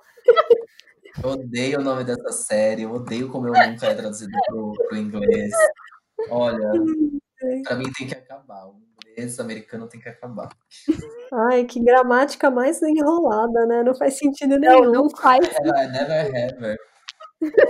[1.23, 4.97] Eu odeio o nome dessa série, eu odeio como eu nunca é traduzido pro, pro
[4.97, 5.51] inglês.
[6.29, 6.71] Olha,
[7.63, 8.67] pra mim tem que acabar.
[8.67, 10.49] O inglês americano tem que acabar.
[11.33, 13.81] Ai, que gramática mais enrolada, né?
[13.81, 14.83] Não faz sentido nenhum.
[14.83, 15.43] Não, não faz.
[15.57, 16.77] Have I never, ever.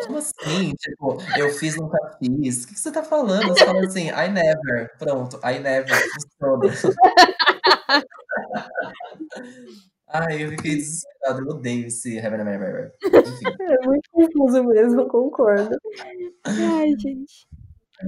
[0.05, 0.73] Como assim?
[0.79, 2.63] Tipo, eu fiz, nunca fiz.
[2.63, 3.49] O que você tá falando?
[3.49, 4.97] Você fala assim, I never.
[4.97, 5.95] Pronto, I never.
[6.39, 6.93] Funciona.
[10.07, 12.17] Ai, eu fiquei desesperado, eu odeio esse.
[12.17, 12.29] É
[13.85, 15.77] muito confuso mesmo, concordo.
[16.45, 17.45] Ai, gente.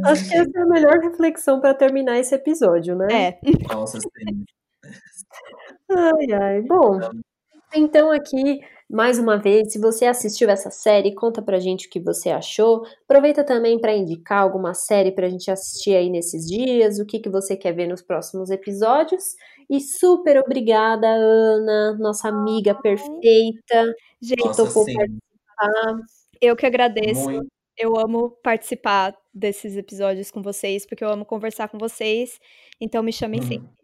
[0.06, 3.07] Acho que essa é a melhor reflexão para terminar esse episódio, né?
[3.11, 3.40] É.
[3.73, 4.45] Nossa, sim.
[5.91, 6.61] Ai, ai.
[6.61, 6.99] Bom,
[7.73, 11.99] então aqui mais uma vez, se você assistiu essa série, conta pra gente o que
[11.99, 12.84] você achou.
[13.03, 17.30] Aproveita também para indicar alguma série pra gente assistir aí nesses dias, o que, que
[17.30, 19.36] você quer ver nos próximos episódios.
[19.70, 23.94] E super obrigada, Ana, nossa amiga perfeita.
[24.20, 24.94] Gente, nossa, topou sim.
[24.94, 25.99] participar.
[26.41, 27.30] Eu que agradeço.
[27.30, 27.48] Muito.
[27.78, 32.40] Eu amo participar desses episódios com vocês, porque eu amo conversar com vocês.
[32.82, 33.48] Então me chamem uhum.
[33.48, 33.78] sempre.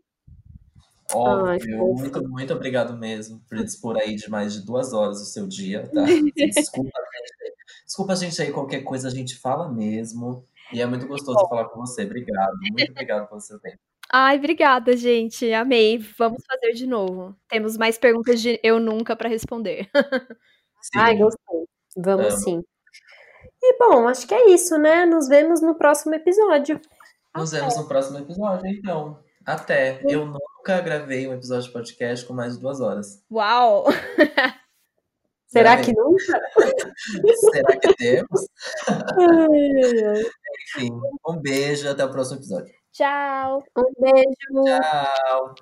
[1.14, 5.26] Óbvio, Ai, muito, muito obrigado mesmo por dispor aí de mais de duas horas do
[5.26, 6.03] seu dia, tá?
[6.36, 7.56] Desculpa, gente.
[7.86, 10.44] Desculpa, gente, aí, qualquer coisa a gente fala mesmo.
[10.73, 11.48] E é muito gostoso Bom.
[11.48, 12.03] falar com você.
[12.03, 13.77] Obrigado, muito obrigado pelo seu tempo.
[14.11, 15.52] Ai, obrigada, gente.
[15.53, 15.98] Amei.
[16.18, 17.36] Vamos fazer de novo.
[17.48, 19.90] Temos mais perguntas de eu nunca para responder.
[20.82, 20.99] Sim.
[20.99, 21.65] Ai, gostei.
[21.98, 22.38] Vamos Amo.
[22.38, 22.64] sim.
[23.64, 25.06] E bom, acho que é isso, né?
[25.06, 26.80] Nos vemos no próximo episódio.
[27.36, 27.61] Nos Até.
[27.61, 29.19] vemos no próximo episódio, então.
[29.44, 30.02] Até.
[30.07, 30.32] Eu
[30.65, 33.23] nunca gravei um episódio de podcast com mais de duas horas.
[33.31, 33.85] Uau!
[35.45, 36.41] Será que nunca?
[37.51, 38.47] Será que temos?
[40.75, 40.89] Enfim,
[41.27, 42.73] um beijo até o próximo episódio.
[42.91, 43.63] Tchau.
[43.77, 44.63] Um beijo.
[44.65, 45.55] Tchau.